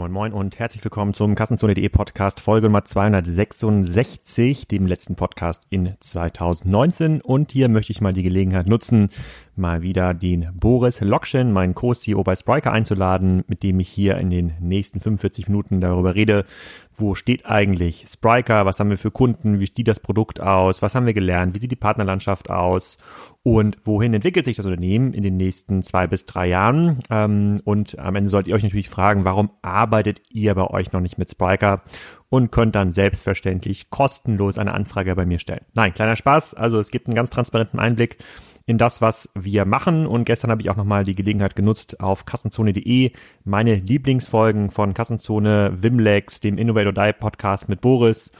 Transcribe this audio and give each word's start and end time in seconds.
moin 0.00 0.12
moin 0.12 0.32
und 0.32 0.58
herzlich 0.58 0.82
willkommen 0.82 1.12
zum 1.12 1.34
Kassenzone.de 1.34 1.86
Podcast 1.90 2.40
Folge 2.40 2.68
Nummer 2.68 2.86
266, 2.86 4.66
dem 4.66 4.86
letzten 4.86 5.14
Podcast 5.14 5.64
in 5.68 5.94
2019. 6.00 7.20
Und 7.20 7.52
hier 7.52 7.68
möchte 7.68 7.92
ich 7.92 8.00
mal 8.00 8.14
die 8.14 8.22
Gelegenheit 8.22 8.66
nutzen, 8.66 9.10
mal 9.60 9.82
wieder 9.82 10.14
den 10.14 10.48
Boris 10.54 11.00
Lokschen, 11.00 11.52
meinen 11.52 11.74
Co-CEO 11.74 12.24
bei 12.24 12.34
Spriker 12.34 12.72
einzuladen, 12.72 13.44
mit 13.46 13.62
dem 13.62 13.78
ich 13.78 13.88
hier 13.88 14.16
in 14.16 14.30
den 14.30 14.54
nächsten 14.58 14.98
45 14.98 15.46
Minuten 15.48 15.80
darüber 15.80 16.16
rede, 16.16 16.44
wo 16.94 17.14
steht 17.14 17.46
eigentlich 17.46 18.06
Spriker, 18.08 18.66
was 18.66 18.80
haben 18.80 18.90
wir 18.90 18.98
für 18.98 19.10
Kunden, 19.10 19.60
wie 19.60 19.66
sieht 19.66 19.86
das 19.86 20.00
Produkt 20.00 20.40
aus, 20.40 20.82
was 20.82 20.94
haben 20.94 21.06
wir 21.06 21.14
gelernt, 21.14 21.54
wie 21.54 21.60
sieht 21.60 21.70
die 21.70 21.76
Partnerlandschaft 21.76 22.50
aus 22.50 22.98
und 23.42 23.78
wohin 23.84 24.12
entwickelt 24.12 24.44
sich 24.44 24.56
das 24.56 24.66
Unternehmen 24.66 25.14
in 25.14 25.22
den 25.22 25.36
nächsten 25.36 25.82
zwei 25.82 26.06
bis 26.06 26.26
drei 26.26 26.48
Jahren. 26.48 26.98
Ähm, 27.08 27.60
und 27.64 27.98
am 27.98 28.16
Ende 28.16 28.28
sollt 28.28 28.48
ihr 28.48 28.54
euch 28.54 28.62
natürlich 28.62 28.88
fragen, 28.88 29.24
warum 29.24 29.50
arbeitet 29.62 30.22
ihr 30.30 30.54
bei 30.54 30.66
euch 30.66 30.92
noch 30.92 31.00
nicht 31.00 31.18
mit 31.18 31.30
Spriker? 31.30 31.82
und 32.30 32.52
könnt 32.52 32.76
dann 32.76 32.92
selbstverständlich 32.92 33.90
kostenlos 33.90 34.56
eine 34.56 34.72
Anfrage 34.72 35.14
bei 35.14 35.26
mir 35.26 35.38
stellen. 35.38 35.66
Nein, 35.74 35.92
kleiner 35.92 36.16
Spaß. 36.16 36.54
Also 36.54 36.80
es 36.80 36.90
gibt 36.90 37.08
einen 37.08 37.16
ganz 37.16 37.28
transparenten 37.28 37.78
Einblick 37.78 38.18
in 38.70 38.78
das, 38.78 39.02
was 39.02 39.28
wir 39.34 39.64
machen. 39.64 40.06
Und 40.06 40.24
gestern 40.24 40.50
habe 40.50 40.62
ich 40.62 40.70
auch 40.70 40.76
nochmal 40.76 41.02
die 41.02 41.16
Gelegenheit 41.16 41.56
genutzt, 41.56 41.98
auf 42.00 42.24
kassenzone.de 42.24 43.10
meine 43.44 43.74
Lieblingsfolgen 43.74 44.70
von 44.70 44.94
Kassenzone, 44.94 45.72
Wimlex, 45.82 46.38
dem 46.38 46.56
Innovate 46.56 46.86
or 46.86 46.92
Die 46.92 47.12
Podcast 47.12 47.68
mit 47.68 47.80
Boris 47.80 48.30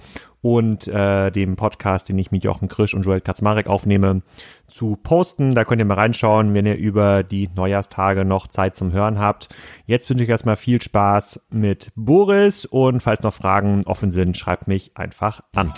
und 0.41 0.87
äh, 0.87 1.33
dem 1.33 1.57
Podcast, 1.57 2.09
den 2.09 2.19
ich 2.19 2.31
mit 2.31 2.45
Jochen 2.45 2.69
Krisch 2.69 2.95
und 2.95 3.03
Joel 3.03 3.21
Kaczmarek 3.21 3.69
aufnehme, 3.69 4.23
zu 4.69 4.97
posten. 5.03 5.55
Da 5.55 5.65
könnt 5.65 5.81
ihr 5.81 5.85
mal 5.85 5.95
reinschauen, 5.95 6.55
wenn 6.55 6.65
ihr 6.65 6.77
über 6.77 7.25
die 7.25 7.51
Neujahrstage 7.55 8.25
noch 8.25 8.47
Zeit 8.47 8.77
zum 8.77 8.93
Hören 8.93 9.19
habt. 9.19 9.49
Jetzt 9.85 10.09
wünsche 10.09 10.23
ich 10.23 10.31
erstmal 10.31 10.57
viel 10.57 10.81
Spaß 10.81 11.47
mit 11.51 11.91
Boris 11.97 12.67
und 12.67 13.01
falls 13.01 13.23
noch 13.23 13.35
Fragen 13.35 13.83
offen 13.85 14.13
sind, 14.13 14.37
schreibt 14.37 14.69
mich 14.69 14.97
einfach 14.97 15.43
an. 15.57 15.75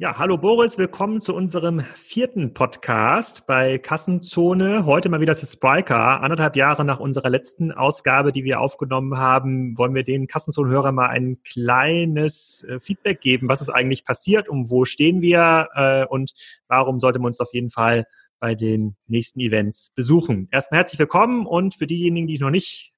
Ja, 0.00 0.16
hallo 0.16 0.38
Boris, 0.38 0.78
willkommen 0.78 1.20
zu 1.20 1.34
unserem 1.34 1.80
vierten 1.96 2.54
Podcast 2.54 3.48
bei 3.48 3.78
Kassenzone. 3.78 4.86
Heute 4.86 5.08
mal 5.08 5.20
wieder 5.20 5.34
zu 5.34 5.44
Spriker. 5.44 6.20
Anderthalb 6.20 6.54
Jahre 6.54 6.84
nach 6.84 7.00
unserer 7.00 7.30
letzten 7.30 7.72
Ausgabe, 7.72 8.30
die 8.30 8.44
wir 8.44 8.60
aufgenommen 8.60 9.18
haben, 9.18 9.76
wollen 9.76 9.96
wir 9.96 10.04
den 10.04 10.28
Kassenzone-Hörern 10.28 10.94
mal 10.94 11.08
ein 11.08 11.42
kleines 11.42 12.62
äh, 12.68 12.78
Feedback 12.78 13.20
geben. 13.20 13.48
Was 13.48 13.60
ist 13.60 13.70
eigentlich 13.70 14.04
passiert? 14.04 14.48
Um 14.48 14.70
wo 14.70 14.84
stehen 14.84 15.20
wir? 15.20 15.68
Äh, 15.74 16.06
und 16.06 16.32
warum 16.68 17.00
sollte 17.00 17.18
man 17.18 17.30
uns 17.30 17.40
auf 17.40 17.52
jeden 17.52 17.70
Fall 17.70 18.06
bei 18.38 18.54
den 18.54 18.94
nächsten 19.08 19.40
Events 19.40 19.90
besuchen? 19.96 20.46
Erstmal 20.52 20.78
herzlich 20.78 21.00
willkommen 21.00 21.44
und 21.44 21.74
für 21.74 21.88
diejenigen, 21.88 22.28
die 22.28 22.38
noch 22.38 22.50
nicht 22.50 22.92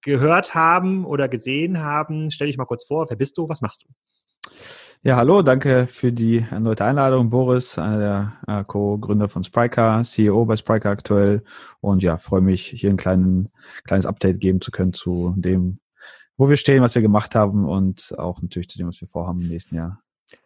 gehört 0.00 0.54
haben 0.54 1.04
oder 1.04 1.28
gesehen 1.28 1.80
haben, 1.80 2.30
stell 2.30 2.46
dich 2.46 2.56
mal 2.56 2.64
kurz 2.64 2.86
vor. 2.86 3.10
Wer 3.10 3.18
bist 3.18 3.36
du? 3.36 3.46
Was 3.46 3.60
machst 3.60 3.84
du? 3.84 3.88
Ja, 5.02 5.16
hallo, 5.16 5.40
danke 5.40 5.86
für 5.86 6.12
die 6.12 6.44
erneute 6.50 6.84
Einladung. 6.84 7.30
Boris, 7.30 7.78
einer 7.78 7.98
der 7.98 8.60
äh, 8.60 8.64
Co-Gründer 8.64 9.30
von 9.30 9.42
Spryker, 9.42 10.02
CEO 10.04 10.44
bei 10.44 10.58
Spryker 10.58 10.90
aktuell. 10.90 11.42
Und 11.80 12.02
ja, 12.02 12.18
freue 12.18 12.42
mich, 12.42 12.66
hier 12.66 12.90
ein 12.90 12.98
kleinen, 12.98 13.48
kleines 13.84 14.04
Update 14.04 14.40
geben 14.40 14.60
zu 14.60 14.70
können 14.70 14.92
zu 14.92 15.32
dem, 15.38 15.78
wo 16.36 16.50
wir 16.50 16.58
stehen, 16.58 16.82
was 16.82 16.94
wir 16.94 17.00
gemacht 17.00 17.34
haben 17.34 17.66
und 17.66 18.14
auch 18.18 18.42
natürlich 18.42 18.68
zu 18.68 18.76
dem, 18.76 18.88
was 18.88 19.00
wir 19.00 19.08
vorhaben 19.08 19.40
im 19.40 19.48
nächsten 19.48 19.74
Jahr. 19.74 20.02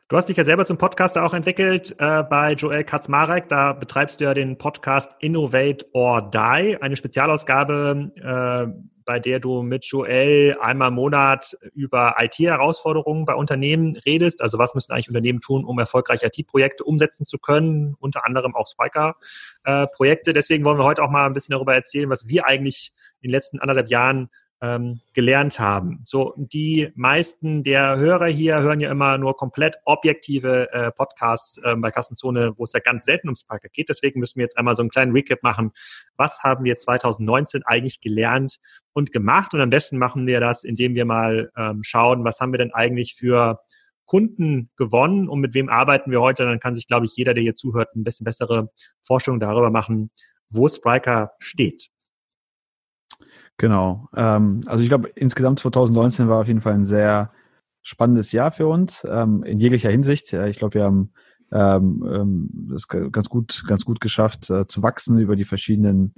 Du 0.07 0.17
hast 0.17 0.29
dich 0.29 0.37
ja 0.37 0.45
selber 0.45 0.65
zum 0.65 0.79
Podcaster 0.79 1.25
auch 1.25 1.35
entwickelt 1.35 1.97
äh, 1.99 2.23
bei 2.23 2.53
Joel 2.53 2.85
Kaczmarek. 2.85 3.49
Da 3.49 3.73
betreibst 3.73 4.21
du 4.21 4.25
ja 4.25 4.35
den 4.35 4.57
Podcast 4.57 5.17
Innovate 5.19 5.85
or 5.95 6.31
Die, 6.31 6.79
eine 6.81 6.95
Spezialausgabe, 6.95 8.13
äh, 8.15 8.94
bei 9.05 9.21
der 9.21 9.41
du 9.41 9.63
mit 9.63 9.85
Joel 9.87 10.57
einmal 10.61 10.89
im 10.89 10.95
Monat 10.95 11.57
über 11.75 12.17
IT-Herausforderungen 12.19 13.25
bei 13.25 13.35
Unternehmen 13.35 13.97
redest. 13.97 14.43
Also 14.43 14.59
was 14.59 14.75
müssen 14.75 14.93
eigentlich 14.93 15.09
Unternehmen 15.09 15.41
tun, 15.41 15.65
um 15.65 15.79
erfolgreich 15.79 16.23
IT-Projekte 16.23 16.85
umsetzen 16.85 17.25
zu 17.25 17.39
können, 17.39 17.97
unter 18.01 18.25
anderem 18.25 18.55
auch 18.55 18.67
Spiker-Projekte. 18.67 20.33
Deswegen 20.33 20.65
wollen 20.65 20.79
wir 20.79 20.85
heute 20.85 21.03
auch 21.03 21.11
mal 21.11 21.27
ein 21.27 21.35
bisschen 21.35 21.53
darüber 21.53 21.75
erzählen, 21.75 22.11
was 22.11 22.29
wir 22.29 22.47
eigentlich 22.47 22.93
in 23.21 23.29
den 23.29 23.33
letzten 23.33 23.61
anderthalb 23.61 23.91
Jahren 23.91 24.31
ähm, 24.65 25.01
gelernt 25.13 25.59
haben. 25.59 26.01
So, 26.05 26.33
die 26.37 26.91
meisten 26.95 27.63
der 27.63 27.99
Hörer 27.99 28.29
hier 28.29 28.61
hören 28.61 28.81
ja 28.81 28.91
immer 28.91 29.19
nur 29.19 29.37
komplett 29.37 29.77
objektive 29.85 30.73
äh, 30.73 30.91
Podcasts 30.91 31.59
äh, 31.59 31.77
bei 31.77 31.91
Kassenzone, 31.91 32.55
wo 32.57 32.65
es 32.65 32.73
ja 32.73 32.81
ganz 32.81 33.05
selten 33.05 33.29
ums 33.29 33.45
Parker 33.45 33.69
geht. 33.69 33.91
Deswegen 33.91 34.21
müssen 34.21 34.37
wir 34.37 34.45
jetzt 34.45 34.57
einmal 34.57 34.75
so 34.75 34.83
einen 34.83 34.91
kleinen 34.91 35.13
Recap 35.13 35.43
machen. 35.43 35.73
Was 36.17 36.43
haben 36.43 36.65
wir 36.65 36.79
2019 36.79 37.63
eigentlich 37.65 38.01
gelernt 38.01 38.59
und 38.95 39.13
gemacht? 39.13 39.53
Und 39.53 39.61
am 39.61 39.71
besten 39.71 39.99
machen 39.99 40.27
wir 40.27 40.41
das, 40.41 40.65
indem 40.65 40.95
wir 40.95 41.05
mal 41.05 41.51
ähm, 41.57 41.83
schauen, 41.83 42.25
was 42.25 42.41
haben 42.41 42.53
wir 42.53 42.59
denn 42.59 42.73
eigentlich 42.73 43.15
für 43.15 43.61
Kunden 44.07 44.71
gewonnen 44.77 45.29
und 45.29 45.41
mit 45.41 45.55
wem 45.55 45.69
arbeiten 45.69 46.11
wir 46.11 46.21
heute? 46.21 46.45
Dann 46.45 46.61
kann 46.61 46.75
sich, 46.75 46.87
glaube 46.87 47.07
ich, 47.07 47.17
jeder, 47.17 47.35
der 47.35 47.43
hier 47.43 47.55
zuhört, 47.55 47.95
ein 47.95 48.05
bisschen 48.05 48.25
bessere 48.25 48.71
Vorstellung 49.03 49.41
darüber 49.41 49.71
machen, 49.71 50.11
wo 50.49 50.69
Spriker 50.69 51.33
steht. 51.39 51.91
Genau. 53.57 54.09
Ähm, 54.15 54.63
also 54.67 54.83
ich 54.83 54.89
glaube, 54.89 55.09
insgesamt 55.15 55.61
2019 55.61 56.29
war 56.29 56.41
auf 56.41 56.49
jeden 56.49 56.61
Fall 56.61 56.75
ein 56.75 56.85
sehr 56.85 57.33
spannendes 57.83 58.33
Jahr 58.33 58.51
für 58.51 58.67
uns 58.67 59.07
ähm, 59.09 59.43
in 59.45 59.61
jeglicher 59.61 59.91
Hinsicht. 59.91 60.33
Ich 60.33 60.57
glaube, 60.57 60.75
wir 60.75 60.85
haben 60.85 61.13
ähm, 61.53 62.05
ähm, 62.11 62.69
das 62.71 62.89
ganz 62.89 63.29
gut, 63.29 63.65
ganz 63.67 63.85
gut 63.85 64.01
geschafft 64.01 64.51
äh, 64.51 64.67
zu 64.67 64.83
wachsen 64.83 65.19
über 65.19 65.37
die 65.37 65.45
verschiedenen 65.45 66.15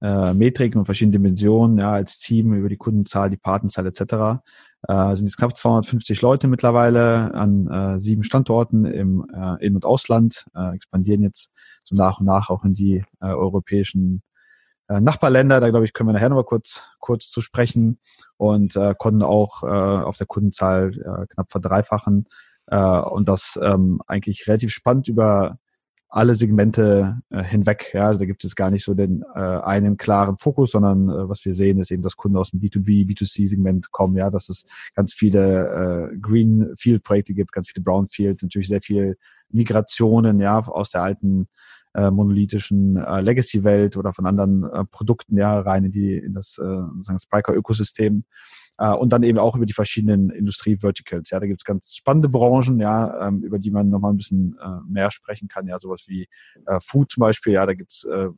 äh, 0.00 0.32
Metriken 0.32 0.78
und 0.78 0.84
verschiedene 0.84 1.12
Dimensionen, 1.12 1.78
ja, 1.78 1.92
als 1.92 2.18
Team, 2.18 2.54
über 2.54 2.68
die 2.68 2.76
Kundenzahl, 2.76 3.30
die 3.30 3.36
Partnerzahl 3.36 3.86
etc. 3.86 4.40
Äh, 4.86 5.16
sind 5.16 5.26
jetzt 5.26 5.36
knapp 5.36 5.56
250 5.56 6.22
Leute 6.22 6.46
mittlerweile 6.46 7.34
an 7.34 7.66
äh, 7.66 8.00
sieben 8.00 8.22
Standorten 8.22 8.84
im 8.84 9.26
äh, 9.34 9.64
In- 9.64 9.74
und 9.74 9.84
Ausland, 9.84 10.46
äh, 10.54 10.74
expandieren 10.74 11.22
jetzt 11.22 11.52
so 11.82 11.96
nach 11.96 12.20
und 12.20 12.26
nach 12.26 12.48
auch 12.48 12.64
in 12.64 12.74
die 12.74 13.04
äh, 13.20 13.26
europäischen 13.26 14.22
Nachbarländer, 14.88 15.60
da 15.60 15.70
glaube 15.70 15.84
ich, 15.84 15.92
können 15.92 16.08
wir 16.08 16.14
nachher 16.14 16.30
noch 16.30 16.36
mal 16.36 16.44
kurz, 16.44 16.82
kurz 16.98 17.28
zu 17.30 17.40
sprechen. 17.40 17.98
Und 18.36 18.76
äh, 18.76 18.94
konnten 18.96 19.22
auch 19.22 19.62
äh, 19.62 19.66
auf 19.66 20.16
der 20.16 20.26
Kundenzahl 20.26 20.92
äh, 20.92 21.26
knapp 21.26 21.50
verdreifachen. 21.50 22.26
Äh, 22.66 22.76
und 22.76 23.28
das 23.28 23.58
ähm, 23.62 24.00
eigentlich 24.06 24.46
relativ 24.46 24.72
spannend 24.72 25.08
über 25.08 25.58
alle 26.08 26.34
Segmente 26.34 27.20
äh, 27.30 27.42
hinweg. 27.42 27.90
Ja, 27.92 28.06
also 28.06 28.20
da 28.20 28.24
gibt 28.24 28.42
es 28.44 28.56
gar 28.56 28.70
nicht 28.70 28.84
so 28.84 28.94
den 28.94 29.22
äh, 29.34 29.38
einen 29.38 29.96
klaren 29.98 30.36
Fokus, 30.36 30.70
sondern 30.70 31.08
äh, 31.08 31.28
was 31.28 31.44
wir 31.44 31.54
sehen, 31.54 31.78
ist 31.78 31.90
eben, 31.90 32.02
dass 32.02 32.16
Kunden 32.16 32.38
aus 32.38 32.50
dem 32.50 32.60
B2B, 32.60 33.06
B2C-Segment 33.06 33.90
kommen. 33.90 34.16
Ja, 34.16 34.30
dass 34.30 34.48
es 34.48 34.64
ganz 34.94 35.12
viele 35.12 36.10
äh, 36.12 36.16
Greenfield-Projekte 36.18 37.34
gibt, 37.34 37.52
ganz 37.52 37.68
viele 37.68 37.84
Brownfield, 37.84 38.42
natürlich 38.42 38.68
sehr 38.68 38.80
viel 38.80 39.18
Migrationen, 39.50 40.40
ja, 40.40 40.58
aus 40.58 40.90
der 40.90 41.02
alten 41.02 41.48
äh, 41.94 42.10
monolithischen 42.10 42.96
äh, 42.96 43.20
Legacy-Welt 43.20 43.96
oder 43.96 44.12
von 44.12 44.26
anderen 44.26 44.64
äh, 44.64 44.84
Produkten 44.84 45.36
ja 45.36 45.60
rein 45.60 45.84
in 45.84 45.92
die 45.92 46.16
in 46.16 46.34
das 46.34 46.58
äh, 46.58 46.64
sozusagen 46.64 47.18
Spriker-Ökosystem 47.18 48.24
äh, 48.78 48.92
und 48.92 49.12
dann 49.12 49.22
eben 49.22 49.38
auch 49.38 49.56
über 49.56 49.66
die 49.66 49.72
verschiedenen 49.72 50.30
Industrie-Verticals. 50.30 51.30
Ja, 51.30 51.40
da 51.40 51.46
gibt's 51.46 51.64
ganz 51.64 51.94
spannende 51.96 52.28
Branchen, 52.28 52.78
ja, 52.80 53.28
ähm, 53.28 53.42
über 53.42 53.58
die 53.58 53.70
man 53.70 53.88
nochmal 53.90 54.12
ein 54.12 54.16
bisschen 54.16 54.56
äh, 54.62 54.80
mehr 54.88 55.10
sprechen 55.10 55.48
kann. 55.48 55.66
Ja, 55.66 55.78
sowas 55.78 56.04
wie 56.06 56.28
äh, 56.66 56.78
Food 56.80 57.10
zum 57.10 57.22
Beispiel. 57.22 57.54
Ja, 57.54 57.66
da 57.66 57.74
gibt's 57.74 58.04
äh, 58.04 58.28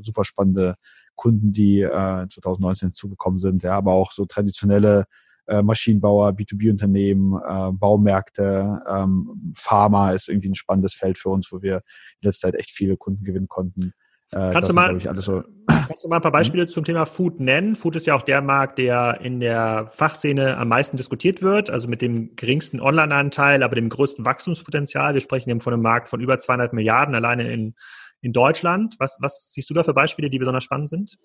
super 0.00 0.24
spannende 0.24 0.76
Kunden, 1.16 1.52
die 1.52 1.80
äh, 1.80 2.28
2019 2.28 2.92
zugekommen 2.92 3.38
sind. 3.38 3.62
Ja, 3.62 3.76
aber 3.76 3.92
auch 3.92 4.12
so 4.12 4.26
traditionelle 4.26 5.06
äh, 5.46 5.62
Maschinenbauer, 5.62 6.30
B2B-Unternehmen, 6.30 7.34
äh, 7.34 7.72
Baumärkte, 7.72 8.82
ähm, 8.86 9.52
Pharma 9.54 10.12
ist 10.12 10.28
irgendwie 10.28 10.50
ein 10.50 10.54
spannendes 10.54 10.94
Feld 10.94 11.18
für 11.18 11.30
uns, 11.30 11.50
wo 11.50 11.62
wir 11.62 11.76
in 12.20 12.28
letzter 12.28 12.48
Zeit 12.48 12.60
echt 12.60 12.70
viele 12.70 12.98
Kunden 12.98 13.24
gewinnen 13.24 13.48
konnten. 13.48 13.94
Äh, 14.30 14.50
kannst, 14.50 14.68
du 14.68 14.74
mal, 14.74 15.00
sind, 15.00 15.22
so 15.22 15.42
kannst 15.66 16.04
du 16.04 16.08
mal 16.08 16.16
ein 16.16 16.22
paar 16.22 16.32
Beispiele 16.32 16.64
mhm. 16.64 16.68
zum 16.68 16.84
Thema 16.84 17.06
Food 17.06 17.40
nennen? 17.40 17.76
Food 17.76 17.96
ist 17.96 18.06
ja 18.06 18.14
auch 18.14 18.22
der 18.22 18.42
Markt, 18.42 18.78
der 18.78 19.20
in 19.22 19.40
der 19.40 19.88
Fachszene 19.90 20.58
am 20.58 20.68
meisten 20.68 20.98
diskutiert 20.98 21.40
wird, 21.40 21.70
also 21.70 21.88
mit 21.88 22.02
dem 22.02 22.36
geringsten 22.36 22.80
Online-Anteil, 22.80 23.62
aber 23.62 23.74
dem 23.74 23.88
größten 23.88 24.24
Wachstumspotenzial. 24.24 25.14
Wir 25.14 25.22
sprechen 25.22 25.48
eben 25.48 25.60
von 25.60 25.72
einem 25.72 25.82
Markt 25.82 26.08
von 26.08 26.20
über 26.20 26.36
200 26.36 26.74
Milliarden 26.74 27.14
alleine 27.14 27.50
in, 27.50 27.74
in 28.20 28.32
Deutschland. 28.34 28.96
Was, 28.98 29.16
was 29.20 29.50
siehst 29.50 29.70
du 29.70 29.74
da 29.74 29.82
für 29.82 29.94
Beispiele, 29.94 30.28
die 30.28 30.38
besonders 30.38 30.64
spannend 30.64 30.90
sind? 30.90 31.18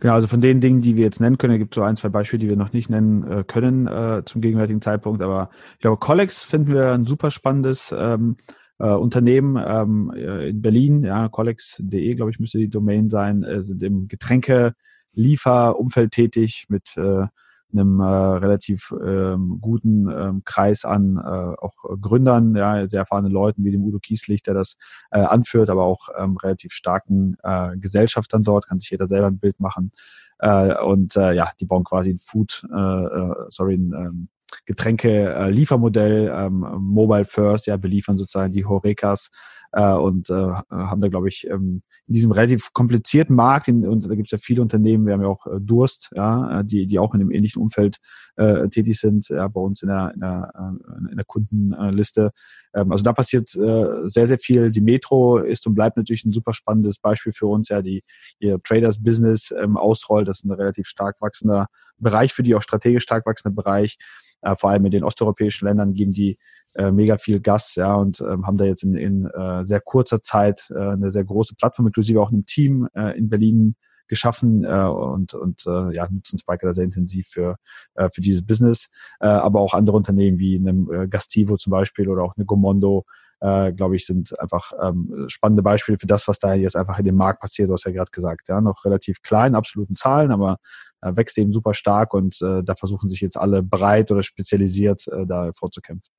Genau, 0.00 0.14
also 0.14 0.26
von 0.26 0.40
den 0.40 0.60
Dingen, 0.60 0.80
die 0.80 0.96
wir 0.96 1.04
jetzt 1.04 1.20
nennen 1.20 1.38
können, 1.38 1.58
gibt 1.58 1.74
es 1.74 1.76
so 1.76 1.82
ein, 1.82 1.94
zwei 1.94 2.08
Beispiele, 2.08 2.40
die 2.40 2.48
wir 2.48 2.56
noch 2.56 2.72
nicht 2.72 2.90
nennen 2.90 3.30
äh, 3.30 3.44
können 3.44 3.86
äh, 3.86 4.22
zum 4.24 4.40
gegenwärtigen 4.40 4.80
Zeitpunkt. 4.80 5.22
Aber 5.22 5.50
ich 5.74 5.80
glaube, 5.80 5.98
Collex 5.98 6.42
finden 6.42 6.72
wir 6.72 6.92
ein 6.92 7.04
super 7.04 7.30
spannendes 7.30 7.94
ähm, 7.96 8.36
äh, 8.80 8.88
Unternehmen 8.88 9.62
ähm, 9.64 10.12
äh, 10.14 10.48
in 10.48 10.62
Berlin. 10.62 11.04
Ja, 11.04 11.28
collex.de, 11.28 12.14
glaube 12.14 12.30
ich, 12.30 12.40
müsste 12.40 12.58
die 12.58 12.70
Domain 12.70 13.10
sein, 13.10 13.44
äh, 13.44 13.62
sind 13.62 13.82
im 13.82 14.08
Getränkelieferumfeld 14.08 16.10
tätig 16.10 16.64
mit 16.68 16.96
äh, 16.96 17.26
einem 17.72 18.00
äh, 18.00 18.04
relativ 18.04 18.92
ähm, 19.04 19.58
guten 19.60 20.10
ähm, 20.10 20.42
Kreis 20.44 20.84
an 20.84 21.18
äh, 21.18 21.20
auch 21.20 21.74
Gründern, 22.00 22.56
ja, 22.56 22.88
sehr 22.88 23.00
erfahrenen 23.00 23.30
Leuten 23.30 23.64
wie 23.64 23.70
dem 23.70 23.84
Udo 23.84 24.00
Kieslich, 24.00 24.42
der 24.42 24.54
das 24.54 24.76
äh, 25.10 25.20
anführt, 25.20 25.70
aber 25.70 25.84
auch 25.84 26.08
ähm, 26.18 26.36
relativ 26.36 26.72
starken 26.72 27.36
äh, 27.42 27.76
Gesellschaftern 27.76 28.42
dort, 28.42 28.66
kann 28.66 28.80
sich 28.80 28.90
jeder 28.90 29.06
selber 29.06 29.28
ein 29.28 29.38
Bild 29.38 29.60
machen. 29.60 29.92
Äh, 30.38 30.74
und 30.82 31.16
äh, 31.16 31.32
ja, 31.32 31.50
die 31.60 31.66
bauen 31.66 31.84
quasi 31.84 32.10
ein 32.10 32.18
Food, 32.18 32.66
äh, 32.72 32.76
äh 32.76 33.34
sorry, 33.50 33.74
ein 33.74 33.92
ähm, 33.92 34.28
Getränke-Liefermodell, 34.66 36.28
äh, 36.28 36.46
ähm, 36.46 36.66
Mobile 36.78 37.24
First, 37.24 37.66
ja, 37.66 37.76
beliefern 37.76 38.18
sozusagen 38.18 38.52
die 38.52 38.64
Horekas 38.64 39.30
äh, 39.72 39.92
und 39.92 40.30
äh, 40.30 40.34
haben 40.34 41.00
da, 41.00 41.08
glaube 41.08 41.28
ich, 41.28 41.46
ähm, 41.48 41.82
in 42.06 42.14
diesem 42.14 42.32
relativ 42.32 42.72
komplizierten 42.72 43.36
Markt, 43.36 43.68
in, 43.68 43.86
und 43.86 44.08
da 44.08 44.14
gibt 44.14 44.26
es 44.26 44.32
ja 44.32 44.38
viele 44.38 44.62
Unternehmen, 44.62 45.06
wir 45.06 45.14
haben 45.14 45.22
ja 45.22 45.28
auch 45.28 45.46
äh, 45.46 45.60
Durst, 45.60 46.10
ja, 46.14 46.60
äh, 46.60 46.64
die, 46.64 46.86
die 46.86 46.98
auch 46.98 47.14
in 47.14 47.20
dem 47.20 47.30
ähnlichen 47.30 47.62
Umfeld 47.62 47.98
äh, 48.36 48.68
tätig 48.68 48.98
sind, 48.98 49.28
ja, 49.28 49.46
bei 49.48 49.60
uns 49.60 49.82
in 49.82 49.88
der, 49.88 50.12
in 50.14 50.20
der, 50.20 50.52
äh, 50.54 51.10
in 51.10 51.16
der 51.16 51.24
Kundenliste. 51.24 52.32
Ähm, 52.74 52.92
also 52.92 53.02
da 53.02 53.12
passiert 53.12 53.54
äh, 53.54 54.08
sehr, 54.08 54.26
sehr 54.26 54.38
viel. 54.38 54.70
Die 54.70 54.80
Metro 54.80 55.38
ist 55.38 55.66
und 55.66 55.74
bleibt 55.74 55.96
natürlich 55.96 56.24
ein 56.24 56.32
super 56.32 56.52
spannendes 56.52 56.98
Beispiel 56.98 57.32
für 57.32 57.46
uns, 57.46 57.68
ja, 57.68 57.82
die 57.82 58.02
ihr 58.38 58.60
Traders 58.62 59.02
Business 59.02 59.52
ähm, 59.58 59.76
ausrollt. 59.76 60.28
Das 60.28 60.38
ist 60.38 60.44
ein 60.44 60.52
relativ 60.52 60.86
stark 60.86 61.20
wachsender 61.20 61.68
Bereich, 61.98 62.32
für 62.32 62.42
die 62.42 62.54
auch 62.54 62.62
strategisch 62.62 63.02
stark 63.02 63.26
wachsender 63.26 63.54
Bereich. 63.54 63.98
Äh, 64.42 64.56
vor 64.56 64.70
allem 64.70 64.84
in 64.84 64.90
den 64.90 65.04
osteuropäischen 65.04 65.66
Ländern 65.66 65.94
geben 65.94 66.12
die 66.12 66.38
äh, 66.74 66.90
mega 66.92 67.18
viel 67.18 67.40
Gas, 67.40 67.74
ja, 67.74 67.94
und 67.94 68.20
ähm, 68.20 68.46
haben 68.46 68.56
da 68.56 68.64
jetzt 68.64 68.84
in, 68.84 68.94
in 68.94 69.26
äh, 69.26 69.64
sehr 69.64 69.80
kurzer 69.80 70.20
Zeit 70.20 70.70
äh, 70.70 70.78
eine 70.78 71.10
sehr 71.10 71.24
große 71.24 71.56
Plattform, 71.56 71.88
inklusive 71.88 72.20
auch 72.20 72.30
einem 72.30 72.46
Team 72.46 72.88
äh, 72.94 73.18
in 73.18 73.28
Berlin 73.28 73.74
geschaffen 74.10 74.64
äh, 74.64 74.68
und, 74.68 75.32
und 75.32 75.64
äh, 75.66 75.94
ja, 75.94 76.06
nutzen 76.10 76.38
Spiker 76.38 76.74
sehr 76.74 76.84
intensiv 76.84 77.28
für, 77.28 77.56
äh, 77.94 78.10
für 78.12 78.20
dieses 78.20 78.44
Business. 78.44 78.90
Äh, 79.20 79.28
aber 79.28 79.60
auch 79.60 79.72
andere 79.72 79.96
Unternehmen 79.96 80.38
wie 80.38 80.56
einem 80.56 80.92
äh, 80.92 81.08
Gastivo 81.08 81.56
zum 81.56 81.70
Beispiel 81.70 82.08
oder 82.08 82.22
auch 82.22 82.36
eine 82.36 82.44
Gomondo, 82.44 83.06
äh, 83.40 83.72
glaube 83.72 83.96
ich, 83.96 84.04
sind 84.04 84.38
einfach 84.38 84.72
ähm, 84.82 85.24
spannende 85.28 85.62
Beispiele 85.62 85.96
für 85.96 86.06
das, 86.06 86.28
was 86.28 86.38
da 86.38 86.52
jetzt 86.52 86.76
einfach 86.76 86.98
in 86.98 87.06
dem 87.06 87.16
Markt 87.16 87.40
passiert. 87.40 87.70
Du 87.70 87.72
hast 87.72 87.84
ja 87.84 87.92
gerade 87.92 88.10
gesagt, 88.10 88.48
ja, 88.48 88.60
noch 88.60 88.84
relativ 88.84 89.22
klein, 89.22 89.54
absoluten 89.54 89.96
Zahlen, 89.96 90.30
aber 90.32 90.58
äh, 91.00 91.16
wächst 91.16 91.38
eben 91.38 91.52
super 91.52 91.72
stark 91.72 92.12
und 92.12 92.42
äh, 92.42 92.62
da 92.62 92.74
versuchen 92.74 93.08
sich 93.08 93.20
jetzt 93.20 93.38
alle 93.38 93.62
breit 93.62 94.10
oder 94.10 94.22
spezialisiert 94.22 95.08
äh, 95.08 95.24
da 95.24 95.50
vorzukämpfen. 95.54 96.12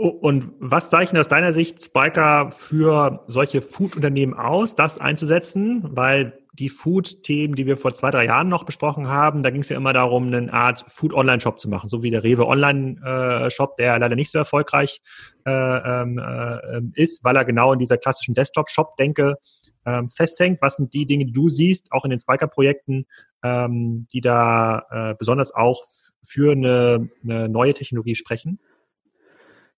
Und 0.00 0.52
was 0.60 0.88
zeichnet 0.88 1.20
aus 1.20 1.28
deiner 1.28 1.52
Sicht 1.52 1.84
Spiker 1.84 2.50
für 2.52 3.24
solche 3.28 3.60
Food-Unternehmen 3.60 4.32
aus, 4.32 4.74
das 4.74 4.96
einzusetzen? 4.96 5.82
Weil 5.94 6.39
die 6.60 6.68
Food-Themen, 6.68 7.56
die 7.56 7.66
wir 7.66 7.78
vor 7.78 7.94
zwei, 7.94 8.10
drei 8.10 8.26
Jahren 8.26 8.48
noch 8.48 8.64
besprochen 8.64 9.08
haben, 9.08 9.42
da 9.42 9.50
ging 9.50 9.62
es 9.62 9.70
ja 9.70 9.78
immer 9.78 9.94
darum, 9.94 10.26
eine 10.26 10.52
Art 10.52 10.84
Food-Online-Shop 10.88 11.58
zu 11.58 11.70
machen, 11.70 11.88
so 11.88 12.02
wie 12.02 12.10
der 12.10 12.22
Rewe 12.22 12.46
Online-Shop, 12.46 13.76
der 13.76 13.98
leider 13.98 14.14
nicht 14.14 14.30
so 14.30 14.38
erfolgreich 14.38 15.00
äh, 15.46 15.50
ähm, 15.50 16.18
äh, 16.18 16.82
ist, 17.00 17.24
weil 17.24 17.36
er 17.36 17.46
genau 17.46 17.72
in 17.72 17.78
dieser 17.78 17.96
klassischen 17.96 18.34
Desktop-Shop-Denke 18.34 19.36
ähm, 19.86 20.10
festhängt. 20.10 20.60
Was 20.60 20.76
sind 20.76 20.92
die 20.92 21.06
Dinge, 21.06 21.24
die 21.24 21.32
du 21.32 21.48
siehst, 21.48 21.92
auch 21.92 22.04
in 22.04 22.10
den 22.10 22.20
Spiker-Projekten, 22.20 23.06
ähm, 23.42 24.06
die 24.12 24.20
da 24.20 24.84
äh, 24.90 25.14
besonders 25.18 25.54
auch 25.54 25.82
für 26.22 26.52
eine, 26.52 27.08
eine 27.24 27.48
neue 27.48 27.72
Technologie 27.72 28.14
sprechen? 28.14 28.60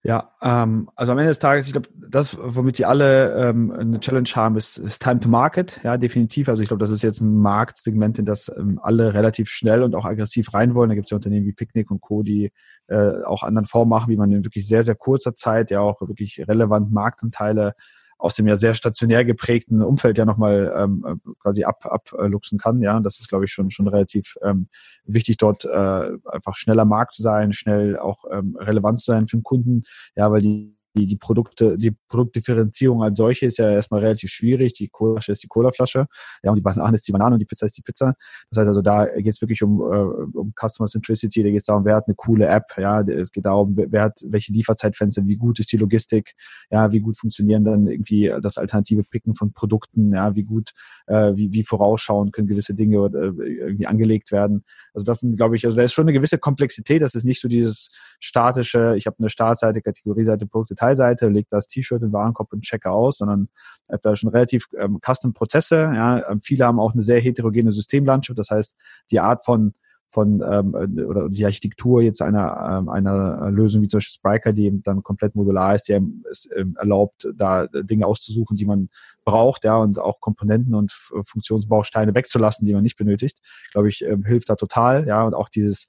Ja, 0.05 0.33
ähm, 0.43 0.91
also 0.97 1.13
am 1.13 1.19
Ende 1.19 1.31
des 1.31 1.39
Tages, 1.39 1.67
ich 1.67 1.73
glaube, 1.73 1.89
das, 1.97 2.37
womit 2.41 2.77
sie 2.77 2.85
alle 2.85 3.35
ähm, 3.35 3.71
eine 3.71 4.01
Challenge 4.01 4.29
haben, 4.35 4.57
ist, 4.57 4.77
ist 4.79 5.01
Time 5.01 5.21
to 5.21 5.29
Market. 5.29 5.81
Ja, 5.85 5.97
definitiv. 5.97 6.49
Also 6.49 6.61
ich 6.61 6.69
glaube, 6.69 6.81
das 6.81 6.91
ist 6.91 7.03
jetzt 7.03 7.21
ein 7.21 7.37
Marktsegment, 7.37 8.19
in 8.19 8.25
das 8.25 8.51
ähm, 8.57 8.81
alle 8.83 9.15
relativ 9.15 9.49
schnell 9.49 9.85
und 9.85 9.95
auch 9.95 10.05
aggressiv 10.05 10.53
rein 10.55 10.75
wollen. 10.75 10.89
Da 10.89 10.97
gibt 10.97 11.07
es 11.07 11.11
ja 11.13 11.17
Unternehmen 11.17 11.47
wie 11.47 11.53
Picnic 11.53 11.93
und 11.93 12.01
Co., 12.01 12.25
die 12.25 12.51
äh, 12.89 13.23
auch 13.25 13.45
anderen 13.45 13.67
Formen 13.67 13.91
machen, 13.91 14.11
wie 14.11 14.17
man 14.17 14.33
in 14.33 14.45
wirklich 14.45 14.67
sehr, 14.67 14.83
sehr 14.83 14.97
kurzer 14.97 15.35
Zeit 15.35 15.71
ja 15.71 15.79
auch 15.79 16.01
wirklich 16.01 16.43
relevant 16.49 16.91
Marktanteile 16.91 17.77
aus 18.23 18.37
dem 18.37 18.47
ja 18.47 18.57
sehr 18.57 18.75
stationär 18.75 19.25
geprägten 19.25 19.83
Umfeld 19.83 20.17
ja 20.17 20.25
nochmal 20.25 20.73
ähm, 20.77 21.05
äh, 21.07 21.33
quasi 21.41 21.65
ab, 21.65 21.85
abluchsen 21.85 22.57
kann. 22.57 22.81
Ja, 22.81 23.01
das 23.01 23.19
ist, 23.19 23.29
glaube 23.29 23.47
ich, 23.47 23.53
schon, 23.53 23.71
schon 23.73 23.89
relativ 23.89 24.37
ähm, 24.43 24.69
wichtig, 25.05 25.39
dort 25.39 25.65
äh, 25.65 26.11
einfach 26.31 26.57
schneller 26.57 26.85
Markt 26.85 27.15
zu 27.15 27.23
sein, 27.23 27.53
schnell 27.53 27.99
auch 27.99 28.25
ähm, 28.31 28.57
relevant 28.61 29.01
zu 29.01 29.11
sein 29.11 29.27
für 29.27 29.37
den 29.37 29.43
Kunden. 29.43 29.83
Ja, 30.15 30.31
weil 30.31 30.41
die 30.41 30.77
die, 30.95 31.07
die 31.07 31.17
Produkte, 31.17 31.79
die 31.79 31.93
Produktdifferenzierung 32.09 33.03
als 33.03 33.17
solche 33.17 33.47
ist 33.47 33.59
ja 33.59 33.71
erstmal 33.71 34.01
relativ 34.01 34.31
schwierig. 34.31 34.75
Die 34.75 34.89
Colaflasche 34.89 35.33
ist 35.33 35.43
die 35.43 35.49
Colaflasche, 35.49 36.07
ja, 36.43 36.51
und 36.51 36.57
die 36.57 36.63
Banane 36.63 36.95
ist 36.95 37.07
die 37.09 37.13
Banane 37.13 37.35
und 37.35 37.39
die 37.39 37.47
Pizza 37.47 37.67
ist 37.67 37.77
die 37.77 37.83
Pizza. 37.83 38.15
Das 38.51 38.59
heißt 38.59 38.69
also, 38.69 38.83
da 38.83 39.07
geht 39.07 39.35
es 39.35 39.41
wirklich 39.41 39.63
um, 39.63 39.81
äh, 39.81 40.39
um 40.39 40.53
Customer 40.55 40.89
Centricity, 40.89 41.43
da 41.43 41.51
geht 41.51 41.61
es 41.61 41.67
darum, 41.67 41.85
wer 41.85 41.97
hat 41.97 42.09
eine 42.09 42.15
coole 42.15 42.47
App, 42.47 42.75
ja, 42.77 43.01
es 43.01 43.33
geht 43.33 43.47
darum, 43.47 43.75
wer 43.77 44.03
hat 44.03 44.21
welche 44.27 44.53
Lieferzeitfenster, 44.53 45.27
wie 45.27 45.37
gut 45.37 45.61
ist 45.61 45.73
die 45.73 45.77
Logistik, 45.79 46.35
ja, 46.71 46.93
wie 46.93 47.01
gut 47.01 47.17
funktionieren 47.17 47.65
dann 47.65 47.87
irgendwie 47.87 48.33
das 48.43 48.59
alternative 48.59 49.05
Picken 49.05 49.35
von 49.35 49.53
Produkten, 49.53 50.13
ja, 50.13 50.35
wie 50.35 50.45
gut, 50.45 50.73
äh, 51.07 51.33
wie, 51.35 51.53
wie 51.53 51.63
vorausschauen 51.63 52.33
können 52.33 52.49
gewisse 52.49 52.75
Dinge 52.75 52.97
äh, 52.97 53.61
irgendwie 53.61 53.87
angelegt 53.87 54.33
werden. 54.33 54.65
Also 54.95 55.05
das 55.05 55.21
sind, 55.21 55.37
glaube 55.37 55.57
ich, 55.57 55.65
also 55.65 55.77
da 55.77 55.83
ist 55.83 55.93
schon 55.93 56.05
eine 56.05 56.13
gewisse 56.13 56.39
Komplexität, 56.39 57.03
das 57.03 57.15
ist 57.15 57.25
nicht 57.25 57.41
so 57.41 57.49
dieses 57.49 57.91
statische, 58.21 58.95
ich 58.97 59.07
habe 59.07 59.17
eine 59.19 59.31
Startseite, 59.31 59.81
Kategorieseite, 59.81 60.47
Produkte, 60.47 60.75
Detailseite, 60.83 61.29
lege 61.29 61.49
das 61.51 61.67
T-Shirt 61.67 62.03
in 62.03 62.09
den 62.09 62.13
Warenkorb 62.13 62.53
und 62.53 62.63
checke 62.63 62.91
aus, 62.91 63.19
sondern 63.19 63.49
habe 63.89 64.01
da 64.03 64.17
schon 64.17 64.31
relativ 64.31 64.67
ähm, 64.79 64.99
custom 65.05 65.33
Prozesse. 65.33 65.77
Ja. 65.77 66.29
Ähm, 66.29 66.41
viele 66.43 66.67
haben 66.67 66.81
auch 66.81 66.93
eine 66.93 67.03
sehr 67.03 67.21
heterogene 67.21 67.73
Systemlandschaft. 67.73 68.39
Das 68.39 68.51
heißt, 68.51 68.77
die 69.11 69.21
Art 69.21 69.45
von 69.45 69.75
von 70.09 70.43
ähm, 70.47 70.75
oder 71.09 71.31
die 71.31 71.47
Architektur 71.47 72.03
jetzt 72.03 72.21
einer 72.21 72.81
ähm, 72.81 72.91
einer 72.91 73.51
Lösung 73.51 73.81
wie 73.81 73.89
zum 73.89 73.97
Beispiel 73.97 74.13
Spriker, 74.13 74.53
die 74.53 74.83
dann 74.83 75.03
komplett 75.03 75.35
modular 75.35 75.75
ist, 75.75 75.89
die 75.89 75.99
es 76.31 76.51
ähm, 76.55 76.77
erlaubt, 76.79 77.27
da 77.35 77.67
Dinge 77.69 78.07
auszusuchen, 78.07 78.59
die 78.59 78.67
man 78.67 78.91
braucht, 79.25 79.65
ja, 79.65 79.77
und 79.77 79.99
auch 79.99 80.21
Komponenten 80.21 80.75
und 80.75 80.93
Funktionsbausteine 80.93 82.15
wegzulassen, 82.15 82.67
die 82.67 82.75
man 82.75 82.83
nicht 82.83 82.99
benötigt, 82.99 83.39
glaube 83.73 83.89
ich, 83.89 84.05
ähm, 84.05 84.23
hilft 84.25 84.51
da 84.51 84.57
total, 84.57 85.07
ja, 85.07 85.25
und 85.25 85.33
auch 85.33 85.49
dieses 85.49 85.89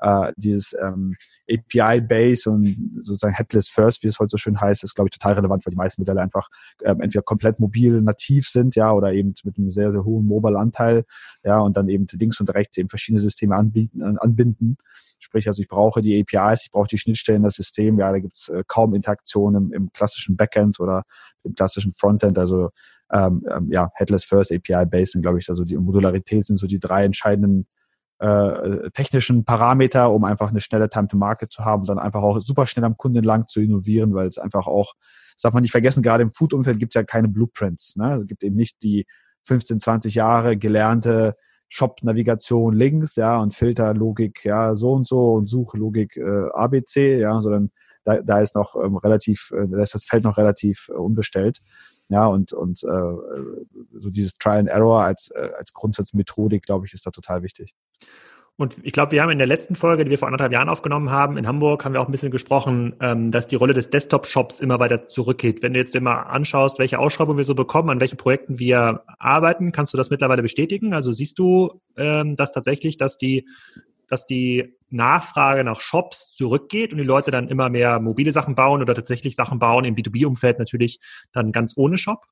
äh, 0.00 0.32
dieses 0.36 0.74
ähm, 0.80 1.16
API-Base 1.50 2.50
und 2.50 3.02
sozusagen 3.04 3.34
Headless 3.34 3.68
First, 3.68 4.02
wie 4.02 4.08
es 4.08 4.18
heute 4.18 4.30
so 4.30 4.36
schön 4.36 4.60
heißt, 4.60 4.84
ist, 4.84 4.94
glaube 4.94 5.08
ich, 5.08 5.18
total 5.18 5.34
relevant, 5.34 5.66
weil 5.66 5.72
die 5.72 5.76
meisten 5.76 6.02
Modelle 6.02 6.20
einfach 6.20 6.48
ähm, 6.82 7.00
entweder 7.00 7.22
komplett 7.22 7.60
mobil 7.60 8.00
nativ 8.00 8.48
sind, 8.48 8.76
ja, 8.76 8.92
oder 8.92 9.12
eben 9.12 9.34
mit 9.44 9.58
einem 9.58 9.70
sehr, 9.70 9.92
sehr 9.92 10.04
hohen 10.04 10.26
Mobile-Anteil, 10.26 11.04
ja, 11.44 11.58
und 11.58 11.76
dann 11.76 11.88
eben 11.88 12.06
links 12.12 12.40
und 12.40 12.52
rechts 12.54 12.76
eben 12.78 12.88
verschiedene 12.88 13.20
Systeme 13.20 13.56
anbieten, 13.56 14.18
anbinden. 14.18 14.78
Sprich, 15.18 15.48
also 15.48 15.60
ich 15.62 15.68
brauche 15.68 16.00
die 16.00 16.20
APIs, 16.20 16.64
ich 16.64 16.70
brauche 16.70 16.88
die 16.88 16.98
Schnittstellen, 16.98 17.42
das 17.42 17.54
System, 17.54 17.98
ja, 17.98 18.12
da 18.12 18.18
gibt's 18.18 18.48
äh, 18.48 18.62
kaum 18.66 18.94
Interaktion 18.94 19.54
im, 19.56 19.72
im 19.72 19.92
klassischen 19.92 20.36
Backend 20.36 20.78
oder 20.80 21.04
im 21.42 21.54
klassischen 21.54 21.92
Frontend, 21.92 22.38
also 22.38 22.70
ähm, 23.10 23.44
ähm, 23.50 23.70
ja, 23.72 23.90
Headless 23.94 24.24
First, 24.24 24.52
API-Based 24.52 25.12
sind, 25.12 25.22
glaube 25.22 25.38
ich, 25.38 25.48
also 25.48 25.64
die 25.64 25.76
Modularität 25.76 26.44
sind 26.44 26.56
so 26.56 26.66
die 26.66 26.78
drei 26.78 27.04
entscheidenden 27.04 27.66
äh, 28.18 28.90
technischen 28.90 29.44
Parameter, 29.44 30.10
um 30.12 30.24
einfach 30.24 30.50
eine 30.50 30.60
schnelle 30.60 30.88
Time 30.88 31.08
to 31.08 31.16
Market 31.16 31.52
zu 31.52 31.64
haben 31.64 31.80
und 31.80 31.88
dann 31.88 31.98
einfach 31.98 32.22
auch 32.22 32.40
super 32.40 32.66
schnell 32.66 32.84
am 32.84 32.96
Kunden 32.96 33.22
lang 33.22 33.46
zu 33.48 33.60
innovieren, 33.60 34.14
weil 34.14 34.26
es 34.26 34.38
einfach 34.38 34.66
auch, 34.66 34.94
das 35.34 35.42
darf 35.42 35.54
man 35.54 35.62
nicht 35.62 35.72
vergessen, 35.72 36.02
gerade 36.02 36.22
im 36.22 36.30
Food-Umfeld 36.30 36.78
gibt 36.78 36.94
es 36.94 37.00
ja 37.00 37.04
keine 37.04 37.28
Blueprints. 37.28 37.96
Ne? 37.96 38.14
Es 38.16 38.26
gibt 38.26 38.42
eben 38.42 38.56
nicht 38.56 38.82
die 38.82 39.06
15, 39.44 39.78
20 39.78 40.14
Jahre 40.14 40.56
gelernte 40.56 41.36
Shop-Navigation 41.68 42.74
links, 42.74 43.16
ja, 43.16 43.38
und 43.38 43.54
Filterlogik, 43.54 44.44
ja, 44.44 44.74
so 44.74 44.92
und 44.92 45.06
so 45.06 45.34
und 45.34 45.48
Suchlogik 45.48 46.16
äh, 46.16 46.48
ABC, 46.54 47.18
ja, 47.18 47.40
sondern 47.40 47.70
da, 48.04 48.22
da 48.22 48.40
ist 48.40 48.54
noch 48.54 48.74
ähm, 48.76 48.96
relativ, 48.96 49.52
äh, 49.52 49.68
da 49.68 49.82
ist 49.82 49.94
das 49.94 50.04
Feld 50.04 50.24
noch 50.24 50.38
relativ 50.38 50.88
äh, 50.88 50.94
unbestellt. 50.94 51.58
Ja, 52.08 52.26
und, 52.26 52.54
und 52.54 52.82
äh, 52.84 53.12
so 53.98 54.08
dieses 54.08 54.32
Trial 54.34 54.60
and 54.60 54.68
Error 54.70 55.02
als, 55.02 55.30
äh, 55.34 55.50
als 55.58 55.74
Grundsatzmethodik, 55.74 56.64
glaube 56.64 56.86
ich, 56.86 56.94
ist 56.94 57.06
da 57.06 57.10
total 57.10 57.42
wichtig. 57.42 57.74
Und 58.58 58.76
ich 58.82 58.92
glaube, 58.92 59.12
wir 59.12 59.22
haben 59.22 59.30
in 59.30 59.38
der 59.38 59.46
letzten 59.46 59.76
Folge, 59.76 60.04
die 60.04 60.10
wir 60.10 60.18
vor 60.18 60.26
anderthalb 60.26 60.52
Jahren 60.52 60.68
aufgenommen 60.68 61.10
haben, 61.10 61.36
in 61.36 61.46
Hamburg, 61.46 61.84
haben 61.84 61.92
wir 61.92 62.00
auch 62.00 62.08
ein 62.08 62.12
bisschen 62.12 62.32
gesprochen, 62.32 62.96
ähm, 62.98 63.30
dass 63.30 63.46
die 63.46 63.54
Rolle 63.54 63.72
des 63.72 63.88
Desktop-Shops 63.88 64.58
immer 64.58 64.80
weiter 64.80 65.06
zurückgeht. 65.06 65.62
Wenn 65.62 65.74
du 65.74 65.78
jetzt 65.78 65.94
immer 65.94 66.26
anschaust, 66.26 66.80
welche 66.80 66.98
Ausschreibungen 66.98 67.36
wir 67.36 67.44
so 67.44 67.54
bekommen, 67.54 67.88
an 67.88 68.00
welchen 68.00 68.16
Projekten 68.16 68.58
wir 68.58 69.04
arbeiten, 69.20 69.70
kannst 69.70 69.94
du 69.94 69.96
das 69.96 70.10
mittlerweile 70.10 70.42
bestätigen? 70.42 70.92
Also 70.92 71.12
siehst 71.12 71.38
du 71.38 71.80
ähm, 71.96 72.34
das 72.34 72.50
tatsächlich, 72.50 72.96
dass 72.96 73.16
die, 73.16 73.46
dass 74.08 74.26
die 74.26 74.74
Nachfrage 74.90 75.62
nach 75.62 75.80
Shops 75.80 76.34
zurückgeht 76.34 76.90
und 76.90 76.98
die 76.98 77.04
Leute 77.04 77.30
dann 77.30 77.46
immer 77.46 77.68
mehr 77.68 78.00
mobile 78.00 78.32
Sachen 78.32 78.56
bauen 78.56 78.82
oder 78.82 78.94
tatsächlich 78.94 79.36
Sachen 79.36 79.60
bauen 79.60 79.84
im 79.84 79.94
B2B-Umfeld 79.94 80.58
natürlich 80.58 80.98
dann 81.30 81.52
ganz 81.52 81.74
ohne 81.76 81.96
Shop? 81.96 82.24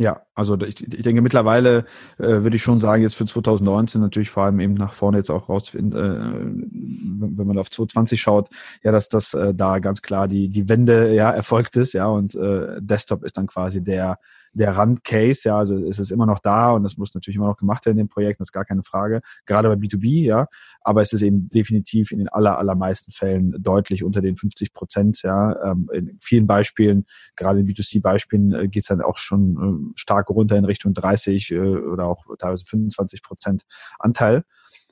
Ja, 0.00 0.22
also 0.32 0.56
ich, 0.60 0.80
ich 0.80 1.02
denke 1.02 1.22
mittlerweile 1.22 1.84
äh, 2.18 2.28
würde 2.44 2.54
ich 2.54 2.62
schon 2.62 2.80
sagen, 2.80 3.02
jetzt 3.02 3.16
für 3.16 3.26
2019 3.26 4.00
natürlich 4.00 4.30
vor 4.30 4.44
allem 4.44 4.60
eben 4.60 4.74
nach 4.74 4.94
vorne 4.94 5.16
jetzt 5.18 5.28
auch 5.28 5.48
rausfinden, 5.48 5.92
äh, 5.92 7.34
wenn 7.36 7.46
man 7.48 7.58
auf 7.58 7.68
2020 7.68 8.20
schaut, 8.20 8.48
ja, 8.84 8.92
dass 8.92 9.08
das 9.08 9.34
äh, 9.34 9.52
da 9.54 9.80
ganz 9.80 10.00
klar 10.00 10.28
die 10.28 10.50
die 10.50 10.68
Wende 10.68 11.12
ja 11.12 11.32
erfolgt 11.32 11.74
ist, 11.74 11.94
ja, 11.94 12.06
und 12.06 12.36
äh, 12.36 12.80
Desktop 12.80 13.24
ist 13.24 13.38
dann 13.38 13.48
quasi 13.48 13.82
der 13.82 14.20
der 14.52 14.76
Randcase, 14.76 15.48
ja, 15.48 15.58
also 15.58 15.76
es 15.76 15.98
ist 15.98 16.10
immer 16.10 16.26
noch 16.26 16.38
da 16.38 16.72
und 16.72 16.84
es 16.84 16.96
muss 16.96 17.14
natürlich 17.14 17.36
immer 17.36 17.48
noch 17.48 17.56
gemacht 17.56 17.86
werden 17.86 17.98
in 17.98 18.06
dem 18.06 18.08
Projekt, 18.08 18.40
das 18.40 18.48
ist 18.48 18.52
gar 18.52 18.64
keine 18.64 18.82
Frage, 18.82 19.20
gerade 19.46 19.68
bei 19.68 19.74
B2B, 19.74 20.24
ja, 20.24 20.46
aber 20.80 21.02
es 21.02 21.12
ist 21.12 21.22
eben 21.22 21.48
definitiv 21.50 22.12
in 22.12 22.18
den 22.18 22.28
aller, 22.28 22.58
allermeisten 22.58 23.12
Fällen 23.12 23.54
deutlich 23.62 24.04
unter 24.04 24.20
den 24.20 24.36
50 24.36 24.72
Prozent, 24.72 25.22
ja, 25.22 25.70
ähm, 25.70 25.90
in 25.92 26.18
vielen 26.20 26.46
Beispielen, 26.46 27.06
gerade 27.36 27.60
in 27.60 27.66
B2C-Beispielen 27.66 28.52
äh, 28.52 28.68
geht 28.68 28.82
es 28.82 28.88
dann 28.88 29.00
auch 29.00 29.18
schon 29.18 29.92
äh, 29.92 29.98
stark 29.98 30.30
runter 30.30 30.56
in 30.56 30.64
Richtung 30.64 30.94
30 30.94 31.50
äh, 31.50 31.58
oder 31.58 32.06
auch 32.06 32.24
teilweise 32.38 32.64
25 32.64 33.22
Prozent 33.22 33.62
Anteil. 33.98 34.44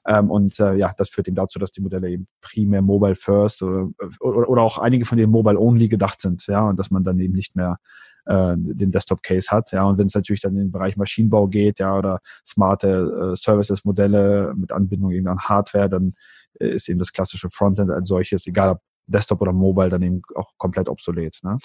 Ähm, 0.06 0.30
und 0.30 0.58
äh, 0.60 0.74
ja, 0.74 0.92
das 0.96 1.08
führt 1.08 1.26
eben 1.26 1.34
dazu, 1.34 1.58
dass 1.58 1.72
die 1.72 1.80
Modelle 1.80 2.08
eben 2.08 2.28
primär 2.40 2.80
Mobile 2.80 3.16
First 3.16 3.62
oder, 3.62 3.90
oder, 4.20 4.48
oder 4.48 4.62
auch 4.62 4.78
einige 4.78 5.04
von 5.04 5.18
denen 5.18 5.32
Mobile 5.32 5.58
Only 5.58 5.88
gedacht 5.88 6.20
sind, 6.20 6.46
ja, 6.46 6.68
und 6.68 6.78
dass 6.78 6.90
man 6.90 7.02
dann 7.02 7.18
eben 7.18 7.34
nicht 7.34 7.56
mehr 7.56 7.78
äh, 8.26 8.54
den 8.56 8.92
Desktop-Case 8.92 9.50
hat. 9.50 9.72
Ja, 9.72 9.84
und 9.84 9.98
wenn 9.98 10.06
es 10.06 10.14
natürlich 10.14 10.40
dann 10.40 10.52
in 10.52 10.58
den 10.58 10.72
Bereich 10.72 10.96
Maschinenbau 10.96 11.48
geht, 11.48 11.78
ja, 11.78 11.96
oder 11.96 12.20
smarte 12.44 13.32
äh, 13.32 13.36
Services-Modelle 13.36 14.54
mit 14.56 14.72
Anbindung 14.72 15.12
eben 15.12 15.28
an 15.28 15.40
Hardware, 15.40 15.88
dann 15.88 16.14
äh, 16.60 16.68
ist 16.68 16.88
eben 16.88 16.98
das 16.98 17.12
klassische 17.12 17.48
Frontend 17.48 17.90
als 17.90 18.08
solches, 18.08 18.46
egal 18.46 18.70
ob 18.70 18.80
Desktop 19.06 19.40
oder 19.40 19.52
Mobile, 19.52 19.88
dann 19.88 20.02
eben 20.02 20.22
auch 20.34 20.52
komplett 20.58 20.88
obsolet. 20.88 21.38
Ne? 21.42 21.58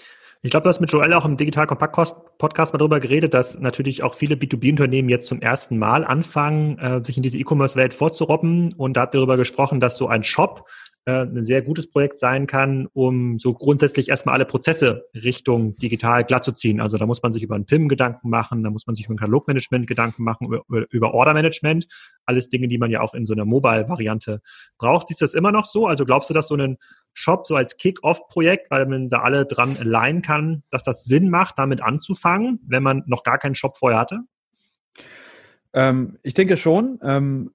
Ich 0.43 0.51
glaube, 0.51 0.63
du 0.63 0.69
hast 0.69 0.79
mit 0.79 0.91
Joel 0.91 1.13
auch 1.13 1.25
im 1.25 1.37
Digital 1.37 1.67
Compact 1.67 2.15
Podcast 2.37 2.73
mal 2.73 2.77
darüber 2.77 2.99
geredet, 2.99 3.33
dass 3.33 3.59
natürlich 3.59 4.03
auch 4.03 4.15
viele 4.15 4.35
B2B-Unternehmen 4.35 5.09
jetzt 5.09 5.27
zum 5.27 5.41
ersten 5.41 5.77
Mal 5.77 6.03
anfangen, 6.03 6.77
äh, 6.77 7.01
sich 7.03 7.17
in 7.17 7.23
diese 7.23 7.37
E-Commerce-Welt 7.37 7.93
vorzurobben. 7.93 8.73
Und 8.73 8.97
da 8.97 9.01
hat 9.01 9.13
darüber 9.13 9.37
gesprochen, 9.37 9.79
dass 9.79 9.97
so 9.97 10.07
ein 10.07 10.23
Shop 10.23 10.67
äh, 11.05 11.23
ein 11.23 11.45
sehr 11.45 11.61
gutes 11.63 11.89
Projekt 11.89 12.19
sein 12.19 12.45
kann, 12.45 12.87
um 12.93 13.39
so 13.39 13.53
grundsätzlich 13.53 14.09
erstmal 14.09 14.35
alle 14.35 14.45
Prozesse 14.45 15.05
Richtung 15.15 15.75
digital 15.75 16.23
glatt 16.23 16.43
zu 16.43 16.51
ziehen. 16.51 16.79
Also 16.79 16.97
da 16.97 17.05
muss 17.07 17.23
man 17.23 17.31
sich 17.31 17.41
über 17.41 17.55
ein 17.55 17.65
PIM 17.65 17.89
Gedanken 17.89 18.29
machen, 18.29 18.63
da 18.63 18.69
muss 18.69 18.85
man 18.85 18.95
sich 18.95 19.05
über 19.05 19.15
ein 19.15 19.17
Katalogmanagement 19.17 19.87
Gedanken 19.87 20.23
machen, 20.23 20.45
über, 20.45 20.63
über 20.91 21.13
Ordermanagement. 21.13 21.87
Alles 22.25 22.49
Dinge, 22.49 22.67
die 22.67 22.77
man 22.77 22.91
ja 22.91 23.01
auch 23.01 23.15
in 23.15 23.25
so 23.25 23.33
einer 23.33 23.45
Mobile-Variante 23.45 24.41
braucht. 24.77 25.07
Siehst 25.07 25.21
du 25.21 25.23
das 25.23 25.33
immer 25.33 25.51
noch 25.51 25.65
so? 25.65 25.87
Also 25.87 26.05
glaubst 26.05 26.29
du, 26.29 26.33
dass 26.35 26.47
so 26.47 26.55
ein 26.55 26.77
Shop 27.13 27.47
so 27.47 27.55
als 27.55 27.77
Kick-Off-Projekt, 27.77 28.69
weil 28.69 28.85
man 28.85 29.09
da 29.09 29.21
alle 29.21 29.45
dran 29.45 29.77
leihen 29.81 30.21
kann, 30.21 30.63
dass 30.69 30.83
das 30.83 31.03
Sinn 31.03 31.29
macht, 31.29 31.57
damit 31.57 31.81
anzufangen, 31.81 32.59
wenn 32.67 32.83
man 32.83 33.03
noch 33.07 33.23
gar 33.23 33.37
keinen 33.37 33.55
Shop 33.55 33.77
vorher 33.77 33.99
hatte? 33.99 34.19
Ähm, 35.73 36.17
ich 36.23 36.33
denke 36.33 36.57
schon. 36.57 36.99
Ähm, 37.03 37.51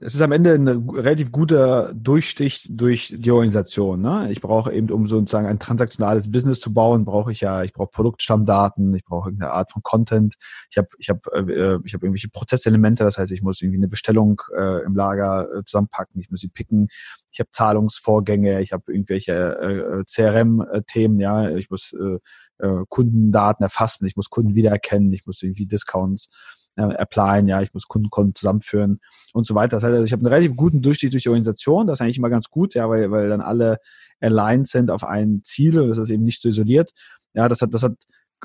es 0.00 0.14
ist 0.14 0.20
am 0.20 0.32
Ende 0.32 0.54
ein 0.54 0.68
relativ 0.68 1.32
guter 1.32 1.92
Durchstich 1.94 2.66
durch 2.70 3.14
die 3.16 3.30
Organisation. 3.30 4.00
Ne? 4.00 4.30
Ich 4.30 4.40
brauche 4.40 4.72
eben, 4.72 4.90
um 4.90 5.06
sozusagen 5.06 5.46
ein 5.46 5.58
transaktionales 5.58 6.30
Business 6.30 6.60
zu 6.60 6.72
bauen, 6.72 7.04
brauche 7.04 7.32
ich 7.32 7.40
ja, 7.40 7.62
ich 7.62 7.72
brauche 7.72 7.90
Produktstammdaten, 7.90 8.94
ich 8.94 9.04
brauche 9.04 9.28
irgendeine 9.28 9.52
Art 9.52 9.70
von 9.70 9.82
Content. 9.82 10.36
Ich 10.70 10.78
habe, 10.78 10.88
ich 10.98 11.08
habe, 11.08 11.20
äh, 11.32 11.78
ich 11.84 11.94
habe 11.94 12.06
irgendwelche 12.06 12.28
Prozesselemente. 12.28 13.04
Das 13.04 13.18
heißt, 13.18 13.32
ich 13.32 13.42
muss 13.42 13.60
irgendwie 13.60 13.78
eine 13.78 13.88
Bestellung 13.88 14.40
äh, 14.56 14.84
im 14.84 14.94
Lager 14.94 15.48
äh, 15.52 15.64
zusammenpacken. 15.64 16.20
Ich 16.20 16.30
muss 16.30 16.40
sie 16.40 16.48
picken. 16.48 16.88
Ich 17.30 17.40
habe 17.40 17.50
Zahlungsvorgänge. 17.50 18.62
Ich 18.62 18.72
habe 18.72 18.92
irgendwelche 18.92 19.32
äh, 19.32 20.04
CRM-Themen. 20.04 21.20
Ja, 21.20 21.50
ich 21.50 21.70
muss 21.70 21.92
äh, 21.92 22.18
äh, 22.64 22.84
Kundendaten 22.88 23.62
erfassen. 23.62 24.06
Ich 24.06 24.16
muss 24.16 24.30
Kunden 24.30 24.54
wiedererkennen. 24.54 25.12
Ich 25.12 25.26
muss 25.26 25.42
irgendwie 25.42 25.66
Discounts 25.66 26.30
äh, 26.76 26.82
applyen, 26.82 27.48
ja, 27.48 27.62
ich 27.62 27.74
muss 27.74 27.88
Kundenkonten 27.88 28.34
zusammenführen 28.34 29.00
und 29.32 29.46
so 29.46 29.54
weiter. 29.54 29.76
Das 29.76 29.84
heißt, 29.84 29.92
also 29.92 30.04
ich 30.04 30.12
habe 30.12 30.20
einen 30.20 30.32
relativ 30.32 30.56
guten 30.56 30.82
Durchstieg 30.82 31.10
durch 31.10 31.24
die 31.24 31.28
Organisation, 31.28 31.86
das 31.86 31.98
ist 31.98 32.02
eigentlich 32.02 32.18
immer 32.18 32.30
ganz 32.30 32.50
gut, 32.50 32.74
ja, 32.74 32.88
weil, 32.88 33.10
weil 33.10 33.28
dann 33.28 33.40
alle 33.40 33.78
aligned 34.20 34.68
sind 34.68 34.90
auf 34.90 35.04
ein 35.04 35.40
Ziel 35.44 35.80
und 35.80 35.88
das 35.88 35.98
ist 35.98 36.10
eben 36.10 36.24
nicht 36.24 36.40
so 36.40 36.48
isoliert. 36.48 36.92
Ja, 37.34 37.48
das 37.48 37.60
hat, 37.60 37.74
das 37.74 37.82
hat 37.82 37.94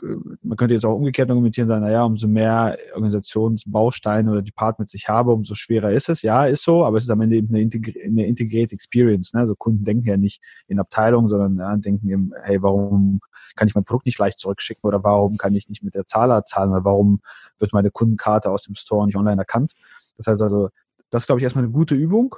man 0.01 0.57
könnte 0.57 0.73
jetzt 0.73 0.85
auch 0.85 0.95
umgekehrt 0.95 1.29
argumentieren, 1.29 1.67
sagen, 1.67 1.83
naja, 1.83 2.03
umso 2.03 2.27
mehr 2.27 2.77
Organisationsbausteine 2.93 4.31
oder 4.31 4.41
Departments 4.41 4.93
ich 4.93 5.09
habe, 5.09 5.31
umso 5.31 5.53
schwerer 5.55 5.91
ist 5.91 6.09
es. 6.09 6.21
Ja, 6.21 6.45
ist 6.45 6.63
so, 6.63 6.85
aber 6.85 6.97
es 6.97 7.03
ist 7.03 7.09
am 7.09 7.21
Ende 7.21 7.35
eben 7.35 7.49
eine, 7.49 7.61
integri 7.61 8.01
eine 8.03 8.25
integrierte 8.25 8.73
Experience. 8.73 9.33
Ne? 9.33 9.41
Also 9.41 9.55
Kunden 9.55 9.83
denken 9.83 10.07
ja 10.07 10.17
nicht 10.17 10.41
in 10.67 10.79
Abteilungen, 10.79 11.29
sondern 11.29 11.57
ja, 11.57 11.75
denken 11.75 12.09
eben, 12.09 12.31
hey, 12.41 12.61
warum 12.61 13.19
kann 13.55 13.67
ich 13.67 13.75
mein 13.75 13.83
Produkt 13.83 14.05
nicht 14.05 14.19
leicht 14.19 14.39
zurückschicken 14.39 14.87
oder 14.87 15.03
warum 15.03 15.37
kann 15.37 15.53
ich 15.55 15.67
nicht 15.67 15.83
mit 15.83 15.95
der 15.95 16.05
Zahler 16.05 16.45
zahlen 16.45 16.71
oder 16.71 16.85
warum 16.85 17.21
wird 17.59 17.73
meine 17.73 17.91
Kundenkarte 17.91 18.49
aus 18.49 18.63
dem 18.63 18.75
Store 18.75 19.05
nicht 19.05 19.17
online 19.17 19.41
erkannt? 19.41 19.73
Das 20.17 20.27
heißt 20.27 20.41
also, 20.41 20.69
das 21.09 21.23
ist, 21.23 21.27
glaube 21.27 21.39
ich, 21.39 21.43
erstmal 21.43 21.65
eine 21.65 21.73
gute 21.73 21.95
Übung. 21.95 22.35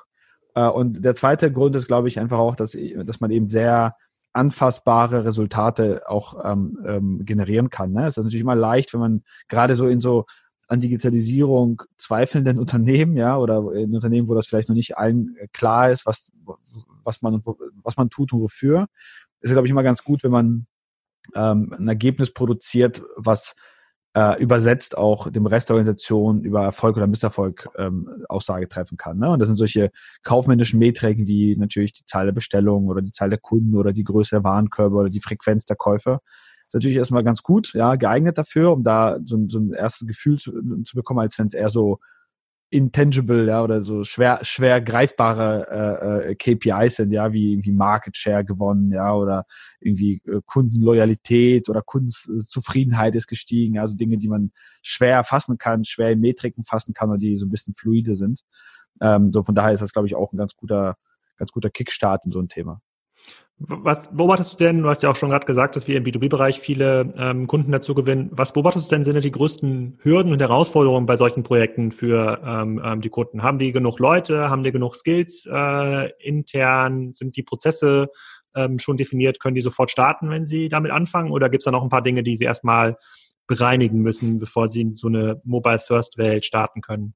Äh, 0.55 0.67
und 0.67 1.03
der 1.03 1.15
zweite 1.15 1.51
Grund 1.51 1.75
ist, 1.75 1.88
glaube 1.88 2.07
ich, 2.07 2.19
einfach 2.19 2.39
auch, 2.39 2.55
dass, 2.55 2.75
dass 3.05 3.19
man 3.19 3.31
eben 3.31 3.48
sehr 3.48 3.95
anfassbare 4.33 5.25
Resultate 5.25 6.09
auch 6.09 6.43
ähm, 6.43 6.79
ähm, 6.85 7.25
generieren 7.25 7.69
kann. 7.69 7.93
Ne? 7.93 8.07
Es 8.07 8.17
ist 8.17 8.23
natürlich 8.23 8.41
immer 8.41 8.55
leicht, 8.55 8.93
wenn 8.93 8.99
man 8.99 9.23
gerade 9.47 9.75
so 9.75 9.87
in 9.87 10.01
so 10.01 10.25
an 10.67 10.79
Digitalisierung 10.79 11.83
zweifelnden 11.97 12.59
Unternehmen, 12.59 13.15
ja, 13.15 13.37
oder 13.37 13.73
in 13.73 13.93
Unternehmen, 13.93 14.27
wo 14.27 14.33
das 14.33 14.47
vielleicht 14.47 14.69
noch 14.69 14.75
nicht 14.75 14.97
allen 14.97 15.35
äh, 15.37 15.47
klar 15.53 15.91
ist, 15.91 16.05
was, 16.05 16.31
was 17.03 17.21
man, 17.21 17.41
was 17.83 17.97
man 17.97 18.09
tut 18.09 18.33
und 18.33 18.41
wofür, 18.41 18.87
ist 19.41 19.51
glaube 19.51 19.67
ich, 19.67 19.71
immer 19.71 19.83
ganz 19.83 20.03
gut, 20.03 20.23
wenn 20.23 20.31
man 20.31 20.67
ähm, 21.35 21.73
ein 21.77 21.87
Ergebnis 21.87 22.33
produziert, 22.33 23.03
was 23.15 23.55
äh, 24.15 24.41
übersetzt 24.41 24.98
auch 24.98 25.29
dem 25.32 25.46
Rest 25.46 25.70
der 25.70 25.75
Organisation 25.75 26.43
über 26.43 26.63
Erfolg 26.63 26.98
oder 26.98 27.08
Misserfolg 27.08 27.70
ähm, 27.77 28.25
Aussage 28.29 28.70
treffen 28.70 28.98
kann. 28.98 29.17
Ne? 29.17 29.29
Und 29.29 29.39
das 29.39 29.48
sind 29.48 29.58
solche 29.58 29.91
kaufmännischen 30.22 30.79
Metriken 30.79 31.27
wie 31.27 31.55
natürlich 31.58 31.93
die 31.93 32.05
Zahl 32.05 32.25
der 32.25 32.34
Bestellungen 32.34 32.89
oder 32.89 33.01
die 33.01 33.12
Zahl 33.12 33.29
der 33.29 33.39
Kunden 33.39 33.75
oder 33.75 33.91
die 33.91 34.03
Größe 34.03 34.36
der 34.36 34.43
Warenkörbe 34.43 34.96
oder 34.96 35.10
die 35.10 35.22
Frequenz 35.22 35.65
der 35.65 35.75
Käufer. 35.75 36.22
Das 36.22 36.67
ist 36.70 36.74
natürlich 36.75 36.98
erstmal 36.98 37.24
ganz 37.24 37.41
gut, 37.41 37.74
ja, 37.74 37.96
geeignet 37.96 38.38
dafür, 38.38 38.72
um 38.72 38.84
da 38.84 39.17
so, 39.25 39.38
so 39.48 39.60
ein 39.60 39.74
erstes 39.74 40.08
Gefühl 40.08 40.38
zu, 40.38 40.51
zu 40.84 40.96
bekommen, 40.96 41.20
als 41.20 41.38
wenn 41.39 41.48
es 41.48 41.53
eher 41.53 41.70
so 41.70 42.00
intangible, 42.73 43.45
ja, 43.45 43.63
oder 43.63 43.83
so 43.83 44.03
schwer, 44.03 44.39
schwer 44.41 44.81
greifbare 44.81 46.31
äh, 46.31 46.31
äh 46.31 46.35
KPIs 46.35 46.95
sind, 46.95 47.11
ja, 47.11 47.31
wie 47.31 47.53
irgendwie 47.53 47.71
Market 47.71 48.17
Share 48.17 48.43
gewonnen, 48.43 48.91
ja, 48.91 49.13
oder 49.13 49.45
irgendwie 49.79 50.21
äh, 50.25 50.41
Kundenloyalität 50.45 51.69
oder 51.69 51.83
Kundenzufriedenheit 51.83 53.13
ist 53.15 53.27
gestiegen, 53.27 53.77
also 53.77 53.95
Dinge, 53.95 54.17
die 54.17 54.27
man 54.27 54.51
schwer 54.81 55.23
fassen 55.23 55.59
kann, 55.59 55.83
schwer 55.83 56.11
in 56.11 56.19
Metriken 56.19 56.65
fassen 56.65 56.93
kann 56.95 57.11
und 57.11 57.19
die 57.19 57.35
so 57.35 57.45
ein 57.45 57.51
bisschen 57.51 57.75
fluide 57.75 58.15
sind. 58.15 58.41
Ähm, 59.01 59.31
so 59.31 59.43
von 59.43 59.53
daher 59.53 59.73
ist 59.73 59.81
das, 59.81 59.93
glaube 59.93 60.07
ich, 60.07 60.15
auch 60.15 60.33
ein 60.33 60.37
ganz 60.37 60.55
guter, 60.55 60.97
ganz 61.37 61.51
guter 61.51 61.69
Kickstart 61.69 62.25
in 62.25 62.31
so 62.31 62.39
ein 62.39 62.49
Thema. 62.49 62.81
Was 63.59 64.13
beobachtest 64.13 64.53
du 64.53 64.57
denn? 64.57 64.81
Du 64.81 64.89
hast 64.89 65.03
ja 65.03 65.09
auch 65.11 65.15
schon 65.15 65.29
gerade 65.29 65.45
gesagt, 65.45 65.75
dass 65.75 65.87
wir 65.87 65.95
im 65.95 66.03
B2B-Bereich 66.03 66.59
viele 66.59 67.13
ähm, 67.15 67.47
Kunden 67.47 67.71
dazu 67.71 67.93
gewinnen. 67.93 68.29
Was 68.33 68.51
beobachtest 68.51 68.91
du 68.91 68.95
denn 68.95 69.03
sind 69.05 69.23
die 69.23 69.31
größten 69.31 69.99
Hürden 70.01 70.33
und 70.33 70.41
Herausforderungen 70.41 71.05
bei 71.05 71.15
solchen 71.15 71.43
Projekten 71.43 71.91
für 71.91 72.41
ähm, 72.43 72.81
ähm, 72.83 73.01
die 73.01 73.09
Kunden? 73.09 73.41
Haben 73.41 73.59
die 73.59 73.71
genug 73.71 73.99
Leute? 73.99 74.49
Haben 74.49 74.63
die 74.63 74.71
genug 74.71 74.95
Skills 74.95 75.47
äh, 75.49 76.11
intern? 76.19 77.13
Sind 77.13 77.37
die 77.37 77.43
Prozesse 77.43 78.09
ähm, 78.53 78.79
schon 78.79 78.97
definiert? 78.97 79.39
Können 79.39 79.55
die 79.55 79.61
sofort 79.61 79.91
starten, 79.91 80.29
wenn 80.29 80.45
sie 80.45 80.67
damit 80.67 80.91
anfangen? 80.91 81.31
Oder 81.31 81.49
gibt 81.49 81.61
es 81.61 81.65
da 81.65 81.71
noch 81.71 81.83
ein 81.83 81.89
paar 81.89 82.01
Dinge, 82.01 82.23
die 82.23 82.35
sie 82.35 82.45
erstmal 82.45 82.97
bereinigen 83.47 83.99
müssen, 83.99 84.39
bevor 84.39 84.67
sie 84.67 84.81
in 84.81 84.95
so 84.95 85.07
eine 85.07 85.41
Mobile-First-Welt 85.45 86.43
starten 86.43 86.81
können? 86.81 87.13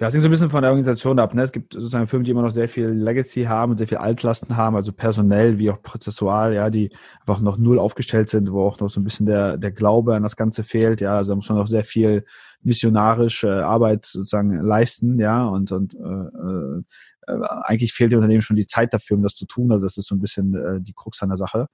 Ja, 0.00 0.06
es 0.06 0.14
hängt 0.14 0.22
so 0.22 0.28
ein 0.28 0.30
bisschen 0.30 0.48
von 0.48 0.62
der 0.62 0.70
Organisation 0.70 1.18
ab. 1.18 1.34
Ne? 1.34 1.42
Es 1.42 1.50
gibt 1.50 1.72
sozusagen 1.72 2.06
Firmen, 2.06 2.24
die 2.24 2.30
immer 2.30 2.42
noch 2.42 2.52
sehr 2.52 2.68
viel 2.68 2.86
Legacy 2.86 3.44
haben 3.44 3.72
und 3.72 3.78
sehr 3.78 3.88
viel 3.88 3.98
Altlasten 3.98 4.56
haben, 4.56 4.76
also 4.76 4.92
personell 4.92 5.58
wie 5.58 5.70
auch 5.70 5.82
prozessual, 5.82 6.54
ja, 6.54 6.70
die 6.70 6.92
einfach 7.20 7.40
noch 7.40 7.58
null 7.58 7.80
aufgestellt 7.80 8.28
sind, 8.28 8.52
wo 8.52 8.62
auch 8.62 8.78
noch 8.78 8.90
so 8.90 9.00
ein 9.00 9.04
bisschen 9.04 9.26
der, 9.26 9.56
der 9.56 9.72
Glaube 9.72 10.14
an 10.14 10.22
das 10.22 10.36
Ganze 10.36 10.62
fehlt. 10.62 11.00
Ja, 11.00 11.16
also 11.16 11.32
da 11.32 11.36
muss 11.36 11.48
man 11.48 11.58
noch 11.58 11.66
sehr 11.66 11.84
viel 11.84 12.24
missionarische 12.62 13.66
Arbeit 13.66 14.06
sozusagen 14.06 14.60
leisten, 14.60 15.18
ja, 15.18 15.44
und, 15.46 15.72
und 15.72 15.94
äh, 15.94 16.82
äh, 17.28 17.40
eigentlich 17.62 17.92
fehlt 17.92 18.12
dem 18.12 18.18
Unternehmen 18.18 18.42
schon 18.42 18.56
die 18.56 18.66
Zeit 18.66 18.94
dafür, 18.94 19.16
um 19.16 19.24
das 19.24 19.34
zu 19.34 19.46
tun. 19.46 19.72
Also 19.72 19.84
das 19.84 19.96
ist 19.96 20.06
so 20.06 20.14
ein 20.14 20.20
bisschen 20.20 20.54
äh, 20.54 20.80
die 20.80 20.92
Krux 20.92 21.22
an 21.22 21.28
der 21.30 21.38
Sache. 21.38 21.66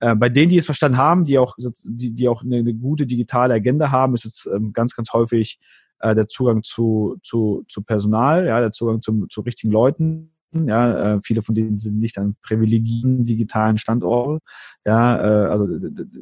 Äh, 0.00 0.14
bei 0.16 0.28
denen, 0.28 0.50
die 0.50 0.58
es 0.58 0.66
verstanden 0.66 0.98
haben, 0.98 1.24
die 1.24 1.38
auch, 1.38 1.56
die, 1.84 2.12
die 2.14 2.28
auch 2.28 2.42
eine, 2.42 2.56
eine 2.56 2.74
gute 2.74 3.06
digitale 3.06 3.54
Agenda 3.54 3.90
haben, 3.90 4.14
ist 4.14 4.26
es 4.26 4.50
ähm, 4.54 4.70
ganz, 4.72 4.94
ganz 4.94 5.12
häufig 5.14 5.58
äh, 6.00 6.14
der 6.14 6.28
Zugang 6.28 6.62
zu, 6.62 7.16
zu, 7.22 7.64
zu 7.68 7.82
Personal, 7.82 8.46
ja, 8.46 8.60
der 8.60 8.72
Zugang 8.72 9.00
zu, 9.00 9.26
zu 9.28 9.40
richtigen 9.42 9.72
Leuten. 9.72 10.32
Ja, 10.52 11.14
äh, 11.14 11.20
viele 11.22 11.42
von 11.42 11.54
denen 11.54 11.78
sind 11.78 11.98
nicht 11.98 12.18
an 12.18 12.34
privilegierten 12.42 13.24
digitalen 13.24 13.78
Standorten. 13.78 14.40
Ja, 14.84 15.16
äh, 15.16 15.48
also 15.48 15.68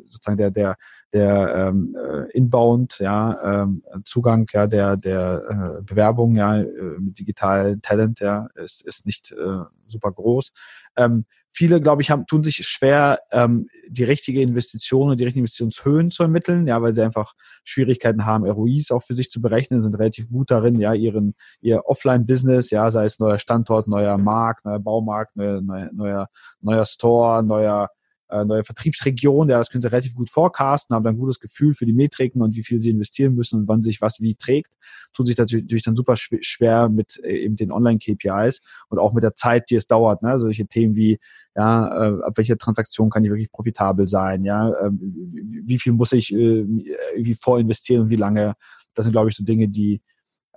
sozusagen 0.06 0.36
der 0.36 0.50
der 0.50 0.76
der 1.12 1.54
ähm, 1.54 1.96
äh, 1.96 2.30
Inbound, 2.32 2.98
ja, 2.98 3.62
ähm, 3.62 3.82
Zugang, 4.04 4.46
ja, 4.52 4.66
der 4.66 4.96
der 4.96 5.78
äh, 5.78 5.82
Bewerbung, 5.82 6.36
ja, 6.36 6.58
äh, 6.58 6.66
mit 6.98 7.18
digital 7.18 7.78
Talent, 7.80 8.20
ja, 8.20 8.48
ist 8.54 8.86
ist 8.86 9.06
nicht 9.06 9.32
äh, 9.32 9.64
super 9.86 10.12
groß. 10.12 10.52
Ähm, 10.96 11.24
viele, 11.50 11.80
glaube 11.80 12.02
ich, 12.02 12.10
haben, 12.10 12.26
tun 12.26 12.44
sich 12.44 12.56
schwer, 12.66 13.20
ähm, 13.32 13.68
die 13.88 14.04
richtige 14.04 14.42
Investition 14.42 15.10
und 15.10 15.18
die 15.18 15.24
richtigen 15.24 15.44
Investitionshöhen 15.44 16.10
zu 16.10 16.22
ermitteln, 16.22 16.66
ja, 16.66 16.80
weil 16.82 16.94
sie 16.94 17.02
einfach 17.02 17.34
Schwierigkeiten 17.64 18.26
haben, 18.26 18.44
ROIs 18.44 18.90
auch 18.90 19.02
für 19.02 19.14
sich 19.14 19.30
zu 19.30 19.40
berechnen, 19.40 19.80
sind 19.80 19.94
relativ 19.94 20.28
gut 20.28 20.50
darin, 20.50 20.78
ja, 20.78 20.92
ihren, 20.94 21.34
ihr 21.60 21.86
Offline-Business, 21.86 22.70
ja, 22.70 22.90
sei 22.90 23.04
es 23.04 23.18
neuer 23.18 23.38
Standort, 23.38 23.88
neuer 23.88 24.18
Markt, 24.18 24.64
neuer 24.64 24.78
Baumarkt, 24.78 25.36
neuer, 25.36 25.60
neuer, 25.60 26.28
neuer 26.60 26.84
Store, 26.84 27.42
neuer 27.42 27.88
äh, 28.30 28.44
neue 28.44 28.64
Vertriebsregion, 28.64 29.48
ja, 29.48 29.58
das 29.58 29.70
können 29.70 29.82
sie 29.82 29.90
relativ 29.90 30.14
gut 30.14 30.30
forecasten, 30.30 30.94
haben 30.94 31.04
dann 31.04 31.14
ein 31.14 31.18
gutes 31.18 31.40
Gefühl 31.40 31.74
für 31.74 31.86
die 31.86 31.92
Metriken 31.92 32.42
und 32.42 32.54
wie 32.56 32.62
viel 32.62 32.78
sie 32.78 32.90
investieren 32.90 33.34
müssen 33.34 33.60
und 33.60 33.68
wann 33.68 33.82
sich 33.82 34.00
was 34.00 34.20
wie 34.20 34.34
trägt, 34.34 34.74
tun 35.12 35.26
sich 35.26 35.36
natürlich 35.36 35.82
dann 35.82 35.96
super 35.96 36.16
schwer 36.16 36.88
mit 36.88 37.18
äh, 37.24 37.44
eben 37.44 37.56
den 37.56 37.72
Online-KPIs 37.72 38.60
und 38.88 38.98
auch 38.98 39.14
mit 39.14 39.24
der 39.24 39.34
Zeit, 39.34 39.70
die 39.70 39.76
es 39.76 39.86
dauert. 39.86 40.22
Ne? 40.22 40.38
Solche 40.40 40.66
Themen 40.66 40.96
wie, 40.96 41.18
ja, 41.56 41.86
äh, 41.88 42.22
ab 42.22 42.36
welcher 42.36 42.58
Transaktion 42.58 43.10
kann 43.10 43.24
ich 43.24 43.30
wirklich 43.30 43.50
profitabel 43.50 44.06
sein, 44.06 44.44
ja, 44.44 44.70
äh, 44.70 44.90
wie, 44.90 45.78
viel 45.78 45.92
muss 45.92 46.12
ich 46.12 46.32
irgendwie 46.32 47.34
vorinvestieren 47.34 48.04
und 48.04 48.10
wie 48.10 48.16
lange. 48.16 48.54
Das 48.94 49.04
sind, 49.04 49.12
glaube 49.12 49.28
ich, 49.28 49.36
so 49.36 49.44
Dinge, 49.44 49.68
die 49.68 50.02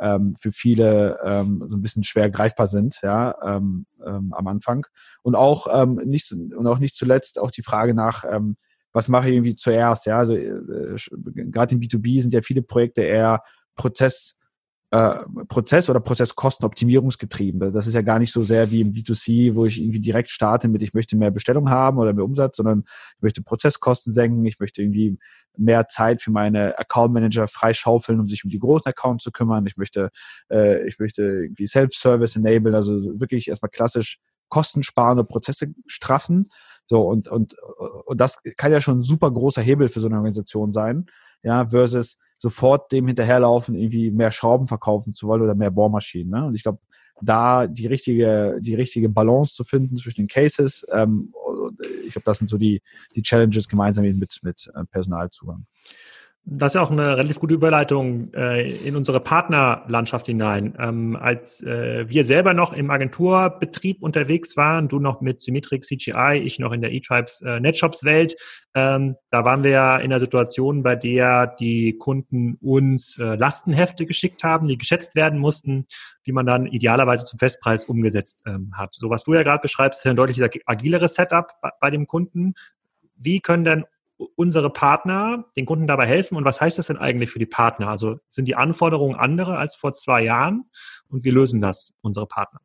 ähm, 0.02 0.36
für 0.36 0.52
viele 0.52 1.20
ähm, 1.24 1.64
so 1.70 1.78
ein 1.78 1.82
bisschen 1.82 2.04
schwer 2.04 2.30
greifbar 2.30 2.68
sind, 2.68 3.00
ja, 3.04 3.36
ähm, 3.44 3.86
ähm, 4.06 4.34
am 4.34 4.48
Anfang. 4.48 4.86
Und 5.22 5.36
auch 5.36 5.68
ähm, 5.72 6.02
nicht 6.06 6.32
und 6.32 6.68
auch 6.68 6.80
nicht 6.80 6.96
zuletzt 6.96 7.40
auch 7.40 7.52
die 7.52 7.62
Frage 7.62 7.94
nach, 7.94 8.26
ähm, 8.26 8.58
was 8.92 9.08
mache 9.08 9.30
ich 9.30 9.36
irgendwie 9.36 9.56
zuerst, 9.56 10.06
ja, 10.08 10.18
also 10.18 10.36
äh, 10.36 10.98
gerade 11.14 11.76
im 11.76 11.82
B2B 11.82 12.22
sind 12.22 12.34
ja 12.34 12.42
viele 12.42 12.62
Projekte 12.62 13.02
eher 13.04 13.44
Prozess 13.76 14.38
äh, 14.94 15.20
Prozess- 15.48 15.90
oder 15.90 16.02
Prozesskostenoptimierungsgetrieben. 16.02 17.72
Das 17.72 17.88
ist 17.88 17.94
ja 17.94 18.02
gar 18.02 18.20
nicht 18.20 18.34
so 18.34 18.44
sehr 18.44 18.72
wie 18.72 18.82
im 18.82 18.92
B2C, 18.92 19.56
wo 19.56 19.66
ich 19.66 19.82
irgendwie 19.82 20.02
direkt 20.02 20.30
starte 20.30 20.68
mit, 20.68 20.84
ich 20.84 20.94
möchte 20.94 21.16
mehr 21.16 21.32
Bestellung 21.32 21.70
haben 21.70 21.98
oder 21.98 22.12
mehr 22.12 22.26
Umsatz, 22.26 22.58
sondern 22.58 22.84
ich 23.16 23.22
möchte 23.22 23.42
Prozesskosten 23.42 24.12
senken, 24.12 24.46
ich 24.46 24.60
möchte 24.60 24.82
irgendwie 24.82 25.18
mehr 25.58 25.88
Zeit 25.88 26.22
für 26.22 26.32
meine 26.32 26.78
Account 26.78 27.14
Manager 27.14 27.48
freischaufeln, 27.48 28.20
um 28.20 28.28
sich 28.28 28.44
um 28.44 28.50
die 28.50 28.60
großen 28.60 28.90
Accounts 28.90 29.24
zu 29.24 29.32
kümmern. 29.32 29.66
Ich 29.68 29.78
möchte, 29.78 30.10
äh, 30.50 30.88
ich 30.88 31.00
möchte 31.00 31.24
irgendwie 31.24 31.68
Self-Service 31.68 32.36
enablen, 32.36 32.76
also 32.76 32.94
wirklich 33.20 33.48
erstmal 33.48 33.70
klassisch 33.70 34.20
Kosten 34.50 34.84
sparen 34.84 35.20
und 35.20 35.30
Prozesse 35.30 35.68
straffen. 35.88 36.50
So, 36.88 37.02
und, 37.02 37.30
und, 37.30 37.56
und 38.06 38.20
das 38.20 38.42
kann 38.58 38.72
ja 38.72 38.82
schon 38.82 39.00
ein 39.00 39.02
super 39.02 39.32
großer 39.32 39.62
Hebel 39.62 39.88
für 39.88 40.02
so 40.02 40.08
eine 40.08 40.18
Organisation 40.18 40.74
sein, 40.74 41.06
ja, 41.42 41.68
versus 41.68 42.18
sofort 42.38 42.92
dem 42.92 43.08
hinterherlaufen, 43.08 43.76
irgendwie 43.76 44.12
mehr 44.12 44.32
Schrauben 44.32 44.68
verkaufen 44.68 45.14
zu 45.14 45.28
wollen 45.28 45.42
oder 45.42 45.56
mehr 45.56 45.72
Bohrmaschinen. 45.72 46.32
Ne? 46.32 46.46
Und 46.48 46.56
ich 46.56 46.64
glaube, 46.64 46.80
da 47.22 47.68
die 47.68 47.88
richtige, 47.88 48.58
die 48.60 48.76
richtige 48.76 49.10
Balance 49.10 49.54
zu 49.54 49.64
finden 49.64 49.96
zwischen 49.98 50.22
den 50.22 50.28
Cases, 50.28 50.86
ähm, 50.92 51.34
ich 52.06 52.14
glaube, 52.14 52.26
das 52.26 52.40
sind 52.40 52.48
so 52.48 52.58
die, 52.58 52.82
die 53.16 53.22
Challenges 53.22 53.68
gemeinsam 53.68 54.06
mit, 54.06 54.40
mit 54.42 54.72
äh, 54.74 54.86
Personalzugang. 54.86 55.66
Das 56.44 56.72
ist 56.72 56.76
ja 56.76 56.82
auch 56.82 56.90
eine 56.90 57.18
relativ 57.18 57.40
gute 57.40 57.54
Überleitung 57.54 58.34
äh, 58.34 58.72
in 58.72 58.96
unsere 58.96 59.20
Partnerlandschaft 59.20 60.26
hinein. 60.26 60.76
Ähm, 60.80 61.16
als 61.16 61.62
äh, 61.62 62.10
wir 62.10 62.26
selber 62.26 62.56
noch 62.56 62.74
im 62.74 62.90
Agenturbetrieb 62.90 64.02
unterwegs 64.02 64.58
waren, 64.58 64.88
du 64.88 65.00
noch 65.00 65.22
mit 65.22 65.40
Symmetric 65.40 65.84
CGI, 65.84 66.42
ich 66.44 66.58
noch 66.58 66.72
in 66.72 66.82
der 66.82 66.94
eTribes 66.94 67.42
äh, 67.42 67.60
Netshops 67.60 68.04
Welt, 68.04 68.36
ähm, 68.74 69.18
da 69.30 69.46
waren 69.46 69.64
wir 69.64 69.72
ja 69.72 69.98
in 69.98 70.10
der 70.10 70.20
Situation, 70.20 70.82
bei 70.82 70.96
der 70.96 71.46
die 71.48 71.98
Kunden 71.98 72.58
uns 72.60 73.20
äh, 73.20 73.36
Lastenhefte 73.36 74.06
geschickt 74.08 74.44
haben, 74.44 74.68
die 74.68 74.80
geschätzt 74.80 75.16
werden 75.16 75.40
mussten, 75.40 75.86
die 76.26 76.32
man 76.32 76.48
dann 76.48 76.66
idealerweise 76.66 77.26
zum 77.26 77.38
Festpreis 77.38 77.86
umgesetzt 77.86 78.44
ähm, 78.48 78.72
hat. 78.76 78.96
So 78.96 79.12
was 79.12 79.24
du 79.24 79.36
ja 79.36 79.44
gerade 79.44 79.62
beschreibst, 79.62 80.04
ist 80.04 80.10
ein 80.10 80.16
deutlich 80.16 80.42
agileres 80.66 81.14
Setup 81.14 81.52
bei, 81.62 81.70
bei 81.80 81.92
dem 81.92 82.08
Kunden. 82.08 82.56
Wie 83.16 83.42
können 83.42 83.64
denn 83.64 83.86
unsere 84.36 84.70
Partner 84.70 85.46
den 85.56 85.66
Kunden 85.66 85.88
dabei 85.88 86.08
helfen. 86.08 86.36
Und 86.38 86.46
was 86.46 86.62
heißt 86.62 86.78
das 86.78 86.88
denn 86.88 86.98
eigentlich 86.98 87.30
für 87.30 87.40
die 87.40 87.46
Partner? 87.46 87.90
Also 87.90 88.20
sind 88.30 88.48
die 88.48 88.56
Anforderungen 88.56 89.16
andere 89.16 89.58
als 89.58 89.76
vor 89.76 89.94
zwei 89.94 90.24
Jahren? 90.24 90.70
Und 91.10 91.24
wie 91.24 91.32
lösen 91.32 91.62
das 91.62 91.94
unsere 92.02 92.28
Partner? 92.28 92.62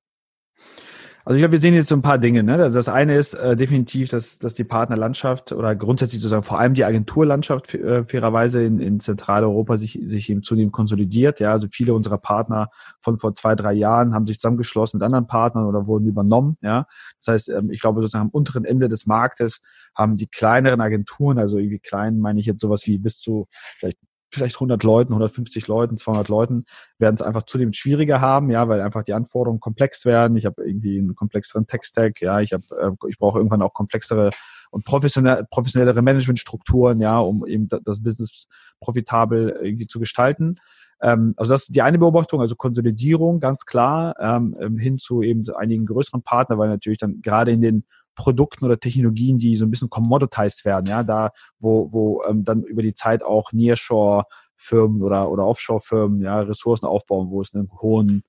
Also 1.26 1.38
ich 1.38 1.40
glaube, 1.40 1.54
wir 1.54 1.61
sehen 1.61 1.75
jetzt 1.75 1.88
so 1.88 1.97
ein 1.97 2.02
paar 2.02 2.18
Dinge. 2.18 2.45
Ne? 2.45 2.56
Das 2.71 2.88
eine 2.88 3.16
ist 3.16 3.35
äh, 3.35 3.56
definitiv, 3.56 4.09
dass, 4.11 4.38
dass 4.38 4.54
die 4.54 4.62
Partnerlandschaft 4.62 5.50
oder 5.50 5.75
grundsätzlich 5.75 6.23
sozusagen 6.23 6.45
vor 6.45 6.61
allem 6.61 6.75
die 6.75 6.85
Agenturlandschaft 6.85 7.75
äh, 7.75 8.04
fairerweise 8.04 8.62
in, 8.62 8.78
in 8.78 9.00
Zentraleuropa 9.00 9.76
sich, 9.76 9.99
sich 10.04 10.30
eben 10.30 10.45
zunehmend 10.45 10.73
konsolidiert. 10.73 11.40
Ja, 11.40 11.50
also 11.50 11.66
viele 11.66 11.95
unserer 11.95 12.18
Partner 12.18 12.71
von 13.00 13.16
vor 13.16 13.35
zwei, 13.35 13.56
drei 13.56 13.73
Jahren 13.73 14.14
haben 14.14 14.28
sich 14.28 14.38
zusammengeschlossen 14.38 14.99
mit 14.99 15.04
anderen 15.04 15.26
Partnern 15.26 15.66
oder 15.66 15.88
wurden 15.88 16.06
übernommen. 16.06 16.59
Ja, 16.61 16.87
das 17.18 17.35
heißt, 17.35 17.49
ähm, 17.49 17.71
ich 17.73 17.80
glaube 17.80 18.02
sozusagen 18.02 18.26
am 18.26 18.30
unteren 18.30 18.64
Ende 18.64 18.88
des 18.88 19.06
Marktes 19.06 19.62
haben 19.97 20.16
die 20.16 20.28
kleineren 20.28 20.80
Agenturen, 20.80 21.40
also 21.40 21.59
irgendwie 21.59 21.80
klein 21.80 22.21
meine 22.21 22.38
ich 22.38 22.47
jetzt 22.47 22.61
sowas 22.61 22.87
wie 22.87 22.99
bis 22.99 23.18
zu 23.18 23.49
vielleicht 23.78 23.99
vielleicht 24.33 24.56
100 24.56 24.83
Leuten, 24.83 25.12
150 25.12 25.66
Leuten, 25.68 25.97
200 25.97 26.28
Leuten, 26.28 26.64
werden 26.98 27.14
es 27.14 27.22
einfach 27.22 27.44
zunehmend 27.44 27.77
schwieriger 27.77 28.20
haben, 28.20 28.50
ja, 28.50 28.68
weil 28.68 28.81
einfach 28.81 29.03
die 29.03 29.12
Anforderungen 29.14 29.61
komplex 29.61 30.05
werden. 30.05 30.37
Ich 30.37 30.46
habe 30.46 30.64
irgendwie 30.66 30.98
einen 30.98 31.14
komplexeren 31.14 31.66
Tech-Stack, 31.66 32.20
ja, 32.20 32.40
ich 32.40 32.53
habe, 32.53 32.64
äh, 32.81 33.09
ich 33.09 33.18
brauche 33.18 33.38
irgendwann 33.38 33.62
auch 33.62 33.74
komplexere 33.74 34.31
und 34.70 34.85
professionell, 34.85 35.44
professionellere 35.50 36.03
Managementstrukturen, 36.03 37.00
ja, 37.00 37.18
um 37.18 37.46
eben 37.46 37.68
das 37.68 38.03
Business 38.03 38.48
profitabel 38.81 39.59
irgendwie 39.62 39.87
zu 39.87 39.98
gestalten. 39.98 40.57
Ähm, 41.00 41.35
also 41.37 41.53
das 41.53 41.62
ist 41.62 41.77
die 41.77 41.83
eine 41.83 41.98
Beobachtung, 41.98 42.40
also 42.40 42.57
Konsolidierung, 42.57 43.40
ganz 43.40 43.64
klar, 43.64 44.14
ähm, 44.18 44.79
hin 44.79 44.98
zu 44.98 45.22
eben 45.22 45.48
einigen 45.55 45.87
größeren 45.87 46.22
Partnern, 46.22 46.59
weil 46.59 46.68
natürlich 46.68 46.98
dann 46.98 47.20
gerade 47.22 47.53
in 47.53 47.61
den 47.61 47.85
Produkten 48.16 48.64
oder 48.64 48.81
Technologien, 48.81 49.38
die 49.38 49.55
so 49.55 49.64
ein 49.64 49.70
bisschen 49.70 49.90
commoditized 49.90 50.64
werden, 50.64 50.87
ja, 50.87 51.05
da 51.05 51.31
wo, 51.61 51.92
wo 51.92 52.24
ähm, 52.24 52.44
dann 52.44 52.64
über 52.64 52.83
die 52.83 52.94
Zeit 52.94 53.22
auch 53.22 53.52
Nearshore-Firmen 53.52 55.02
oder, 55.02 55.31
oder 55.31 55.46
Offshore-Firmen 55.46 56.22
ja, 56.22 56.40
Ressourcen 56.40 56.87
aufbauen, 56.87 57.31
wo 57.31 57.40
es 57.40 57.55
einen 57.55 57.70
hohen 57.81 58.24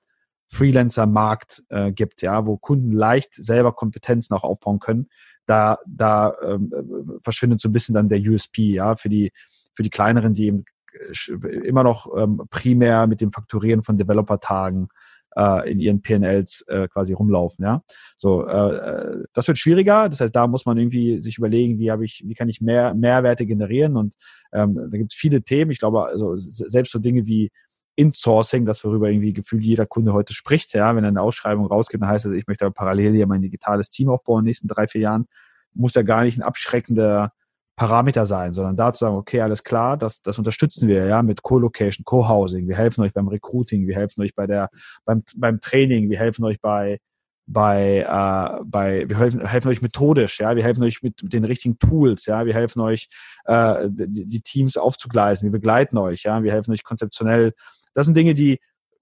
Freelancer-Markt 0.48 1.64
äh, 1.70 1.90
gibt, 1.90 2.22
ja, 2.22 2.46
wo 2.46 2.56
Kunden 2.56 2.92
leicht 2.92 3.34
selber 3.34 3.72
Kompetenzen 3.72 4.34
auch 4.34 4.44
aufbauen 4.44 4.78
können, 4.78 5.08
da, 5.46 5.78
da 5.86 6.34
ähm, 6.42 6.72
äh, 6.72 7.18
verschwindet 7.22 7.60
so 7.60 7.68
ein 7.68 7.72
bisschen 7.72 7.94
dann 7.94 8.08
der 8.08 8.20
USP, 8.20 8.74
ja, 8.74 8.96
für 8.96 9.08
die, 9.08 9.32
für 9.72 9.82
die 9.82 9.90
kleineren, 9.90 10.34
die 10.34 10.46
eben 10.46 10.64
äh, 10.92 11.48
immer 11.66 11.82
noch 11.82 12.06
ähm, 12.16 12.42
primär 12.50 13.06
mit 13.06 13.20
dem 13.20 13.32
Fakturieren 13.32 13.82
von 13.82 13.98
Developer-Tagen 13.98 14.88
äh, 15.36 15.70
in 15.70 15.80
ihren 15.80 16.02
PNLs 16.02 16.62
äh, 16.68 16.88
quasi 16.88 17.12
rumlaufen. 17.12 17.64
Ja, 17.64 17.82
so 18.16 18.46
äh, 18.46 18.76
äh, 18.76 19.24
das 19.32 19.48
wird 19.48 19.58
schwieriger. 19.58 20.08
Das 20.08 20.20
heißt, 20.20 20.34
da 20.34 20.46
muss 20.46 20.66
man 20.66 20.78
irgendwie 20.78 21.20
sich 21.20 21.38
überlegen, 21.38 21.78
wie 21.78 21.90
habe 21.90 22.04
ich, 22.04 22.22
wie 22.26 22.34
kann 22.34 22.48
ich 22.48 22.60
mehr 22.60 22.94
Mehrwerte 22.94 23.46
generieren 23.46 23.96
und 23.96 24.14
ähm, 24.52 24.74
da 24.90 24.96
gibt 24.96 25.12
es 25.12 25.18
viele 25.18 25.42
Themen. 25.42 25.70
Ich 25.70 25.78
glaube, 25.78 26.04
also 26.04 26.34
selbst 26.36 26.92
so 26.92 26.98
Dinge 26.98 27.26
wie 27.26 27.50
Insourcing, 27.96 28.64
das 28.64 28.84
worüber 28.84 29.10
irgendwie 29.10 29.32
gefühlt 29.32 29.64
jeder 29.64 29.84
Kunde 29.84 30.12
heute 30.12 30.32
spricht. 30.32 30.72
Ja, 30.72 30.94
wenn 30.94 31.04
eine 31.04 31.20
Ausschreibung 31.20 31.66
rausgibt, 31.66 32.02
dann 32.02 32.10
heißt 32.10 32.26
es, 32.26 32.32
ich 32.32 32.46
möchte 32.46 32.70
parallel 32.70 33.12
hier 33.12 33.26
mein 33.26 33.42
digitales 33.42 33.90
Team 33.90 34.08
aufbauen 34.08 34.40
in 34.40 34.44
den 34.44 34.50
nächsten 34.50 34.68
drei, 34.68 34.86
vier 34.86 35.00
Jahren, 35.00 35.26
muss 35.74 35.94
ja 35.94 36.02
gar 36.02 36.22
nicht 36.22 36.38
ein 36.38 36.42
abschreckender 36.42 37.32
Parameter 37.78 38.26
sein, 38.26 38.52
sondern 38.52 38.74
da 38.74 38.92
zu 38.92 39.04
sagen, 39.04 39.16
okay, 39.16 39.40
alles 39.40 39.62
klar, 39.62 39.96
das, 39.96 40.20
das 40.20 40.36
unterstützen 40.36 40.88
wir 40.88 41.06
ja 41.06 41.22
mit 41.22 41.42
Co-Location, 41.42 42.04
Co-Housing, 42.04 42.66
wir 42.66 42.76
helfen 42.76 43.02
euch 43.02 43.12
beim 43.12 43.28
Recruiting, 43.28 43.86
wir 43.86 43.94
helfen 43.94 44.20
euch 44.22 44.34
bei 44.34 44.48
der, 44.48 44.68
beim, 45.04 45.22
beim 45.36 45.60
Training, 45.60 46.10
wir 46.10 46.18
helfen 46.18 46.44
euch 46.44 46.60
bei, 46.60 46.98
bei, 47.46 47.98
äh, 48.00 48.62
bei 48.64 49.08
wir 49.08 49.16
helfen, 49.16 49.46
helfen 49.46 49.68
euch 49.68 49.80
methodisch, 49.80 50.40
ja, 50.40 50.56
wir 50.56 50.64
helfen 50.64 50.82
euch 50.82 51.04
mit, 51.04 51.22
mit 51.22 51.32
den 51.32 51.44
richtigen 51.44 51.78
Tools, 51.78 52.26
ja, 52.26 52.44
wir 52.46 52.52
helfen 52.52 52.80
euch 52.80 53.08
äh, 53.44 53.86
die, 53.88 54.26
die 54.26 54.40
Teams 54.40 54.76
aufzugleisen, 54.76 55.46
wir 55.46 55.52
begleiten 55.52 55.98
euch, 55.98 56.24
ja, 56.24 56.42
wir 56.42 56.50
helfen 56.50 56.72
euch 56.72 56.82
konzeptionell. 56.82 57.54
Das 57.94 58.06
sind 58.06 58.16
Dinge, 58.16 58.34
die 58.34 58.58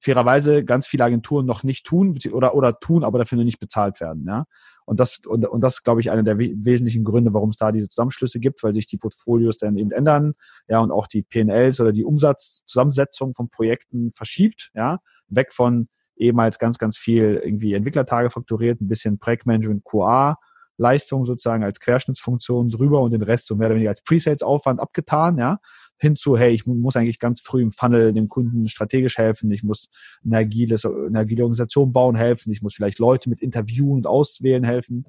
fairerweise 0.07 0.64
ganz 0.64 0.87
viele 0.87 1.05
Agenturen 1.05 1.47
noch 1.47 1.64
nicht 1.64 1.85
tun 1.85 2.16
oder, 2.31 2.55
oder 2.55 2.79
tun, 2.79 3.03
aber 3.03 3.19
dafür 3.19 3.42
nicht 3.42 3.59
bezahlt 3.59 4.01
werden. 4.01 4.25
Ja? 4.27 4.47
Und 4.85 5.01
das, 5.01 5.19
und, 5.27 5.45
und 5.47 5.61
das 5.62 5.83
glaube 5.83 6.01
ich, 6.01 6.12
einer 6.12 6.23
der 6.23 6.38
wesentlichen 6.38 7.03
Gründe, 7.03 7.35
warum 7.35 7.51
es 7.51 7.57
da 7.57 7.73
diese 7.73 7.88
Zusammenschlüsse 7.88 8.38
gibt, 8.38 8.62
weil 8.62 8.73
sich 8.73 8.87
die 8.87 8.99
Portfolios 8.99 9.59
dann 9.59 9.77
eben 9.77 9.90
ändern, 9.90 10.35
ja, 10.69 10.79
und 10.79 10.92
auch 10.92 11.09
die 11.09 11.23
PNLs 11.23 11.81
oder 11.81 11.90
die 11.90 12.05
Umsatzzusammensetzung 12.05 13.35
von 13.35 13.51
Projekten 13.51 14.12
verschiebt, 14.12 14.71
ja, 14.75 15.01
weg 15.27 15.53
von 15.53 15.88
ehemals 16.16 16.61
ganz, 16.61 16.79
ganz 16.79 16.97
viel 16.97 17.40
irgendwie 17.45 17.75
Entwicklertage 17.75 18.31
fakturiert, 18.31 18.81
ein 18.81 18.87
bisschen 18.87 19.19
Projektmanagement 19.19 19.85
QA, 19.85 20.38
Leistung 20.79 21.25
sozusagen 21.25 21.64
als 21.64 21.81
Querschnittsfunktion 21.81 22.69
drüber 22.69 23.01
und 23.01 23.11
den 23.11 23.23
Rest 23.23 23.47
so 23.47 23.57
mehr 23.57 23.66
oder 23.66 23.75
weniger 23.75 23.90
als 23.90 24.03
Presales-Aufwand 24.03 24.79
abgetan, 24.79 25.37
ja, 25.38 25.59
hinzu, 25.98 26.37
hey, 26.37 26.52
ich 26.52 26.66
muss 26.66 26.96
eigentlich 26.96 27.18
ganz 27.18 27.40
früh 27.40 27.62
im 27.62 27.72
Funnel 27.72 28.12
dem 28.12 28.28
Kunden 28.28 28.68
strategisch 28.68 29.18
helfen, 29.18 29.50
ich 29.50 29.62
muss 29.62 29.88
eine 30.24 30.38
agile, 30.38 30.76
eine 30.85 31.20
agile 31.20 31.42
Organisation 31.42 31.92
bauen 31.92 32.16
helfen, 32.16 32.52
ich 32.52 32.62
muss 32.62 32.74
vielleicht 32.74 32.98
Leute 32.98 33.30
mit 33.30 33.40
interviewen 33.40 33.92
und 33.92 34.06
auswählen 34.06 34.64
helfen. 34.64 35.06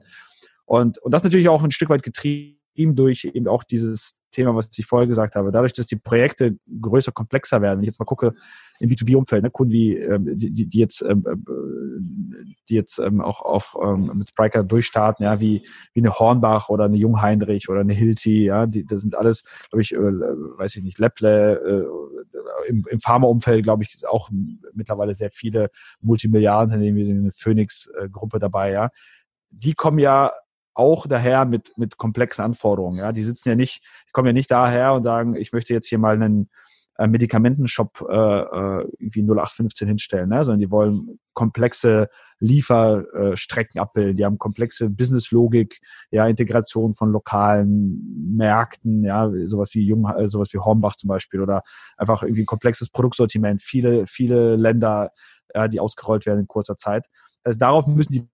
Und, 0.66 0.98
und 1.00 1.14
das 1.14 1.24
natürlich 1.24 1.50
auch 1.50 1.64
ein 1.64 1.72
Stück 1.72 1.90
weit 1.90 2.04
getrieben 2.04 2.96
durch 2.96 3.26
eben 3.26 3.48
auch 3.48 3.64
dieses 3.64 4.18
Thema, 4.32 4.56
was 4.56 4.70
ich 4.78 4.86
vorher 4.86 5.08
gesagt 5.08 5.36
habe. 5.36 5.52
Dadurch, 5.52 5.74
dass 5.74 5.88
die 5.88 5.96
Projekte 5.96 6.58
größer, 6.82 7.12
komplexer 7.12 7.62
werden, 7.62 7.78
wenn 7.78 7.84
ich 7.84 7.88
jetzt 7.88 8.00
mal 8.00 8.06
gucke, 8.06 8.34
im 8.80 8.90
B2B-Umfeld, 8.90 9.44
ne, 9.44 9.50
Kunden 9.50 9.74
wie, 9.74 9.98
ähm, 9.98 10.38
die, 10.38 10.68
die 10.68 10.80
jetzt, 10.80 11.02
ähm, 11.02 11.26
äh, 11.28 11.36
die 12.70 12.76
jetzt 12.76 13.00
ähm, 13.00 13.22
auch, 13.22 13.42
auch 13.42 13.76
ähm, 13.84 14.12
mit 14.16 14.30
Spriker 14.30 14.64
durchstarten, 14.64 15.24
ja, 15.24 15.40
wie, 15.40 15.64
wie 15.94 16.02
eine 16.02 16.14
Hornbach 16.14 16.70
oder 16.70 16.86
eine 16.86 16.98
Jungheinrich 16.98 17.70
oder 17.70 17.82
eine 17.82 17.94
Hilti, 17.94 18.46
ja, 18.46 18.66
die, 18.68 18.86
das 18.86 19.02
sind 19.02 19.16
alles, 19.16 19.44
glaube 19.70 19.82
ich, 19.82 19.94
äh, 19.94 19.98
weiß 19.98 20.76
ich 20.76 20.84
nicht, 20.84 21.00
Lepple, 21.00 21.60
äh, 21.60 22.70
im, 22.70 22.86
im 22.90 23.00
Pharmaumfeld, 23.00 23.64
glaube 23.64 23.84
ich, 23.84 24.06
auch 24.08 24.30
mittlerweile 24.74 25.16
sehr 25.16 25.32
viele 25.32 25.70
Multimilliarden, 26.02 26.76
in 26.76 26.82
denen 26.82 26.98
wir 26.98 27.10
eine 27.10 27.32
Phoenix-Gruppe 27.32 28.40
dabei, 28.40 28.72
ja. 28.72 28.90
Die 29.50 29.74
kommen 29.74 30.00
ja 30.00 30.34
auch 30.78 31.08
daher 31.08 31.46
mit, 31.46 31.78
mit 31.78 31.98
komplexen 31.98 32.44
Anforderungen. 32.44 33.00
Ja, 33.00 33.12
die 33.12 33.24
sitzen 33.24 33.50
ja 33.50 33.56
nicht, 33.56 33.84
die 34.08 34.12
kommen 34.12 34.28
ja 34.28 34.34
nicht 34.34 34.52
daher 34.52 34.94
und 34.94 35.04
sagen, 35.04 35.36
ich 35.36 35.52
möchte 35.52 35.74
jetzt 35.74 35.88
hier 35.88 35.98
mal 35.98 36.16
einen 36.16 36.50
äh, 36.98 37.08
Medikamentenshop 37.08 38.06
äh, 38.10 38.14
äh 38.14 38.88
irgendwie 39.00 39.22
0815 39.22 39.88
hinstellen, 39.88 40.30
ne? 40.30 40.46
sondern 40.46 40.60
die 40.60 40.72
wollen 40.72 41.20
komplexe 41.34 42.10
Lieferstrecken 42.40 43.80
abbilden, 43.80 44.18
die 44.18 44.26
haben 44.26 44.38
komplexe 44.38 44.90
Businesslogik, 44.90 45.80
ja, 46.12 46.28
Integration 46.28 46.94
von 46.94 47.12
lokalen 47.12 48.36
Märkten, 48.36 49.04
ja, 49.04 49.30
sowas 49.46 49.74
wie 49.74 49.86
Jung, 49.86 50.08
äh, 50.08 50.28
sowas 50.28 50.54
wie 50.54 50.60
Hornbach 50.60 50.96
zum 50.96 51.08
Beispiel 51.08 51.42
oder 51.42 51.64
einfach 51.98 52.24
irgendwie 52.24 52.46
komplexes 52.46 52.90
Produktsortiment, 52.90 53.62
viele, 53.62 54.06
viele 54.08 54.56
Länder, 54.56 55.12
ja, 55.54 55.68
die 55.68 55.80
ausgerollt 55.80 56.26
werden 56.26 56.42
in 56.42 56.48
kurzer 56.48 56.76
Zeit. 56.76 57.08
Also 57.44 57.58
darauf 57.58 57.88
müssen 57.88 58.14
die 58.14 58.28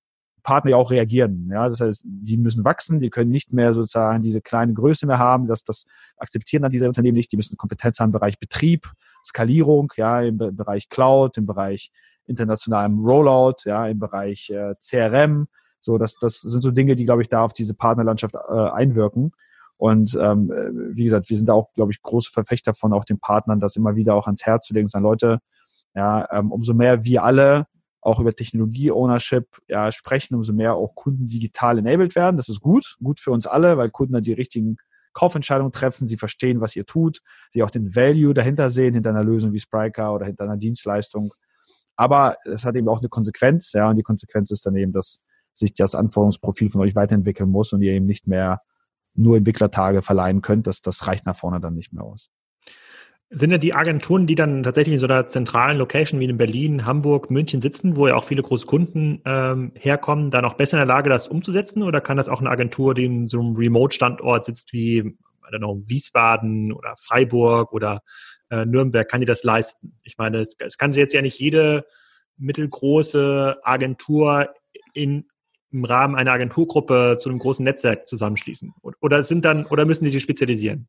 Partner 0.44 0.72
ja 0.72 0.78
auch 0.78 0.92
reagieren. 0.92 1.50
Ja, 1.52 1.68
das 1.70 1.80
heißt, 1.80 2.06
die 2.06 2.38
müssen 2.38 2.64
wachsen, 2.66 3.00
die 3.00 3.10
können 3.10 3.32
nicht 3.32 3.54
mehr 3.54 3.74
sozusagen 3.74 4.22
diese 4.22 4.42
kleine 4.42 4.74
Größe 4.74 5.08
mehr 5.08 5.20
haben. 5.20 5.48
Das, 5.48 5.64
das 5.64 5.86
akzeptieren 6.18 6.62
dann 6.62 6.72
diese 6.72 6.88
Unternehmen 6.88 7.18
nicht. 7.18 7.32
Die 7.32 7.38
müssen 7.38 7.58
Kompetenz 7.58 8.00
haben 8.00 8.10
im 8.10 8.14
Bereich 8.14 8.40
Betrieb, 8.40 8.92
Skalierung, 9.26 9.92
ja, 9.96 10.22
im 10.22 10.38
Bereich 10.38 10.90
Cloud, 10.90 11.38
im 11.38 11.46
Bereich 11.46 11.92
internationalem 12.26 13.00
Rollout, 13.00 13.64
ja, 13.66 13.88
im 13.88 14.00
Bereich 14.00 14.50
äh, 14.50 14.76
CRM. 14.80 15.48
So, 15.82 15.98
das, 15.98 16.16
das 16.16 16.40
sind 16.40 16.62
so 16.62 16.72
Dinge, 16.72 16.96
die, 16.96 17.06
glaube 17.06 17.22
ich, 17.22 17.30
da 17.30 17.44
auf 17.44 17.54
diese 17.54 17.74
Partnerlandschaft 17.74 18.36
äh, 18.36 18.70
einwirken. 18.72 19.32
Und 19.78 20.18
ähm, 20.22 20.52
äh, 20.52 20.96
wie 20.96 21.04
gesagt, 21.04 21.30
wir 21.30 21.38
sind 21.38 21.50
da 21.50 21.54
auch, 21.54 21.74
glaube 21.74 21.92
ich, 21.92 22.02
große 22.02 22.32
Verfechter 22.32 22.74
von 22.74 22.94
auch 22.94 23.04
den 23.04 23.20
Partnern, 23.20 23.60
das 23.60 23.76
immer 23.76 23.96
wieder 23.96 24.16
auch 24.16 24.28
ans 24.28 24.46
Herz 24.46 24.68
zu 24.68 24.74
legen, 24.74 24.88
sagen, 24.88 25.04
Leute, 25.04 25.40
ja, 25.96 26.28
ähm, 26.32 26.52
umso 26.52 26.74
mehr 26.74 27.04
wir 27.04 27.24
alle 27.24 27.68
auch 28.04 28.20
über 28.20 28.36
Technologie-Ownership 28.36 29.48
ja, 29.68 29.92
sprechen, 29.92 30.36
umso 30.36 30.54
mehr 30.54 30.76
auch 30.76 30.96
Kunden 30.96 31.28
digital 31.28 31.78
enabled 31.78 32.16
werden. 32.16 32.38
Das 32.38 32.50
ist 32.50 32.62
gut, 32.62 32.98
gut 33.02 33.20
für 33.20 33.32
uns 33.32 33.48
alle, 33.48 33.78
weil 33.78 33.90
Kunden 33.90 34.14
dann 34.14 34.24
die 34.24 34.34
richtigen 34.34 34.78
Kaufentscheidungen 35.14 35.72
treffen, 35.72 36.08
sie 36.08 36.18
verstehen, 36.18 36.60
was 36.60 36.76
ihr 36.76 36.86
tut, 36.86 37.20
sie 37.52 37.64
auch 37.64 37.70
den 37.70 37.96
Value 37.96 38.34
dahinter 38.34 38.70
sehen, 38.70 38.94
hinter 38.94 39.12
einer 39.12 39.24
Lösung 39.24 39.54
wie 39.54 39.60
Spriker 39.60 40.14
oder 40.14 40.26
hinter 40.26 40.46
einer 40.46 40.58
Dienstleistung. 40.58 41.34
Aber 41.96 42.38
es 42.46 42.66
hat 42.66 42.76
eben 42.76 42.90
auch 42.90 43.00
eine 43.00 43.10
Konsequenz, 43.10 43.72
ja, 43.74 43.90
und 43.90 43.96
die 43.96 44.04
Konsequenz 44.04 44.50
ist 44.52 44.66
dann 44.66 44.76
eben, 44.76 44.92
dass 44.92 45.22
sich 45.54 45.74
das 45.76 45.94
Anforderungsprofil 45.94 46.72
von 46.72 46.82
euch 46.82 46.96
weiterentwickeln 46.96 47.50
muss 47.50 47.74
und 47.74 47.84
ihr 47.84 47.92
eben 47.92 48.08
nicht 48.08 48.28
mehr 48.28 48.62
nur 49.14 49.38
Entwicklertage 49.38 50.02
verleihen 50.02 50.42
könnt. 50.42 50.66
Das, 50.66 50.82
das 50.82 51.08
reicht 51.08 51.28
nach 51.28 51.36
vorne 51.36 51.60
dann 51.60 51.76
nicht 51.76 51.94
mehr 51.94 52.04
aus. 52.04 52.32
Sind 53.36 53.50
ja 53.50 53.58
die 53.58 53.74
Agenturen, 53.74 54.28
die 54.28 54.36
dann 54.36 54.62
tatsächlich 54.62 54.94
in 54.94 55.00
so 55.00 55.08
einer 55.08 55.26
zentralen 55.26 55.80
Location 55.80 56.20
wie 56.20 56.26
in 56.26 56.38
Berlin, 56.38 56.86
Hamburg, 56.86 57.32
München 57.32 57.62
sitzen, 57.62 57.96
wo 57.96 58.08
ja 58.08 58.16
auch 58.16 58.26
viele 58.26 58.44
große 58.44 58.68
Kunden 58.68 59.22
ähm, 59.26 59.72
herkommen, 59.76 60.30
dann 60.30 60.46
auch 60.46 60.54
besser 60.54 60.78
in 60.78 60.88
der 60.88 60.96
Lage, 60.96 61.10
das 61.10 61.28
umzusetzen? 61.28 61.82
Oder 61.82 62.00
kann 62.00 62.18
das 62.18 62.30
auch 62.30 62.42
eine 62.42 62.52
Agentur, 62.52 62.94
die 62.94 63.06
in 63.06 63.28
so 63.28 63.40
einem 63.40 63.56
Remote-Standort 63.56 64.46
sitzt 64.46 64.72
wie 64.72 65.00
I 65.00 65.16
don't 65.52 65.58
know, 65.58 65.82
Wiesbaden 65.86 66.72
oder 66.74 66.94
Freiburg 66.98 67.74
oder 67.74 68.02
äh, 68.50 68.66
Nürnberg, 68.66 69.10
kann 69.10 69.22
die 69.22 69.26
das 69.26 69.44
leisten? 69.44 69.98
Ich 70.04 70.18
meine, 70.20 70.38
es, 70.40 70.56
es 70.60 70.78
kann 70.78 70.94
sich 70.94 71.02
jetzt 71.02 71.14
ja 71.14 71.22
nicht 71.24 71.40
jede 71.40 71.86
mittelgroße 72.38 73.58
Agentur 73.64 74.50
in, 74.94 75.26
im 75.72 75.86
Rahmen 75.86 76.16
einer 76.16 76.34
Agenturgruppe 76.34 77.18
zu 77.20 77.30
einem 77.30 77.40
großen 77.40 77.64
Netzwerk 77.64 78.08
zusammenschließen. 78.08 78.74
Oder 79.02 79.24
sind 79.24 79.44
dann, 79.44 79.66
oder 79.66 79.86
müssen 79.86 80.04
die 80.04 80.12
sich 80.12 80.24
spezialisieren? 80.24 80.88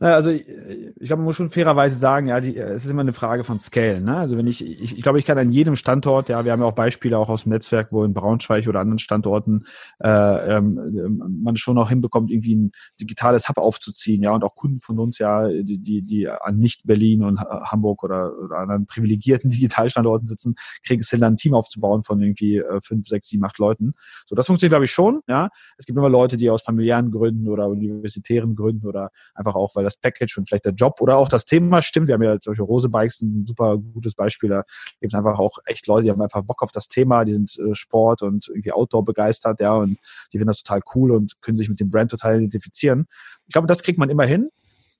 Naja, 0.00 0.14
also 0.14 0.30
ich, 0.30 0.46
ich 0.48 1.06
glaube, 1.06 1.20
man 1.20 1.24
muss 1.26 1.36
schon 1.36 1.50
fairerweise 1.50 1.98
sagen, 1.98 2.28
ja, 2.28 2.40
die, 2.40 2.56
es 2.56 2.84
ist 2.84 2.90
immer 2.90 3.02
eine 3.02 3.12
Frage 3.12 3.44
von 3.44 3.58
Scale. 3.58 4.00
Ne? 4.00 4.16
Also 4.16 4.36
wenn 4.36 4.46
ich, 4.46 4.64
ich, 4.64 4.96
ich 4.96 5.02
glaube, 5.02 5.18
ich 5.18 5.24
kann 5.24 5.38
an 5.38 5.50
jedem 5.50 5.76
Standort, 5.76 6.28
ja, 6.28 6.44
wir 6.44 6.52
haben 6.52 6.60
ja 6.60 6.66
auch 6.66 6.74
Beispiele 6.74 7.18
auch 7.18 7.28
aus 7.28 7.44
dem 7.44 7.50
Netzwerk, 7.50 7.92
wo 7.92 8.04
in 8.04 8.14
Braunschweig 8.14 8.66
oder 8.68 8.80
anderen 8.80 8.98
Standorten 8.98 9.64
äh, 9.98 10.56
ähm, 10.56 11.40
man 11.42 11.56
schon 11.56 11.74
noch 11.74 11.88
hinbekommt, 11.88 12.30
irgendwie 12.30 12.54
ein 12.54 12.72
digitales 13.00 13.48
Hub 13.48 13.58
aufzuziehen, 13.58 14.22
ja, 14.22 14.32
und 14.32 14.44
auch 14.44 14.54
Kunden 14.54 14.78
von 14.78 14.98
uns, 14.98 15.18
ja, 15.18 15.48
die, 15.48 15.78
die, 15.78 16.02
die 16.02 16.28
an 16.28 16.58
nicht 16.58 16.86
Berlin 16.86 17.24
und 17.24 17.40
Hamburg 17.40 18.02
oder, 18.04 18.32
oder 18.38 18.58
anderen 18.58 18.86
privilegierten 18.86 19.50
Digitalstandorten 19.50 20.26
sitzen, 20.26 20.54
kriegen 20.84 21.00
es 21.00 21.10
hin, 21.10 21.20
dann 21.20 21.34
ein 21.34 21.36
Team 21.36 21.54
aufzubauen 21.54 22.02
von 22.02 22.20
irgendwie 22.20 22.58
äh, 22.58 22.80
fünf, 22.82 23.06
sechs, 23.08 23.28
sieben, 23.28 23.44
acht 23.44 23.58
Leuten. 23.58 23.94
So, 24.26 24.34
das 24.34 24.46
funktioniert, 24.46 24.72
glaube 24.72 24.84
ich, 24.84 24.90
schon, 24.90 25.20
ja. 25.26 25.50
Es 25.76 25.86
gibt 25.86 25.98
immer 25.98 26.08
Leute, 26.08 26.36
die 26.36 26.50
aus 26.50 26.62
familiären 26.62 27.10
Gründen 27.10 27.48
oder 27.48 27.68
universitären 27.68 28.54
Gründen 28.54 28.86
oder 28.86 29.10
einfach 29.34 29.47
auch, 29.54 29.74
weil 29.74 29.84
das 29.84 29.96
Package 29.96 30.38
und 30.38 30.48
vielleicht 30.48 30.64
der 30.64 30.72
Job 30.72 31.00
oder 31.00 31.16
auch 31.16 31.28
das 31.28 31.44
Thema 31.44 31.82
stimmt. 31.82 32.08
Wir 32.08 32.14
haben 32.14 32.22
ja 32.22 32.36
solche 32.40 32.62
Rose 32.62 32.88
Bikes 32.88 33.20
ein 33.22 33.44
super 33.44 33.76
gutes 33.78 34.14
Beispiel. 34.14 34.50
Da 34.50 34.64
gibt 35.00 35.12
es 35.12 35.18
einfach 35.18 35.38
auch 35.38 35.58
echt 35.66 35.86
Leute, 35.86 36.04
die 36.04 36.10
haben 36.10 36.22
einfach 36.22 36.42
Bock 36.42 36.62
auf 36.62 36.72
das 36.72 36.88
Thema, 36.88 37.24
die 37.24 37.34
sind 37.34 37.58
äh, 37.58 37.74
Sport 37.74 38.22
und 38.22 38.48
irgendwie 38.48 38.72
Outdoor 38.72 39.04
begeistert, 39.04 39.60
ja, 39.60 39.74
und 39.74 39.98
die 40.32 40.38
finden 40.38 40.48
das 40.48 40.62
total 40.62 40.80
cool 40.94 41.12
und 41.12 41.40
können 41.40 41.56
sich 41.56 41.68
mit 41.68 41.80
dem 41.80 41.90
Brand 41.90 42.10
total 42.10 42.36
identifizieren. 42.38 43.06
Ich 43.46 43.52
glaube, 43.52 43.66
das 43.66 43.82
kriegt 43.82 43.98
man 43.98 44.10
immer 44.10 44.24
hin. 44.24 44.50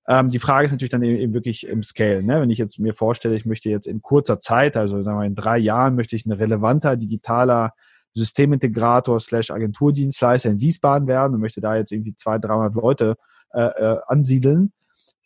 Ähm, 0.09 0.31
die 0.31 0.39
Frage 0.39 0.65
ist 0.65 0.73
natürlich 0.73 0.91
dann 0.91 1.03
eben, 1.03 1.35
wirklich 1.35 1.67
im 1.67 1.83
Scale. 1.83 2.23
Ne? 2.23 2.41
Wenn 2.41 2.51
ich 2.51 2.59
jetzt 2.59 2.79
mir 2.79 2.95
vorstelle, 2.95 3.37
ich 3.37 3.45
möchte 3.45 3.69
jetzt 3.69 3.87
in 3.87 4.01
kurzer 4.01 4.39
Zeit, 4.39 4.77
also 4.77 5.03
sagen 5.03 5.19
wir 5.19 5.27
in 5.27 5.35
drei 5.35 5.59
Jahren, 5.59 5.97
möchte 5.97 6.17
ich 6.17 6.25
ein 6.25 6.33
relevanter 6.33 6.97
digitaler 6.97 7.75
Systemintegrator 8.15 9.21
slash 9.21 9.51
Agenturdienstleister 9.51 10.49
in 10.49 10.61
Wiesbaden 10.61 11.09
werden 11.09 11.35
und 11.35 11.41
möchte 11.41 11.61
da 11.61 11.77
jetzt 11.77 11.93
irgendwie 11.93 12.15
200, 12.15 12.51
300 12.51 12.75
Leute 12.75 13.17
äh, 13.53 13.61
äh, 13.61 13.99
ansiedeln. 14.07 14.73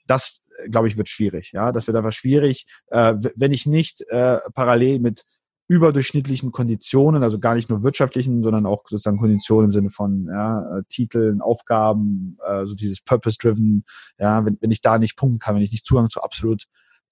Das, 0.06 0.42
glaube 0.70 0.88
ich, 0.88 0.96
wird 0.96 1.08
schwierig. 1.08 1.52
Ja, 1.52 1.72
das 1.72 1.86
wird 1.86 1.96
einfach 1.96 2.12
schwierig, 2.12 2.66
äh, 2.88 3.14
wenn 3.36 3.52
ich 3.52 3.66
nicht 3.66 4.02
äh, 4.08 4.38
parallel 4.54 4.98
mit 5.00 5.24
überdurchschnittlichen 5.68 6.52
Konditionen, 6.52 7.22
also 7.22 7.38
gar 7.38 7.54
nicht 7.54 7.70
nur 7.70 7.82
wirtschaftlichen, 7.82 8.42
sondern 8.42 8.66
auch 8.66 8.82
sozusagen 8.86 9.18
Konditionen 9.18 9.66
im 9.66 9.72
Sinne 9.72 9.90
von 9.90 10.26
ja, 10.26 10.78
äh, 10.78 10.82
Titeln, 10.88 11.40
Aufgaben, 11.40 12.36
äh, 12.46 12.66
so 12.66 12.74
dieses 12.74 13.00
Purpose-driven, 13.00 13.84
ja, 14.18 14.44
wenn, 14.44 14.58
wenn 14.60 14.70
ich 14.70 14.82
da 14.82 14.98
nicht 14.98 15.16
punkten 15.16 15.38
kann, 15.38 15.54
wenn 15.54 15.62
ich 15.62 15.72
nicht 15.72 15.86
Zugang 15.86 16.10
zu 16.10 16.20
absolut 16.20 16.64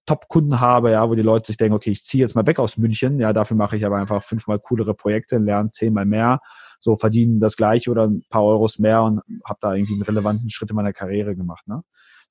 Top-Kunden 0.05 0.59
habe, 0.59 0.91
ja, 0.91 1.09
wo 1.09 1.15
die 1.15 1.21
Leute 1.21 1.47
sich 1.47 1.57
denken, 1.57 1.75
okay, 1.75 1.91
ich 1.91 2.03
ziehe 2.03 2.21
jetzt 2.21 2.35
mal 2.35 2.45
weg 2.45 2.59
aus 2.59 2.77
München, 2.77 3.19
ja, 3.19 3.33
dafür 3.33 3.57
mache 3.57 3.77
ich 3.77 3.85
aber 3.85 3.97
einfach 3.97 4.23
fünfmal 4.23 4.59
coolere 4.59 4.93
Projekte, 4.93 5.37
lerne 5.37 5.69
zehnmal 5.69 6.05
mehr 6.05 6.39
so 6.81 6.95
verdienen 6.95 7.39
das 7.39 7.55
gleiche 7.55 7.89
oder 7.89 8.07
ein 8.07 8.23
paar 8.29 8.43
Euros 8.43 8.79
mehr 8.79 9.03
und 9.03 9.21
habe 9.45 9.59
da 9.61 9.73
irgendwie 9.73 9.93
einen 9.93 10.01
relevanten 10.01 10.49
Schritt 10.49 10.69
in 10.69 10.75
meiner 10.75 10.93
Karriere 10.93 11.35
gemacht. 11.35 11.67
Ne? 11.67 11.81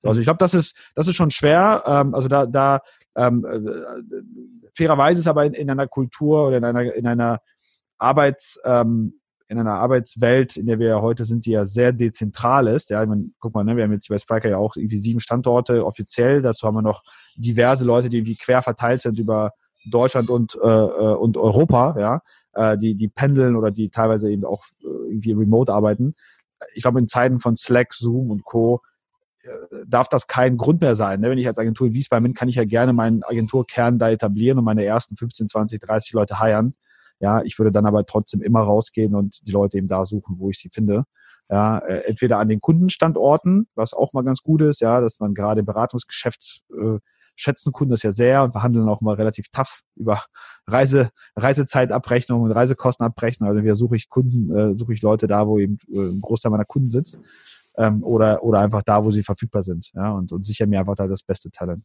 So, 0.03 0.09
also 0.09 0.21
ich 0.21 0.25
glaube, 0.25 0.39
das 0.39 0.53
ist 0.53 0.77
das 0.93 1.07
ist 1.07 1.15
schon 1.15 1.31
schwer. 1.31 1.83
Ähm, 1.85 2.13
also 2.13 2.27
da 2.27 2.45
da 2.45 2.81
ähm, 3.15 3.45
äh, 3.45 4.71
fairerweise 4.75 5.21
ist 5.21 5.27
aber 5.27 5.45
in, 5.45 5.53
in 5.53 5.69
einer 5.69 5.87
Kultur 5.87 6.47
oder 6.47 6.57
in 6.57 6.65
einer 6.65 6.93
in 6.93 7.07
einer 7.07 7.39
Arbeits 7.97 8.59
ähm, 8.65 9.21
in 9.47 9.59
einer 9.59 9.73
Arbeitswelt, 9.73 10.55
in 10.55 10.65
der 10.65 10.79
wir 10.79 10.87
ja 10.87 11.01
heute 11.01 11.25
sind, 11.25 11.45
die 11.45 11.51
ja 11.51 11.65
sehr 11.65 11.91
dezentral 11.91 12.67
ist. 12.67 12.89
Ja, 12.89 13.03
ich 13.03 13.09
meine, 13.09 13.31
guck 13.39 13.53
mal, 13.53 13.65
ne, 13.65 13.75
wir 13.75 13.83
haben 13.83 13.91
jetzt 13.91 14.07
bei 14.07 14.17
Spriker 14.17 14.47
ja 14.47 14.57
auch 14.57 14.77
irgendwie 14.77 14.97
sieben 14.97 15.19
Standorte 15.19 15.85
offiziell. 15.85 16.41
Dazu 16.41 16.65
haben 16.65 16.75
wir 16.75 16.81
noch 16.81 17.03
diverse 17.35 17.83
Leute, 17.83 18.09
die 18.09 18.19
irgendwie 18.19 18.37
quer 18.37 18.63
verteilt 18.63 19.01
sind 19.01 19.19
über 19.19 19.51
Deutschland 19.89 20.29
und, 20.29 20.55
äh, 20.55 20.67
äh 20.67 21.15
und 21.15 21.35
Europa. 21.35 21.95
Ja, 21.99 22.21
äh, 22.53 22.77
die, 22.77 22.95
die 22.95 23.07
pendeln 23.07 23.55
oder 23.55 23.71
die 23.71 23.89
teilweise 23.89 24.29
eben 24.29 24.45
auch 24.45 24.65
äh, 24.81 25.09
irgendwie 25.09 25.33
remote 25.33 25.73
arbeiten. 25.73 26.15
Ich 26.73 26.83
glaube, 26.83 26.99
in 26.99 27.07
Zeiten 27.07 27.39
von 27.39 27.55
Slack, 27.55 27.93
Zoom 27.93 28.29
und 28.29 28.43
Co. 28.43 28.81
Äh, 29.43 29.49
darf 29.87 30.09
das 30.09 30.27
kein 30.27 30.57
Grund 30.57 30.81
mehr 30.81 30.95
sein. 30.95 31.21
Ne? 31.21 31.29
Wenn 31.29 31.37
ich 31.37 31.47
als 31.47 31.57
Agentur 31.57 31.87
in 31.87 31.93
Wiesbaden 31.93 32.23
bin, 32.23 32.33
kann 32.33 32.49
ich 32.49 32.55
ja 32.55 32.65
gerne 32.65 32.93
meinen 32.93 33.23
Agenturkern 33.23 33.99
da 33.99 34.09
etablieren 34.09 34.59
und 34.59 34.65
meine 34.65 34.85
ersten 34.85 35.15
15, 35.15 35.47
20, 35.47 35.79
30 35.79 36.13
Leute 36.13 36.39
heiern. 36.39 36.75
Ja, 37.19 37.41
ich 37.43 37.59
würde 37.59 37.71
dann 37.71 37.85
aber 37.85 38.05
trotzdem 38.05 38.41
immer 38.41 38.61
rausgehen 38.61 39.13
und 39.13 39.47
die 39.47 39.51
Leute 39.51 39.77
eben 39.77 39.87
da 39.87 40.05
suchen, 40.05 40.39
wo 40.39 40.49
ich 40.49 40.57
sie 40.57 40.69
finde. 40.69 41.03
Ja, 41.49 41.79
entweder 41.79 42.39
an 42.39 42.47
den 42.47 42.61
Kundenstandorten, 42.61 43.67
was 43.75 43.93
auch 43.93 44.13
mal 44.13 44.23
ganz 44.23 44.41
gut 44.41 44.61
ist, 44.61 44.79
ja, 44.79 45.01
dass 45.01 45.19
man 45.19 45.33
gerade 45.33 45.59
im 45.59 45.65
Beratungsgeschäft 45.65 46.63
äh, 46.71 46.97
schätzen 47.35 47.71
Kunden 47.71 47.91
das 47.91 48.03
ja 48.03 48.11
sehr 48.11 48.43
und 48.43 48.51
verhandeln 48.51 48.87
auch 48.89 49.01
mal 49.01 49.15
relativ 49.15 49.47
tough 49.49 49.81
über 49.95 50.21
Reise, 50.67 51.09
Reisezeitabrechnung 51.35 52.41
und 52.41 52.51
Reisekostenabrechnung. 52.51 53.49
Also 53.49 53.63
wir 53.63 53.75
suche 53.75 53.95
ich 53.95 54.09
Kunden, 54.09 54.55
äh, 54.55 54.77
suche 54.77 54.93
ich 54.93 55.01
Leute 55.01 55.27
da, 55.27 55.47
wo 55.47 55.59
eben 55.59 55.77
äh, 55.91 55.99
ein 55.99 56.21
Großteil 56.21 56.51
meiner 56.51 56.65
Kunden 56.65 56.91
sitzt. 56.91 57.19
Ähm, 57.77 58.03
oder, 58.03 58.43
oder 58.43 58.59
einfach 58.59 58.83
da, 58.83 59.03
wo 59.03 59.11
sie 59.11 59.23
verfügbar 59.23 59.63
sind. 59.63 59.91
Ja, 59.93 60.11
und, 60.11 60.31
und 60.31 60.45
sicher 60.45 60.67
mir 60.67 60.79
einfach 60.79 60.95
da 60.95 61.07
das 61.07 61.23
beste 61.23 61.49
Talent. 61.51 61.83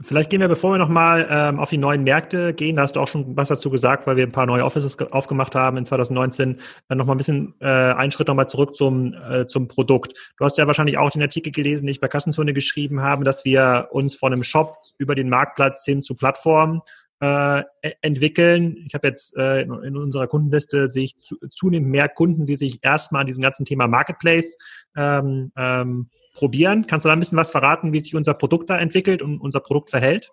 Vielleicht 0.00 0.28
gehen 0.28 0.40
wir, 0.40 0.48
bevor 0.48 0.72
wir 0.72 0.78
nochmal 0.78 1.26
ähm, 1.30 1.60
auf 1.60 1.70
die 1.70 1.78
neuen 1.78 2.02
Märkte 2.02 2.52
gehen, 2.52 2.76
da 2.76 2.82
hast 2.82 2.96
du 2.96 3.00
auch 3.00 3.06
schon 3.06 3.36
was 3.36 3.48
dazu 3.48 3.70
gesagt, 3.70 4.06
weil 4.06 4.16
wir 4.16 4.24
ein 4.24 4.32
paar 4.32 4.46
neue 4.46 4.64
Offices 4.64 4.98
aufgemacht 4.98 5.54
haben 5.54 5.76
in 5.76 5.84
2019, 5.84 6.60
dann 6.88 6.98
nochmal 6.98 7.14
ein 7.14 7.18
bisschen 7.18 7.54
äh, 7.60 7.66
einen 7.66 8.10
Schritt 8.10 8.26
nochmal 8.26 8.48
zurück 8.48 8.74
zum, 8.74 9.14
äh, 9.14 9.46
zum 9.46 9.68
Produkt. 9.68 10.32
Du 10.36 10.44
hast 10.44 10.58
ja 10.58 10.66
wahrscheinlich 10.66 10.98
auch 10.98 11.10
den 11.10 11.22
Artikel 11.22 11.52
gelesen, 11.52 11.86
den 11.86 11.92
ich 11.92 12.00
bei 12.00 12.08
Kassenzone 12.08 12.52
geschrieben 12.52 13.02
habe, 13.02 13.24
dass 13.24 13.44
wir 13.44 13.88
uns 13.92 14.16
von 14.16 14.32
einem 14.32 14.42
Shop 14.42 14.76
über 14.98 15.14
den 15.14 15.28
Marktplatz 15.28 15.84
hin 15.84 16.02
zu 16.02 16.16
Plattformen 16.16 16.80
äh, 17.20 17.60
e-, 17.60 17.92
entwickeln. 18.02 18.76
Ich 18.86 18.94
habe 18.94 19.06
jetzt 19.06 19.36
äh, 19.36 19.62
in 19.62 19.96
unserer 19.96 20.26
Kundenliste 20.26 20.90
sehe 20.90 21.04
ich 21.04 21.20
zu, 21.20 21.36
zunehmend 21.50 21.90
mehr 21.90 22.08
Kunden, 22.08 22.46
die 22.46 22.56
sich 22.56 22.80
erstmal 22.82 23.20
an 23.20 23.26
diesem 23.28 23.42
ganzen 23.42 23.64
Thema 23.64 23.86
Marketplace 23.86 24.58
ähm, 24.96 25.52
ähm, 25.56 26.10
probieren. 26.34 26.86
Kannst 26.86 27.06
du 27.06 27.08
da 27.08 27.14
ein 27.14 27.20
bisschen 27.20 27.38
was 27.38 27.50
verraten, 27.50 27.92
wie 27.92 28.00
sich 28.00 28.14
unser 28.14 28.34
Produkt 28.34 28.68
da 28.68 28.76
entwickelt 28.76 29.22
und 29.22 29.40
unser 29.40 29.60
Produkt 29.60 29.90
verhält? 29.90 30.30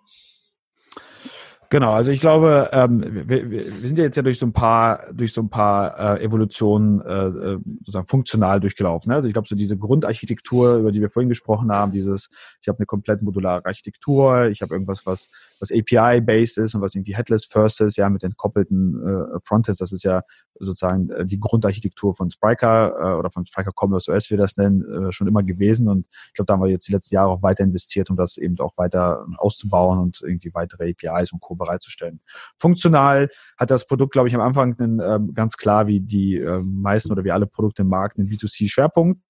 Genau, 1.72 1.94
also 1.94 2.10
ich 2.10 2.20
glaube, 2.20 2.68
ähm, 2.72 3.02
wir, 3.26 3.50
wir 3.50 3.88
sind 3.88 3.96
ja 3.96 4.04
jetzt 4.04 4.16
ja 4.16 4.22
durch 4.22 4.38
so 4.38 4.44
ein 4.44 4.52
paar, 4.52 5.10
durch 5.10 5.32
so 5.32 5.40
ein 5.40 5.48
paar 5.48 6.18
äh, 6.18 6.22
Evolutionen 6.22 7.00
äh, 7.00 7.28
äh 7.28 7.58
sozusagen 7.78 8.06
funktional 8.06 8.60
durchgelaufen. 8.60 9.08
Ne? 9.08 9.14
Also 9.14 9.28
ich 9.28 9.32
glaube, 9.32 9.48
so 9.48 9.56
diese 9.56 9.78
Grundarchitektur, 9.78 10.76
über 10.76 10.92
die 10.92 11.00
wir 11.00 11.08
vorhin 11.08 11.30
gesprochen 11.30 11.72
haben, 11.72 11.90
dieses, 11.90 12.28
ich 12.60 12.68
habe 12.68 12.76
eine 12.76 12.84
komplett 12.84 13.22
modulare 13.22 13.64
Architektur, 13.64 14.48
ich 14.48 14.60
habe 14.60 14.74
irgendwas, 14.74 15.06
was, 15.06 15.30
was 15.60 15.72
API-based 15.72 16.58
ist 16.58 16.74
und 16.74 16.82
was 16.82 16.94
irgendwie 16.94 17.16
headless 17.16 17.46
first 17.46 17.80
ist, 17.80 17.96
ja, 17.96 18.10
mit 18.10 18.22
entkoppelten 18.22 19.32
äh, 19.34 19.40
Frontends, 19.40 19.78
das 19.78 19.92
ist 19.92 20.04
ja 20.04 20.24
sozusagen 20.58 21.10
äh, 21.10 21.24
die 21.24 21.40
Grundarchitektur 21.40 22.14
von 22.14 22.30
Spryker 22.30 22.94
äh, 23.00 23.18
oder 23.18 23.30
von 23.30 23.46
Spryker 23.46 23.72
Commerce 23.74 24.12
OS, 24.12 24.26
wie 24.26 24.32
wir 24.32 24.38
das 24.38 24.56
nennen, 24.56 25.08
äh, 25.08 25.12
schon 25.12 25.26
immer 25.26 25.42
gewesen. 25.42 25.88
Und 25.88 26.06
ich 26.28 26.34
glaube, 26.34 26.46
da 26.46 26.54
haben 26.54 26.62
wir 26.62 26.70
jetzt 26.70 26.88
die 26.88 26.92
letzten 26.92 27.14
Jahre 27.14 27.30
auch 27.30 27.42
weiter 27.42 27.64
investiert, 27.64 28.10
um 28.10 28.16
das 28.16 28.36
eben 28.36 28.58
auch 28.60 28.76
weiter 28.76 29.26
auszubauen 29.38 29.98
und 29.98 30.20
irgendwie 30.22 30.52
weitere 30.54 30.90
APIs 30.90 31.32
und 31.32 31.40
Co 31.40 31.54
bereitzustellen. 31.62 32.20
Funktional 32.56 33.28
hat 33.56 33.70
das 33.70 33.86
Produkt, 33.86 34.12
glaube 34.12 34.28
ich, 34.28 34.34
am 34.34 34.40
Anfang 34.40 34.78
einen, 34.78 35.00
ähm, 35.00 35.34
ganz 35.34 35.56
klar 35.56 35.86
wie 35.86 36.00
die 36.00 36.36
äh, 36.36 36.60
meisten 36.60 37.12
oder 37.12 37.24
wie 37.24 37.30
alle 37.30 37.46
Produkte 37.46 37.82
im 37.82 37.88
Markt 37.88 38.18
einen 38.18 38.28
B2C-Schwerpunkt. 38.28 39.20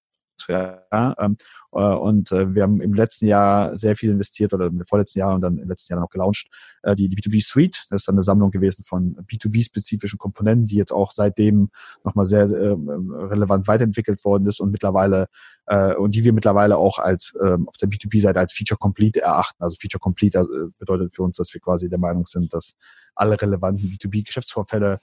Ja, 0.48 1.14
ähm, 1.18 1.37
äh, 1.72 1.78
und 1.78 2.33
äh, 2.33 2.55
wir 2.55 2.62
haben 2.62 2.81
im 2.81 2.94
letzten 2.94 3.26
Jahr 3.26 3.76
sehr 3.76 3.96
viel 3.96 4.11
investiert 4.11 4.52
oder 4.52 4.66
im 4.66 4.85
vorletzten 4.87 5.20
Jahr 5.20 5.35
und 5.35 5.40
dann 5.40 5.59
im 5.59 5.68
letzten 5.68 5.92
Jahr 5.92 6.00
noch 6.00 6.11
gelauncht, 6.11 6.48
äh, 6.83 6.94
die, 6.94 7.09
die 7.09 7.16
B2B 7.16 7.44
Suite. 7.44 7.87
Das 7.90 8.02
ist 8.02 8.09
dann 8.09 8.16
eine 8.16 8.22
Sammlung 8.22 8.50
gewesen 8.50 8.85
von 8.85 9.16
B2B-spezifischen 9.26 10.18
Komponenten, 10.18 10.66
die 10.66 10.76
jetzt 10.76 10.92
auch 10.92 11.12
seitdem 11.12 11.70
nochmal 12.05 12.26
sehr, 12.26 12.48
sehr 12.48 12.61
äh, 12.61 12.74
relevant 12.74 13.66
weiterentwickelt 13.68 14.24
worden 14.24 14.46
ist 14.46 14.61
und 14.61 14.70
mittlerweile 14.70 15.28
äh, 15.66 15.94
und 15.94 16.14
die 16.14 16.24
wir 16.24 16.33
mittlerweile 16.33 16.76
auch 16.76 16.98
als 16.98 17.35
äh, 17.40 17.57
auf 17.66 17.76
der 17.76 17.88
B2B-Seite 17.88 18.38
als 18.38 18.52
Feature 18.52 18.78
Complete 18.78 19.22
erachten. 19.22 19.62
Also 19.62 19.76
Feature 19.78 20.00
Complete 20.00 20.38
äh, 20.38 20.70
bedeutet 20.78 21.14
für 21.14 21.22
uns, 21.22 21.37
dass 21.37 21.52
wir 21.55 21.61
quasi 21.61 21.88
der 21.88 21.98
Meinung 21.98 22.26
sind, 22.26 22.52
dass 22.52 22.76
alle 23.14 23.40
relevanten 23.40 23.88
B2B-Geschäftsvorfälle 23.90 24.98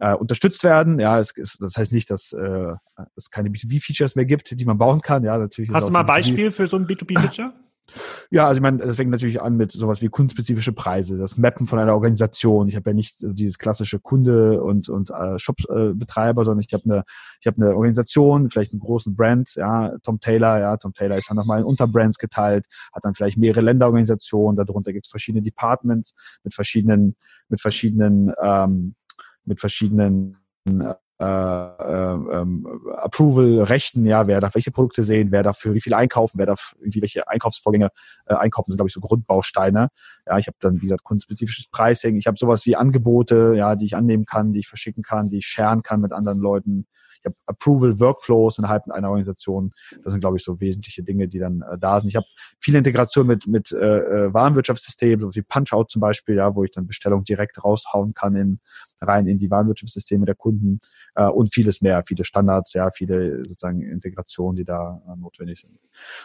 äh, 0.00 0.14
unterstützt 0.14 0.64
werden. 0.64 0.98
Ja, 0.98 1.18
es, 1.18 1.32
es, 1.36 1.58
das 1.58 1.76
heißt 1.76 1.92
nicht, 1.92 2.10
dass 2.10 2.32
äh, 2.32 2.74
es 3.16 3.30
keine 3.30 3.50
B2B-Features 3.50 4.16
mehr 4.16 4.24
gibt, 4.24 4.58
die 4.58 4.64
man 4.64 4.78
bauen 4.78 5.00
kann. 5.00 5.22
Ja, 5.24 5.38
natürlich. 5.38 5.70
Hast 5.70 5.88
du 5.88 5.92
mal 5.92 6.00
ein 6.00 6.06
Beispiel 6.06 6.50
für 6.50 6.66
so 6.66 6.76
ein 6.76 6.86
B2B-Feature? 6.86 7.52
Ja, 8.30 8.46
also 8.46 8.58
ich 8.58 8.62
meine, 8.62 8.78
das 8.78 8.94
fängt 8.96 9.10
natürlich 9.10 9.42
an 9.42 9.56
mit 9.56 9.72
sowas 9.72 10.00
wie 10.00 10.08
kundenspezifische 10.08 10.72
Preise, 10.72 11.18
das 11.18 11.36
Mappen 11.36 11.66
von 11.66 11.80
einer 11.80 11.94
Organisation. 11.94 12.68
Ich 12.68 12.76
habe 12.76 12.90
ja 12.90 12.94
nicht 12.94 13.16
dieses 13.20 13.58
klassische 13.58 13.98
Kunde 13.98 14.62
und 14.62 14.88
und 14.88 15.10
äh, 15.10 15.38
Shop-Betreiber, 15.40 16.44
sondern 16.44 16.64
ich 16.64 16.72
habe 16.72 16.84
eine 16.84 17.04
ich 17.40 17.48
habe 17.48 17.56
eine 17.60 17.74
Organisation, 17.74 18.48
vielleicht 18.48 18.72
einen 18.72 18.80
großen 18.80 19.16
Brand, 19.16 19.54
ja, 19.56 19.96
Tom 20.04 20.20
Taylor, 20.20 20.60
ja, 20.60 20.76
Tom 20.76 20.92
Taylor 20.92 21.16
ist 21.16 21.30
dann 21.30 21.36
nochmal 21.36 21.58
in 21.58 21.64
Unterbrands 21.64 22.18
geteilt, 22.18 22.66
hat 22.92 23.04
dann 23.04 23.14
vielleicht 23.14 23.38
mehrere 23.38 23.62
Länderorganisationen, 23.62 24.56
darunter 24.56 24.92
gibt 24.92 25.06
es 25.06 25.10
verschiedene 25.10 25.42
Departments 25.42 26.14
mit 26.44 26.54
verschiedenen 26.54 27.16
mit 27.48 27.60
verschiedenen 27.60 28.32
ähm, 28.40 28.94
mit 29.44 29.60
verschiedenen 29.60 30.36
äh, 30.66 30.94
äh, 31.20 31.24
ähm, 31.24 32.66
Approval-Rechten, 32.96 34.06
ja, 34.06 34.26
wer 34.26 34.40
darf 34.40 34.54
welche 34.54 34.70
Produkte 34.70 35.04
sehen, 35.04 35.30
wer 35.30 35.42
darf 35.42 35.58
für 35.58 35.74
wie 35.74 35.80
viel 35.82 35.92
einkaufen, 35.92 36.38
wer 36.38 36.46
darf 36.46 36.74
irgendwie 36.78 37.02
welche 37.02 37.28
Einkaufsvorgänge 37.28 37.90
äh, 38.24 38.34
einkaufen, 38.34 38.72
sind, 38.72 38.78
glaube 38.78 38.88
ich, 38.88 38.94
so 38.94 39.00
Grundbausteine. 39.00 39.90
Ja, 40.26 40.38
ich 40.38 40.46
habe 40.46 40.56
dann, 40.60 40.76
wie 40.76 40.86
gesagt, 40.86 41.04
kundenspezifisches 41.04 41.68
Pricing, 41.68 42.16
ich 42.16 42.26
habe 42.26 42.38
sowas 42.38 42.64
wie 42.64 42.74
Angebote, 42.74 43.52
ja, 43.54 43.76
die 43.76 43.84
ich 43.84 43.96
annehmen 43.96 44.24
kann, 44.24 44.54
die 44.54 44.60
ich 44.60 44.68
verschicken 44.68 45.02
kann, 45.02 45.28
die 45.28 45.38
ich 45.38 45.46
sharen 45.46 45.82
kann 45.82 46.00
mit 46.00 46.12
anderen 46.12 46.38
Leuten 46.38 46.86
ich 47.20 47.26
habe 47.26 47.36
Approval 47.46 48.00
Workflows 48.00 48.58
innerhalb 48.58 48.88
einer 48.90 49.08
Organisation. 49.08 49.72
Das 50.02 50.12
sind, 50.12 50.20
glaube 50.20 50.38
ich, 50.38 50.42
so 50.42 50.60
wesentliche 50.60 51.02
Dinge, 51.02 51.28
die 51.28 51.38
dann 51.38 51.62
äh, 51.62 51.78
da 51.78 52.00
sind. 52.00 52.08
Ich 52.08 52.16
habe 52.16 52.26
viele 52.60 52.78
Integration 52.78 53.26
mit, 53.26 53.46
mit 53.46 53.72
äh, 53.72 53.76
äh 53.76 54.34
Warenwirtschaftssystemen, 54.34 55.26
so 55.26 55.34
wie 55.34 55.42
Punch-Out 55.42 55.90
zum 55.90 56.00
Beispiel, 56.00 56.36
ja, 56.36 56.54
wo 56.54 56.64
ich 56.64 56.70
dann 56.70 56.86
Bestellungen 56.86 57.24
direkt 57.24 57.62
raushauen 57.62 58.14
kann 58.14 58.36
in, 58.36 58.60
rein 59.00 59.26
in 59.26 59.38
die 59.38 59.50
Warenwirtschaftssysteme 59.50 60.26
der 60.26 60.34
Kunden 60.34 60.80
äh, 61.14 61.26
und 61.26 61.52
vieles 61.52 61.80
mehr, 61.80 62.02
viele 62.04 62.24
Standards, 62.24 62.74
ja, 62.74 62.90
viele 62.90 63.44
sozusagen 63.44 63.82
Integrationen, 63.82 64.56
die 64.56 64.64
da 64.64 65.02
äh, 65.06 65.18
notwendig 65.18 65.60
sind. 65.60 65.78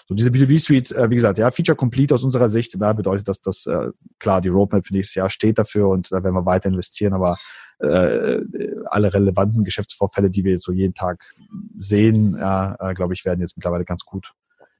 So 0.08 0.16
diese 0.16 0.30
B2B-Suite, 0.30 0.92
äh, 0.92 1.10
wie 1.10 1.16
gesagt, 1.16 1.38
ja, 1.38 1.52
Feature 1.52 1.76
Complete 1.76 2.14
aus 2.14 2.24
unserer 2.24 2.50
Sicht, 2.50 2.80
da 2.80 2.94
bedeutet 2.94 3.28
das, 3.28 3.42
dass 3.42 3.66
äh, 3.66 3.92
klar 4.20 4.42
die 4.42 4.50
Roadmap 4.50 4.86
für 4.86 4.94
nächstes 4.94 5.16
Jahr 5.16 5.30
steht 5.30 5.58
dafür 5.58 5.90
und 5.90 6.12
da 6.12 6.24
werden 6.24 6.36
wir 6.36 6.46
weiter 6.46 6.70
investieren, 6.70 7.14
aber 7.14 7.38
äh, 7.80 8.40
alle 8.86 9.14
relevanten 9.14 9.64
Geschäftsvorfälle, 9.64 10.30
die 10.30 10.44
wir 10.44 10.54
jetzt 10.54 10.64
so 10.64 10.72
jeden 10.72 10.94
Tag 10.94 11.34
sehen, 11.78 12.38
ja, 12.38 12.76
äh, 12.80 12.94
glaube 12.94 13.14
ich, 13.14 13.26
werden 13.26 13.42
jetzt 13.42 13.58
mittlerweile 13.58 13.86
ganz 13.86 14.06
gut 14.06 14.34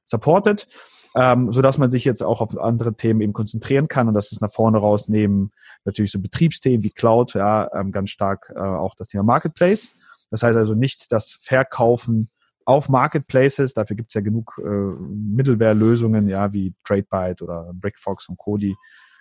supported, 0.06 0.68
ähm, 1.16 1.52
so 1.52 1.62
dass 1.62 1.78
man 1.78 1.90
sich 1.90 2.06
jetzt 2.06 2.22
auch 2.22 2.42
auf 2.42 2.58
andere 2.58 2.96
Themen 2.96 3.22
eben 3.22 3.34
konzentrieren 3.34 3.88
kann 3.88 4.08
und 4.08 4.14
das 4.14 4.32
ist 4.32 4.42
nach 4.42 4.52
vorne 4.52 4.78
rausnehmen 4.78 5.52
natürlich 5.86 6.12
so 6.12 6.20
Betriebsthemen 6.20 6.84
wie 6.84 6.90
Cloud, 6.90 7.34
ja, 7.34 7.70
ähm, 7.74 7.92
ganz 7.92 8.10
stark 8.10 8.52
äh, 8.56 8.60
auch 8.60 8.96
das 8.96 9.08
Thema 9.08 9.24
Marketplace. 9.24 9.92
Das 10.32 10.44
heißt 10.44 10.58
also 10.58 10.74
nicht 10.74 11.12
das 11.12 11.38
Verkaufen 11.40 12.30
auf 12.66 12.90
Marketplaces, 12.90 13.74
dafür 13.74 13.96
gibt 13.96 14.10
es 14.10 14.16
ja 14.16 14.22
genug 14.22 14.60
äh, 14.60 14.68
Middleware-Lösungen, 14.68 16.28
ja, 16.28 16.52
wie 16.52 16.74
TradeByte 16.84 17.44
oder 17.44 17.72
BrickFox 17.74 18.28
und 18.28 18.38
Cody, 18.38 18.76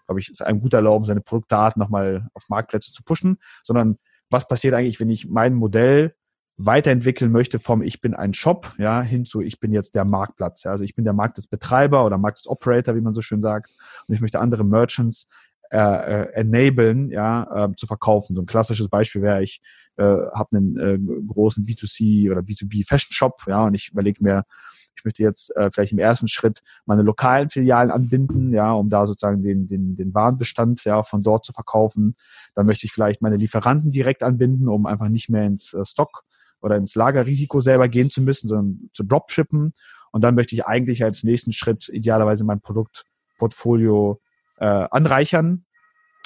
glaube 0.06 0.20
ich, 0.20 0.30
ist 0.30 0.42
einem 0.42 0.60
gut 0.60 0.72
erlauben, 0.72 1.04
seine 1.04 1.20
Produktdaten 1.20 1.78
nochmal 1.78 2.28
auf 2.32 2.48
Marktplätze 2.48 2.92
zu 2.92 3.02
pushen, 3.04 3.38
sondern 3.62 3.98
was 4.30 4.48
passiert 4.48 4.74
eigentlich, 4.74 4.98
wenn 4.98 5.10
ich 5.10 5.28
mein 5.28 5.54
Modell 5.54 6.14
weiterentwickeln 6.56 7.32
möchte 7.32 7.58
vom 7.58 7.82
ich 7.82 8.00
bin 8.00 8.14
ein 8.14 8.32
Shop, 8.32 8.72
ja, 8.78 9.02
hin 9.02 9.24
zu 9.24 9.40
ich 9.40 9.58
bin 9.58 9.72
jetzt 9.72 9.94
der 9.94 10.04
Marktplatz. 10.04 10.62
Ja, 10.64 10.70
also 10.70 10.84
ich 10.84 10.94
bin 10.94 11.04
der 11.04 11.12
Marktplatzbetreiber 11.12 12.04
oder 12.04 12.16
Marktplatzoperator, 12.16 12.94
wie 12.94 13.00
man 13.00 13.12
so 13.12 13.22
schön 13.22 13.40
sagt, 13.40 13.70
und 14.06 14.14
ich 14.14 14.20
möchte 14.20 14.40
andere 14.40 14.64
Merchants 14.64 15.28
äh, 15.74 16.22
äh, 16.22 16.32
enablen, 16.34 17.10
ja, 17.10 17.64
äh, 17.64 17.74
zu 17.74 17.88
verkaufen. 17.88 18.36
So 18.36 18.42
ein 18.42 18.46
klassisches 18.46 18.88
Beispiel 18.88 19.22
wäre, 19.22 19.42
ich 19.42 19.60
äh, 19.96 20.04
habe 20.04 20.56
einen 20.56 20.78
äh, 20.78 20.98
großen 21.26 21.66
B2C 21.66 22.30
oder 22.30 22.42
B2B 22.42 22.86
Fashion 22.86 23.12
Shop, 23.12 23.42
ja, 23.48 23.64
und 23.64 23.74
ich 23.74 23.90
überlege 23.90 24.22
mir, 24.22 24.44
ich 24.96 25.04
möchte 25.04 25.24
jetzt 25.24 25.50
äh, 25.56 25.72
vielleicht 25.74 25.90
im 25.90 25.98
ersten 25.98 26.28
Schritt 26.28 26.60
meine 26.86 27.02
lokalen 27.02 27.50
Filialen 27.50 27.90
anbinden, 27.90 28.52
ja, 28.52 28.72
um 28.72 28.88
da 28.88 29.04
sozusagen 29.08 29.42
den, 29.42 29.66
den, 29.66 29.96
den 29.96 30.14
Warenbestand 30.14 30.84
ja 30.84 31.02
von 31.02 31.24
dort 31.24 31.44
zu 31.44 31.52
verkaufen. 31.52 32.14
Dann 32.54 32.66
möchte 32.66 32.86
ich 32.86 32.92
vielleicht 32.92 33.20
meine 33.20 33.36
Lieferanten 33.36 33.90
direkt 33.90 34.22
anbinden, 34.22 34.68
um 34.68 34.86
einfach 34.86 35.08
nicht 35.08 35.28
mehr 35.28 35.44
ins 35.44 35.74
äh, 35.74 35.84
Stock 35.84 36.22
oder 36.60 36.76
ins 36.76 36.94
Lagerrisiko 36.94 37.60
selber 37.60 37.88
gehen 37.88 38.10
zu 38.10 38.22
müssen, 38.22 38.46
sondern 38.46 38.90
zu 38.92 39.02
Dropshippen. 39.02 39.72
Und 40.12 40.22
dann 40.22 40.36
möchte 40.36 40.54
ich 40.54 40.66
eigentlich 40.66 41.02
als 41.02 41.24
nächsten 41.24 41.52
Schritt 41.52 41.88
idealerweise 41.88 42.44
mein 42.44 42.60
Produktportfolio 42.60 44.20
äh, 44.58 44.86
anreichern, 44.90 45.63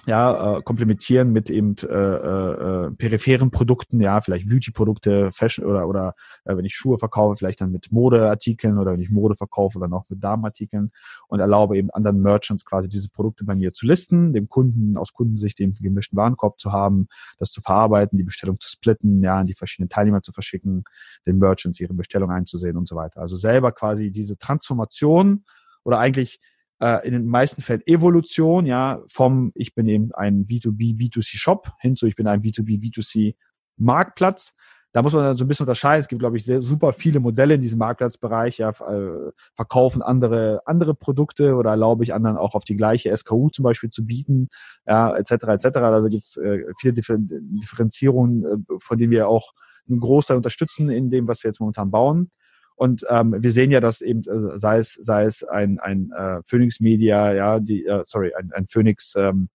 ja, 0.08 0.56
äh, 0.56 0.62
komplementieren 0.62 1.32
mit 1.32 1.50
eben 1.50 1.76
äh, 1.82 1.86
äh, 1.86 2.90
peripheren 2.92 3.50
Produkten, 3.50 4.00
ja, 4.00 4.22
vielleicht 4.22 4.48
Beauty-Produkte, 4.48 5.30
Fashion 5.32 5.66
oder 5.66 5.86
oder 5.86 6.14
äh, 6.46 6.56
wenn 6.56 6.64
ich 6.64 6.74
Schuhe 6.74 6.96
verkaufe, 6.96 7.36
vielleicht 7.36 7.60
dann 7.60 7.72
mit 7.72 7.92
Modeartikeln 7.92 8.78
oder 8.78 8.92
wenn 8.92 9.02
ich 9.02 9.10
Mode 9.10 9.34
verkaufe, 9.34 9.78
dann 9.78 9.92
auch 9.92 10.08
mit 10.08 10.24
Damenartikeln 10.24 10.92
und 11.28 11.40
erlaube 11.40 11.76
eben 11.76 11.90
anderen 11.90 12.22
Merchants 12.22 12.64
quasi 12.64 12.88
diese 12.88 13.10
Produkte 13.10 13.44
bei 13.44 13.54
mir 13.54 13.74
zu 13.74 13.84
listen, 13.84 14.32
dem 14.32 14.48
Kunden 14.48 14.96
aus 14.96 15.12
Kundensicht 15.12 15.58
den 15.58 15.72
gemischten 15.78 16.16
Warenkorb 16.16 16.58
zu 16.58 16.72
haben, 16.72 17.08
das 17.38 17.50
zu 17.50 17.60
verarbeiten, 17.60 18.16
die 18.16 18.24
Bestellung 18.24 18.58
zu 18.60 18.70
splitten, 18.70 19.22
ja, 19.22 19.36
an 19.38 19.46
die 19.46 19.54
verschiedenen 19.54 19.90
Teilnehmer 19.90 20.22
zu 20.22 20.32
verschicken, 20.32 20.84
den 21.26 21.36
Merchants 21.36 21.80
ihre 21.80 21.92
Bestellung 21.92 22.30
einzusehen 22.30 22.78
und 22.78 22.88
so 22.88 22.96
weiter. 22.96 23.20
Also 23.20 23.36
selber 23.36 23.72
quasi 23.72 24.10
diese 24.10 24.38
Transformation 24.38 25.44
oder 25.84 25.98
eigentlich 25.98 26.40
äh, 26.80 27.06
in 27.06 27.12
den 27.12 27.26
meisten 27.26 27.62
Fällen 27.62 27.86
Evolution, 27.86 28.66
ja, 28.66 29.02
vom 29.08 29.52
ich 29.54 29.74
bin 29.74 29.88
eben 29.88 30.12
ein 30.14 30.46
B2B, 30.46 30.96
B2C 30.96 31.36
Shop 31.36 31.72
hin 31.80 31.96
zu 31.96 32.06
ich 32.06 32.16
bin 32.16 32.26
ein 32.26 32.42
B2B, 32.42 32.80
B2C 32.80 33.34
Marktplatz. 33.76 34.54
Da 34.92 35.02
muss 35.02 35.12
man 35.12 35.22
dann 35.22 35.36
so 35.36 35.44
ein 35.44 35.48
bisschen 35.48 35.64
unterscheiden. 35.64 36.00
Es 36.00 36.08
gibt, 36.08 36.20
glaube 36.20 36.38
ich, 36.38 36.44
sehr, 36.44 36.62
super 36.62 36.94
viele 36.94 37.20
Modelle 37.20 37.54
in 37.54 37.60
diesem 37.60 37.78
Marktplatzbereich. 37.78 38.58
Ja, 38.58 38.70
äh, 38.70 39.32
verkaufen 39.54 40.00
andere 40.02 40.62
andere 40.64 40.94
Produkte 40.94 41.56
oder 41.56 41.70
erlaube 41.70 42.04
ich 42.04 42.14
anderen 42.14 42.38
auch 42.38 42.54
auf 42.54 42.64
die 42.64 42.76
gleiche 42.76 43.14
SKU 43.14 43.50
zum 43.50 43.64
Beispiel 43.64 43.90
zu 43.90 44.06
bieten, 44.06 44.48
ja, 44.86 45.14
etc. 45.14 45.32
etc. 45.32 45.76
Also 45.76 46.08
gibt 46.08 46.24
es 46.24 46.36
äh, 46.38 46.64
viele 46.80 46.94
Differenzierungen, 46.94 48.44
äh, 48.44 48.78
von 48.78 48.98
denen 48.98 49.10
wir 49.10 49.28
auch 49.28 49.52
einen 49.88 50.00
Großteil 50.00 50.36
unterstützen 50.36 50.90
in 50.90 51.10
dem, 51.10 51.28
was 51.28 51.42
wir 51.44 51.48
jetzt 51.48 51.60
momentan 51.60 51.90
bauen. 51.90 52.30
Und 52.78 53.04
ähm, 53.10 53.34
wir 53.36 53.50
sehen 53.50 53.72
ja, 53.72 53.80
dass 53.80 54.00
eben, 54.02 54.22
äh, 54.22 54.56
sei 54.56 54.78
es, 54.78 54.94
sei 54.94 55.24
es 55.24 55.42
ein, 55.42 55.80
ein 55.80 56.12
äh, 56.16 56.40
Phoenix 56.44 56.78
Media, 56.78 57.32
ja, 57.32 57.58
die, 57.58 57.84
äh, 57.84 58.02
sorry, 58.04 58.32
ein, 58.34 58.52
ein 58.52 58.68
Phoenix 58.68 59.14
ähm, 59.16 59.48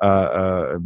äh, 0.00 0.06
äh, 0.06 0.76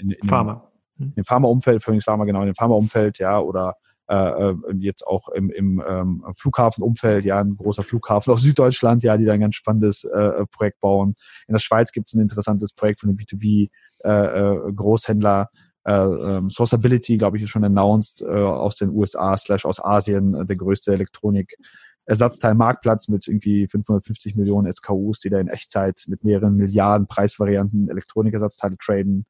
in, 0.00 0.10
in, 0.10 0.28
Pharma. 0.28 0.68
Hm. 0.96 1.12
Im 1.14 1.24
Pharmaumfeld, 1.24 1.84
Phoenix 1.84 2.04
Pharma, 2.06 2.24
genau, 2.24 2.40
in 2.40 2.46
dem 2.46 2.56
Pharmaumfeld, 2.56 3.20
ja, 3.20 3.38
oder 3.38 3.76
äh, 4.08 4.16
äh, 4.16 4.54
jetzt 4.78 5.06
auch 5.06 5.28
im, 5.28 5.50
im 5.50 5.80
ähm, 5.86 6.24
Flughafenumfeld, 6.34 7.24
ja, 7.24 7.38
ein 7.38 7.56
großer 7.56 7.84
Flughafen 7.84 8.32
aus 8.32 8.42
Süddeutschland, 8.42 9.04
ja, 9.04 9.16
die 9.16 9.24
da 9.24 9.32
ein 9.32 9.40
ganz 9.40 9.54
spannendes 9.54 10.02
äh, 10.02 10.44
Projekt 10.50 10.80
bauen. 10.80 11.14
In 11.46 11.52
der 11.52 11.60
Schweiz 11.60 11.92
gibt 11.92 12.08
es 12.08 12.14
ein 12.14 12.20
interessantes 12.20 12.72
Projekt 12.72 12.98
von 12.98 13.10
einem 13.10 13.18
B2B 13.18 13.68
äh, 14.04 14.10
äh, 14.10 14.72
Großhändler, 14.72 15.50
äh, 15.52 15.67
ähm, 15.86 16.50
Sourceability, 16.50 17.16
glaube 17.16 17.36
ich, 17.36 17.44
ist 17.44 17.50
schon 17.50 17.64
announced 17.64 18.22
äh, 18.22 18.26
aus 18.26 18.76
den 18.76 18.90
USA 18.90 19.36
slash 19.36 19.64
aus 19.64 19.82
Asien, 19.82 20.34
äh, 20.34 20.44
der 20.44 20.56
größte 20.56 20.92
Elektronik 20.92 21.56
Ersatzteilmarktplatz 22.04 23.08
mit 23.08 23.28
irgendwie 23.28 23.66
550 23.66 24.36
Millionen 24.36 24.72
SKUs, 24.72 25.20
die 25.20 25.28
da 25.28 25.38
in 25.38 25.48
Echtzeit 25.48 26.04
mit 26.08 26.24
mehreren 26.24 26.56
Milliarden 26.56 27.06
Preisvarianten 27.06 27.90
Elektronikersatzteile 27.90 28.78
traden. 28.78 29.26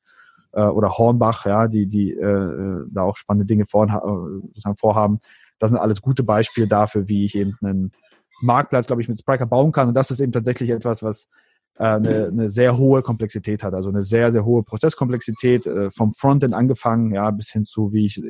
Äh, 0.53 0.63
oder 0.63 0.97
Hornbach, 0.97 1.45
ja, 1.45 1.67
die, 1.69 1.87
die 1.87 2.13
äh, 2.13 2.85
da 2.91 3.03
auch 3.03 3.17
spannende 3.17 3.47
Dinge 3.47 3.67
vor, 3.67 3.87
äh, 3.87 4.75
vorhaben. 4.75 5.21
Das 5.59 5.71
sind 5.71 5.79
alles 5.79 6.03
gute 6.03 6.23
Beispiele 6.23 6.69
dafür, 6.69 7.09
wie 7.09 7.25
ich 7.25 7.35
eben 7.35 7.55
einen 7.63 7.93
Marktplatz, 8.41 8.87
glaube 8.87 9.03
ich, 9.03 9.09
mit 9.09 9.19
Spriker 9.19 9.47
bauen 9.47 9.73
kann. 9.73 9.89
Und 9.89 9.95
das 9.95 10.11
ist 10.11 10.21
eben 10.21 10.33
tatsächlich 10.33 10.71
etwas, 10.71 11.03
was 11.03 11.25
äh, 11.25 11.48
eine, 11.85 12.27
eine 12.27 12.49
sehr 12.49 12.77
hohe 12.77 13.03
Komplexität 13.03 13.63
hat, 13.63 13.75
also 13.75 13.89
eine 13.89 14.03
sehr, 14.03 14.33
sehr 14.33 14.45
hohe 14.45 14.63
Prozesskomplexität, 14.63 15.67
äh, 15.67 15.91
vom 15.91 16.13
Frontend 16.13 16.55
angefangen, 16.55 17.13
ja, 17.13 17.31
bis 17.31 17.51
hin 17.51 17.65
zu, 17.65 17.93
wie 17.93 18.07
ich 18.07 18.21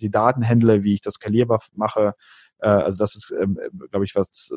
die 0.00 0.10
Daten 0.10 0.46
handle, 0.46 0.82
wie 0.82 0.94
ich 0.94 1.00
das 1.02 1.14
skalierbar 1.14 1.62
mache. 1.74 2.14
Äh, 2.60 2.68
also 2.68 2.96
das 2.96 3.14
ist, 3.14 3.34
ähm, 3.38 3.58
glaube 3.90 4.04
ich, 4.04 4.14
was, 4.14 4.50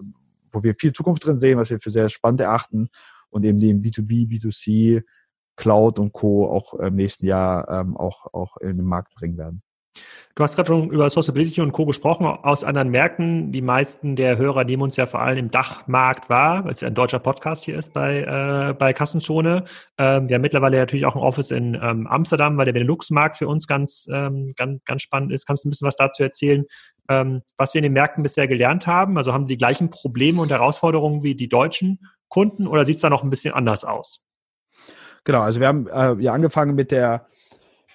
wo 0.50 0.64
wir 0.64 0.76
viel 0.76 0.94
Zukunft 0.94 1.26
drin 1.26 1.40
sehen, 1.40 1.58
was 1.58 1.70
wir 1.70 1.80
für 1.80 1.92
sehr 1.92 2.10
spannend 2.10 2.42
erachten 2.42 2.90
und 3.30 3.44
eben 3.44 3.60
den 3.60 3.82
B2B, 3.82 4.30
B2C, 4.30 5.04
Cloud 5.58 6.00
und 6.00 6.14
Co. 6.14 6.50
auch 6.50 6.74
im 6.76 6.96
nächsten 6.96 7.26
Jahr 7.26 7.68
ähm, 7.70 7.98
auch, 7.98 8.34
auch 8.34 8.58
in 8.58 8.78
den 8.78 8.86
Markt 8.86 9.14
bringen 9.16 9.38
werden. 9.38 9.62
Du 10.38 10.44
hast 10.44 10.56
gerade 10.56 10.68
schon 10.68 10.92
über 10.92 11.10
Sociability 11.10 11.62
und 11.62 11.72
Co. 11.72 11.88
gesprochen 11.88 12.28
aus 12.28 12.64
anderen 12.64 12.90
Märkten. 12.90 13.52
Die 13.52 13.64
meisten 13.64 14.16
der 14.16 14.38
Hörer 14.38 14.66
nehmen 14.66 14.84
uns 14.84 14.96
ja 14.96 15.08
vor 15.08 15.20
allem 15.20 15.40
im 15.40 15.50
Dachmarkt 15.50 16.30
wahr, 16.30 16.64
weil 16.64 16.74
es 16.74 16.82
ja 16.82 16.90
ein 16.90 16.94
deutscher 16.94 17.18
Podcast 17.18 17.66
hier 17.66 17.76
ist 17.76 17.92
bei, 17.92 18.20
äh, 18.20 18.74
bei 18.76 18.94
Kassenzone. 18.94 19.64
Ähm, 19.98 20.30
wir 20.30 20.36
haben 20.36 20.44
mittlerweile 20.44 20.78
natürlich 20.78 21.08
auch 21.08 21.16
ein 21.16 21.24
Office 21.24 21.50
in 21.50 21.74
ähm, 21.82 22.06
Amsterdam, 22.06 22.56
weil 22.56 22.66
der 22.66 22.74
Benelux-Markt 22.74 23.38
für 23.38 23.48
uns 23.48 23.66
ganz, 23.66 24.06
ähm, 24.14 24.54
ganz, 24.56 24.84
ganz 24.86 25.02
spannend 25.02 25.32
ist. 25.32 25.48
Kannst 25.48 25.64
du 25.64 25.70
ein 25.70 25.72
bisschen 25.72 25.88
was 25.88 25.96
dazu 25.96 26.22
erzählen, 26.22 26.66
ähm, 27.10 27.42
was 27.58 27.74
wir 27.74 27.80
in 27.80 27.84
den 27.84 27.94
Märkten 27.94 28.22
bisher 28.22 28.48
gelernt 28.48 28.86
haben? 28.86 29.18
Also 29.18 29.34
haben 29.34 29.48
die 29.48 29.58
gleichen 29.58 29.90
Probleme 29.90 30.40
und 30.40 30.52
Herausforderungen 30.52 31.24
wie 31.24 31.34
die 31.34 31.50
deutschen 31.50 32.00
Kunden 32.28 32.68
oder 32.68 32.86
sieht 32.86 32.98
es 32.98 33.02
da 33.02 33.10
noch 33.10 33.24
ein 33.24 33.32
bisschen 33.32 33.56
anders 33.56 33.84
aus? 33.84 34.22
Genau, 35.24 35.42
also 35.42 35.60
wir 35.60 35.68
haben 35.68 35.88
äh, 35.88 36.14
ja 36.22 36.34
angefangen 36.34 36.76
mit 36.76 36.92
der 36.92 37.26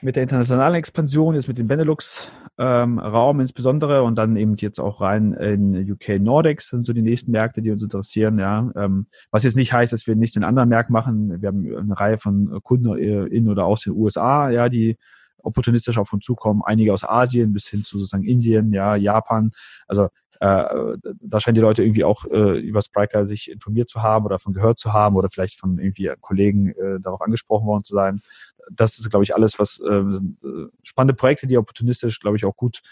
mit 0.02 0.16
der 0.16 0.24
internationalen 0.24 0.74
Expansion, 0.74 1.34
jetzt 1.34 1.48
mit 1.48 1.58
dem 1.58 1.68
Benelux-Raum 1.68 3.00
ähm, 3.36 3.40
insbesondere 3.40 4.02
und 4.02 4.16
dann 4.16 4.36
eben 4.36 4.56
jetzt 4.56 4.80
auch 4.80 5.00
rein 5.00 5.32
in 5.32 5.90
UK 5.90 6.20
Nordics 6.20 6.68
sind 6.68 6.84
so 6.84 6.92
die 6.92 7.02
nächsten 7.02 7.30
Märkte, 7.30 7.62
die 7.62 7.70
uns 7.70 7.82
interessieren. 7.82 8.38
Ja, 8.38 8.70
ähm, 8.76 9.06
was 9.30 9.44
jetzt 9.44 9.56
nicht 9.56 9.72
heißt, 9.72 9.92
dass 9.92 10.06
wir 10.06 10.16
nichts 10.16 10.36
in 10.36 10.44
anderen 10.44 10.68
Märkten 10.68 10.92
machen. 10.92 11.40
Wir 11.40 11.48
haben 11.48 11.76
eine 11.76 11.98
Reihe 11.98 12.18
von 12.18 12.60
Kunden 12.62 12.96
in 12.96 13.48
oder 13.48 13.64
aus 13.66 13.82
den 13.82 13.94
USA, 13.94 14.50
ja, 14.50 14.68
die 14.68 14.96
opportunistisch 15.38 15.98
auf 15.98 16.12
uns 16.12 16.24
zukommen. 16.24 16.62
Einige 16.64 16.92
aus 16.92 17.04
Asien 17.04 17.52
bis 17.52 17.68
hin 17.68 17.84
zu 17.84 17.98
sozusagen 17.98 18.24
Indien, 18.24 18.72
ja, 18.72 18.96
Japan. 18.96 19.52
Also 19.86 20.08
äh, 20.42 20.96
da 21.20 21.38
scheinen 21.38 21.54
die 21.54 21.60
Leute 21.60 21.84
irgendwie 21.84 22.02
auch 22.02 22.24
äh, 22.24 22.58
über 22.58 22.82
Spriker 22.82 23.24
sich 23.24 23.48
informiert 23.48 23.88
zu 23.88 24.02
haben 24.02 24.24
oder 24.24 24.40
von 24.40 24.52
gehört 24.52 24.76
zu 24.76 24.92
haben 24.92 25.14
oder 25.14 25.30
vielleicht 25.30 25.54
von 25.54 25.78
irgendwie 25.78 26.10
Kollegen 26.20 26.70
äh, 26.70 26.98
darauf 26.98 27.20
angesprochen 27.20 27.64
worden 27.64 27.84
zu 27.84 27.94
sein. 27.94 28.22
Das 28.68 28.98
ist, 28.98 29.08
glaube 29.08 29.22
ich, 29.22 29.36
alles, 29.36 29.60
was 29.60 29.80
äh, 29.88 29.92
äh, 29.92 30.68
spannende 30.82 31.14
Projekte, 31.14 31.46
die 31.46 31.58
opportunistisch, 31.58 32.18
glaube 32.18 32.36
ich, 32.36 32.44
auch 32.44 32.56
gut 32.56 32.82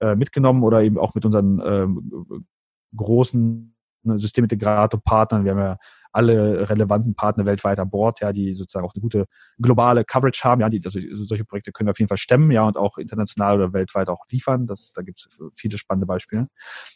äh, 0.00 0.16
mitgenommen 0.16 0.64
oder 0.64 0.82
eben 0.82 0.98
auch 0.98 1.14
mit 1.14 1.24
unseren 1.24 1.60
äh, 1.60 1.86
großen 2.96 3.72
Systemintegrator-Partnern. 4.02 5.44
Wir 5.44 5.52
haben 5.52 5.58
ja 5.58 5.78
alle 6.16 6.68
relevanten 6.68 7.14
Partner 7.14 7.44
weltweit 7.44 7.78
an 7.78 7.90
Bord, 7.90 8.20
ja, 8.20 8.32
die 8.32 8.52
sozusagen 8.54 8.86
auch 8.86 8.94
eine 8.94 9.02
gute 9.02 9.26
globale 9.58 10.04
Coverage 10.04 10.42
haben, 10.44 10.62
ja, 10.62 10.68
die 10.68 10.80
also 10.84 10.98
solche 11.12 11.44
Projekte 11.44 11.72
können 11.72 11.88
wir 11.88 11.90
auf 11.92 11.98
jeden 11.98 12.08
Fall 12.08 12.18
stemmen, 12.18 12.50
ja, 12.50 12.64
und 12.64 12.76
auch 12.76 12.96
international 12.96 13.56
oder 13.56 13.72
weltweit 13.72 14.08
auch 14.08 14.24
liefern. 14.30 14.66
Das, 14.66 14.92
da 14.92 15.02
gibt 15.02 15.20
es 15.20 15.28
viele 15.54 15.78
spannende 15.78 16.06
Beispiele. 16.06 16.48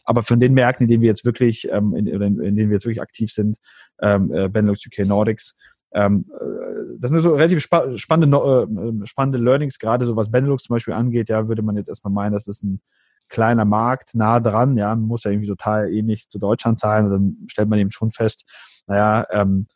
Aber 0.05 0.23
von 0.23 0.41
den 0.41 0.55
Märkten, 0.55 0.85
in 0.85 0.89
denen 0.91 1.03
wir 1.03 1.09
jetzt 1.09 1.25
wirklich, 1.25 1.69
ähm, 1.71 1.95
in, 1.95 2.07
in, 2.07 2.23
in 2.23 2.57
denen 2.57 2.71
wir 2.71 2.77
jetzt 2.77 2.87
wirklich 2.87 3.03
aktiv 3.03 3.31
sind, 3.31 3.59
ähm, 4.01 4.33
äh, 4.33 4.49
Benelux, 4.49 4.87
UK, 4.87 5.07
Nordics, 5.07 5.55
ähm, 5.93 6.27
äh, 6.33 6.97
das 6.99 7.11
sind 7.11 7.21
so 7.21 7.35
relativ 7.35 7.61
spa 7.61 7.97
spannende, 7.99 8.37
äh, 8.39 9.07
spannende 9.07 9.39
Learnings, 9.39 9.79
gerade 9.79 10.07
so 10.07 10.17
was 10.17 10.31
Benelux 10.31 10.65
zum 10.65 10.75
Beispiel 10.75 10.95
angeht, 10.95 11.29
ja, 11.29 11.49
würde 11.49 11.63
man 11.63 11.77
jetzt 11.77 11.89
erstmal 11.89 12.13
meinen, 12.13 12.33
dass 12.33 12.45
das 12.45 12.63
ein 12.63 12.81
kleiner 13.31 13.65
Markt, 13.65 14.15
nah 14.15 14.41
dran, 14.41 14.77
ja, 14.77 14.95
muss 14.95 15.25
ja 15.25 15.31
irgendwie 15.31 15.49
total 15.49 15.93
ähnlich 15.93 16.29
zu 16.29 16.39
Deutschland 16.39 16.79
sein. 16.79 17.09
Dann 17.09 17.37
stellt 17.47 17.69
man 17.69 17.79
eben 17.79 17.91
schon 17.91 18.11
fest, 18.11 18.45
naja, 18.87 19.27
ähm, 19.31 19.67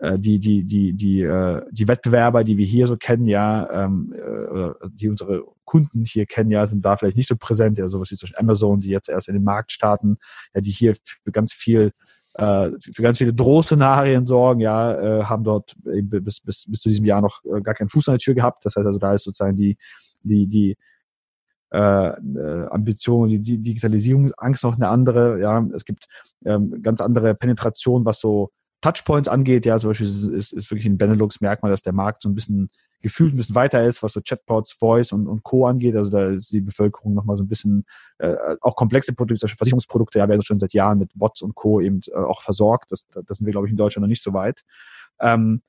äh, 0.00 0.18
die, 0.18 0.38
die, 0.38 0.64
die, 0.64 0.92
die, 0.92 1.22
äh, 1.22 1.62
die 1.72 1.88
Wettbewerber, 1.88 2.44
die 2.44 2.56
wir 2.56 2.66
hier 2.66 2.86
so 2.86 2.96
kennen, 2.96 3.26
ja, 3.26 3.68
ähm, 3.84 4.14
äh, 4.14 4.88
die 4.92 5.08
unsere 5.08 5.44
Kunden 5.64 6.04
hier 6.04 6.26
kennen, 6.26 6.50
ja, 6.50 6.66
sind 6.66 6.84
da 6.84 6.96
vielleicht 6.96 7.16
nicht 7.16 7.28
so 7.28 7.36
präsent, 7.36 7.78
ja, 7.78 7.88
sowas 7.88 8.10
wie 8.10 8.16
zum 8.16 8.26
Beispiel 8.26 8.40
Amazon, 8.40 8.80
die 8.80 8.90
jetzt 8.90 9.08
erst 9.08 9.28
in 9.28 9.34
den 9.34 9.44
Markt 9.44 9.72
starten, 9.72 10.18
ja, 10.54 10.60
die 10.60 10.70
hier 10.70 10.94
für 11.24 11.32
ganz 11.32 11.52
viel 11.52 11.92
äh, 12.34 12.70
für 12.80 13.02
ganz 13.02 13.18
viele 13.18 13.34
Drohszenarien 13.34 14.26
sorgen, 14.26 14.60
ja, 14.60 14.92
äh, 14.92 15.24
haben 15.24 15.42
dort 15.42 15.74
bis, 15.82 16.40
bis, 16.40 16.66
bis 16.68 16.80
zu 16.80 16.88
diesem 16.88 17.04
Jahr 17.04 17.20
noch 17.20 17.42
gar 17.64 17.74
keinen 17.74 17.88
Fuß 17.88 18.08
an 18.08 18.14
der 18.14 18.20
Tür 18.20 18.34
gehabt. 18.34 18.64
Das 18.64 18.76
heißt 18.76 18.86
also, 18.86 19.00
da 19.00 19.14
ist 19.14 19.24
sozusagen 19.24 19.56
die, 19.56 19.76
die, 20.22 20.46
die 20.46 20.76
äh, 21.70 21.78
äh, 21.78 22.66
Ambition, 22.70 23.28
die, 23.28 23.40
die 23.40 23.58
Digitalisierungsangst 23.58 24.64
noch 24.64 24.76
eine 24.76 24.88
andere. 24.88 25.40
Ja, 25.40 25.66
es 25.74 25.84
gibt 25.84 26.06
ähm, 26.44 26.82
ganz 26.82 27.00
andere 27.00 27.34
Penetration, 27.34 28.04
was 28.04 28.20
so 28.20 28.50
Touchpoints 28.80 29.28
angeht. 29.28 29.66
Ja, 29.66 29.78
zum 29.78 29.90
Beispiel 29.90 30.06
ist, 30.06 30.22
ist, 30.22 30.52
ist 30.52 30.70
wirklich 30.70 30.86
ein 30.86 30.98
Benelux-Merkmal, 30.98 31.70
dass 31.70 31.82
der 31.82 31.92
Markt 31.92 32.22
so 32.22 32.28
ein 32.28 32.34
bisschen 32.34 32.70
gefühlt 33.00 33.32
ein 33.32 33.36
bisschen 33.36 33.54
weiter 33.54 33.84
ist, 33.84 34.02
was 34.02 34.12
so 34.12 34.20
Chatbots, 34.20 34.72
Voice 34.72 35.12
und, 35.12 35.28
und 35.28 35.42
Co. 35.44 35.66
angeht. 35.66 35.94
Also 35.94 36.10
da 36.10 36.30
ist 36.30 36.52
die 36.52 36.60
Bevölkerung 36.60 37.14
nochmal 37.14 37.36
so 37.36 37.44
ein 37.44 37.48
bisschen, 37.48 37.84
äh, 38.18 38.34
auch 38.60 38.74
komplexe 38.74 39.14
Produkte, 39.14 39.46
Versicherungsprodukte, 39.46 40.18
ja, 40.18 40.28
werden 40.28 40.42
schon 40.42 40.58
seit 40.58 40.72
Jahren 40.72 40.98
mit 40.98 41.12
Bots 41.14 41.42
und 41.42 41.54
Co. 41.54 41.80
eben 41.80 42.00
äh, 42.08 42.16
auch 42.16 42.42
versorgt. 42.42 42.90
Das, 42.90 43.06
das 43.08 43.38
sind 43.38 43.46
wir, 43.46 43.52
glaube 43.52 43.66
ich, 43.66 43.70
in 43.70 43.76
Deutschland 43.76 44.02
noch 44.02 44.08
nicht 44.08 44.22
so 44.22 44.32
weit. 44.32 44.62
Ähm, 45.20 45.62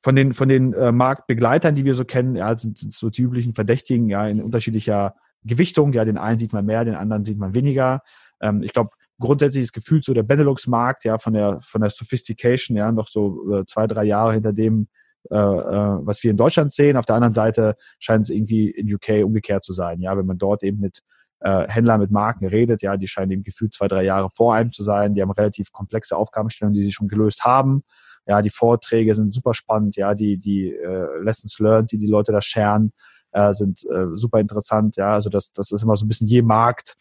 von 0.00 0.14
den, 0.14 0.34
von 0.34 0.48
den 0.50 0.74
äh, 0.74 0.92
Marktbegleitern, 0.92 1.74
die 1.74 1.86
wir 1.86 1.94
so 1.94 2.04
kennen, 2.04 2.36
ja, 2.36 2.56
sind, 2.58 2.76
sind 2.76 2.92
so 2.92 3.08
die 3.08 3.22
üblichen 3.22 3.54
Verdächtigen, 3.54 4.10
ja, 4.10 4.26
in 4.26 4.42
unterschiedlicher 4.42 5.14
Gewichtung. 5.44 5.92
Ja, 5.92 6.04
den 6.04 6.18
einen 6.18 6.38
sieht 6.38 6.52
man 6.52 6.66
mehr, 6.66 6.84
den 6.84 6.94
anderen 6.94 7.24
sieht 7.24 7.38
man 7.38 7.54
weniger. 7.54 8.02
Ähm, 8.40 8.62
ich 8.62 8.72
glaube, 8.72 8.90
grundsätzlich 9.18 9.64
ist 9.64 9.72
gefühlt 9.72 10.04
so 10.04 10.14
der 10.14 10.22
Benelux-Markt, 10.22 11.04
ja, 11.04 11.18
von 11.18 11.32
der, 11.32 11.60
von 11.62 11.80
der 11.80 11.90
Sophistication, 11.90 12.76
ja, 12.76 12.90
noch 12.92 13.08
so 13.08 13.52
äh, 13.52 13.64
zwei, 13.66 13.86
drei 13.86 14.04
Jahre 14.04 14.32
hinter 14.32 14.52
dem, 14.52 14.88
äh, 15.30 15.36
äh, 15.36 15.98
was 16.00 16.22
wir 16.22 16.30
in 16.30 16.36
Deutschland 16.36 16.72
sehen. 16.72 16.96
Auf 16.96 17.06
der 17.06 17.16
anderen 17.16 17.34
Seite 17.34 17.76
scheint 17.98 18.24
es 18.24 18.30
irgendwie 18.30 18.70
in 18.70 18.92
UK 18.92 19.24
umgekehrt 19.24 19.64
zu 19.64 19.72
sein. 19.72 20.00
Ja, 20.00 20.16
wenn 20.16 20.26
man 20.26 20.38
dort 20.38 20.62
eben 20.62 20.80
mit 20.80 21.00
äh, 21.40 21.68
Händlern, 21.68 22.00
mit 22.00 22.10
Marken 22.10 22.46
redet, 22.46 22.82
ja, 22.82 22.96
die 22.96 23.08
scheinen 23.08 23.30
eben 23.30 23.44
gefühlt 23.44 23.72
zwei, 23.72 23.88
drei 23.88 24.02
Jahre 24.02 24.30
vor 24.30 24.54
einem 24.54 24.72
zu 24.72 24.82
sein. 24.82 25.14
Die 25.14 25.22
haben 25.22 25.30
relativ 25.30 25.72
komplexe 25.72 26.16
Aufgabenstellungen, 26.16 26.74
die 26.74 26.84
sie 26.84 26.92
schon 26.92 27.08
gelöst 27.08 27.44
haben. 27.44 27.84
Ja, 28.26 28.42
die 28.42 28.50
Vorträge 28.50 29.14
sind 29.14 29.32
super 29.32 29.54
spannend. 29.54 29.96
Ja, 29.96 30.14
die, 30.14 30.38
die 30.38 30.72
äh, 30.72 31.22
Lessons 31.22 31.58
learned, 31.58 31.92
die 31.92 31.98
die 31.98 32.06
Leute 32.06 32.32
da 32.32 32.40
scheren, 32.40 32.92
äh, 33.34 33.52
sind 33.52 33.84
äh, 33.90 34.16
super 34.16 34.40
interessant. 34.40 34.96
Ja, 34.96 35.12
also 35.12 35.28
das, 35.28 35.52
das 35.52 35.70
ist 35.72 35.82
immer 35.82 35.96
so 35.96 36.06
ein 36.06 36.08
bisschen 36.08 36.28
je 36.28 36.42
Markt, 36.42 36.96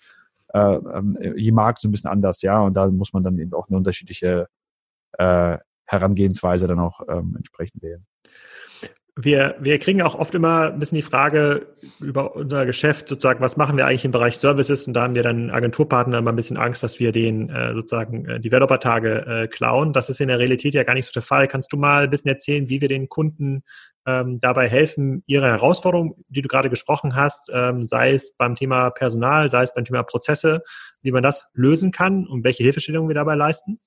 äh, 0.54 0.60
ähm, 0.60 1.18
je 1.36 1.52
Markt 1.52 1.82
so 1.82 1.88
ein 1.88 1.92
bisschen 1.92 2.10
anders. 2.10 2.42
Ja, 2.42 2.62
und 2.62 2.74
da 2.74 2.88
muss 2.88 3.14
man 3.14 3.24
dann 3.24 3.38
eben 3.38 3.54
auch 3.54 3.70
eine 3.70 3.78
unterschiedliche 3.78 4.48
äh, 5.14 5.58
Herangehensweise 5.86 6.68
dann 6.68 6.80
auch 6.80 7.02
ähm, 7.08 7.36
entsprechend 7.38 7.82
wählen. 7.84 8.06
Wir, 9.16 9.56
wir 9.60 9.78
kriegen 9.78 10.02
auch 10.02 10.16
oft 10.16 10.34
immer 10.34 10.72
ein 10.72 10.80
bisschen 10.80 10.96
die 10.96 11.04
Frage 11.04 11.68
über 12.00 12.36
unser 12.36 12.66
Geschäft, 12.66 13.08
sozusagen, 13.08 13.42
was 13.42 13.58
machen 13.58 13.78
wir 13.78 13.86
eigentlich 13.86 14.06
im 14.06 14.12
Bereich 14.12 14.38
Services? 14.38 14.88
Und 14.88 14.96
da 14.96 15.04
haben 15.04 15.14
wir 15.14 15.22
dann 15.22 15.52
Agenturpartner 15.52 16.18
immer 16.18 16.32
ein 16.32 16.36
bisschen 16.36 16.58
Angst, 16.58 16.82
dass 16.82 17.00
wir 17.00 17.12
den 17.12 17.48
äh, 17.50 17.76
sozusagen 17.76 18.26
äh, 18.26 18.40
Developer-Tage 18.40 19.26
äh, 19.44 19.48
klauen. 19.48 19.94
Das 19.94 20.10
ist 20.10 20.20
in 20.20 20.30
der 20.30 20.40
Realität 20.40 20.74
ja 20.74 20.82
gar 20.82 20.96
nicht 20.96 21.06
so 21.06 21.12
der 21.12 21.22
Fall. 21.22 21.48
Kannst 21.48 21.72
du 21.72 21.78
mal 21.78 22.06
ein 22.06 22.10
bisschen 22.10 22.30
erzählen, 22.30 22.70
wie 22.70 22.82
wir 22.82 22.88
den 22.88 23.08
Kunden 23.08 23.62
ähm, 24.08 24.40
dabei 24.40 24.68
helfen, 24.68 25.22
ihre 25.28 25.46
Herausforderungen, 25.46 26.14
die 26.30 26.42
du 26.42 26.48
gerade 26.48 26.72
gesprochen 26.72 27.16
hast, 27.16 27.52
ähm, 27.54 27.86
sei 27.86 28.14
es 28.14 28.34
beim 28.36 28.56
Thema 28.56 28.90
Personal, 28.90 29.48
sei 29.52 29.62
es 29.62 29.74
beim 29.76 29.86
Thema 29.86 30.02
Prozesse, 30.02 30.64
wie 31.04 31.12
man 31.12 31.22
das 31.22 31.46
lösen 31.54 31.92
kann 31.92 32.26
und 32.26 32.44
welche 32.44 32.64
Hilfestellungen 32.64 33.10
wir 33.10 33.16
dabei 33.16 33.36
leisten? 33.36 33.80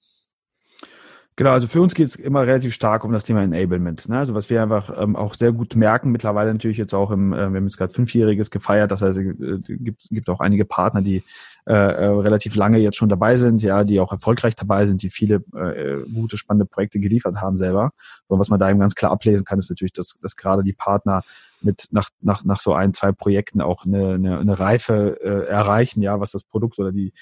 Genau, 1.38 1.50
also 1.50 1.66
für 1.66 1.82
uns 1.82 1.94
geht 1.94 2.06
es 2.06 2.16
immer 2.16 2.46
relativ 2.46 2.72
stark 2.72 3.04
um 3.04 3.12
das 3.12 3.22
Thema 3.22 3.42
Enablement. 3.42 4.08
Ne? 4.08 4.16
Also 4.16 4.32
was 4.32 4.48
wir 4.48 4.62
einfach 4.62 4.90
ähm, 4.98 5.16
auch 5.16 5.34
sehr 5.34 5.52
gut 5.52 5.76
merken, 5.76 6.10
mittlerweile 6.10 6.50
natürlich 6.50 6.78
jetzt 6.78 6.94
auch 6.94 7.10
im, 7.10 7.34
äh, 7.34 7.36
wir 7.36 7.58
haben 7.58 7.64
jetzt 7.64 7.76
gerade 7.76 7.92
fünfjähriges 7.92 8.50
gefeiert, 8.50 8.90
das 8.90 9.02
heißt, 9.02 9.18
es 9.18 9.24
äh, 9.26 9.76
gibt, 9.76 10.08
gibt 10.10 10.30
auch 10.30 10.40
einige 10.40 10.64
Partner, 10.64 11.02
die 11.02 11.22
äh, 11.66 11.74
äh, 11.74 12.06
relativ 12.06 12.54
lange 12.54 12.78
jetzt 12.78 12.96
schon 12.96 13.10
dabei 13.10 13.36
sind, 13.36 13.62
ja, 13.62 13.84
die 13.84 14.00
auch 14.00 14.12
erfolgreich 14.12 14.56
dabei 14.56 14.86
sind, 14.86 15.02
die 15.02 15.10
viele 15.10 15.44
äh, 15.54 16.10
gute, 16.10 16.38
spannende 16.38 16.64
Projekte 16.64 17.00
geliefert 17.00 17.36
haben 17.36 17.58
selber. 17.58 17.90
Und 18.28 18.38
was 18.38 18.48
man 18.48 18.58
da 18.58 18.70
eben 18.70 18.80
ganz 18.80 18.94
klar 18.94 19.12
ablesen 19.12 19.44
kann, 19.44 19.58
ist 19.58 19.68
natürlich, 19.68 19.92
dass, 19.92 20.16
dass 20.22 20.36
gerade 20.36 20.62
die 20.62 20.72
Partner 20.72 21.22
mit 21.60 21.88
nach, 21.90 22.08
nach, 22.22 22.44
nach 22.44 22.60
so 22.60 22.72
ein, 22.72 22.94
zwei 22.94 23.12
Projekten 23.12 23.60
auch 23.60 23.84
eine, 23.84 24.14
eine, 24.14 24.38
eine 24.38 24.58
Reife 24.58 25.18
äh, 25.20 25.48
erreichen, 25.48 26.00
ja, 26.00 26.18
was 26.18 26.30
das 26.30 26.44
Produkt 26.44 26.78
oder 26.78 26.92
die 26.92 27.12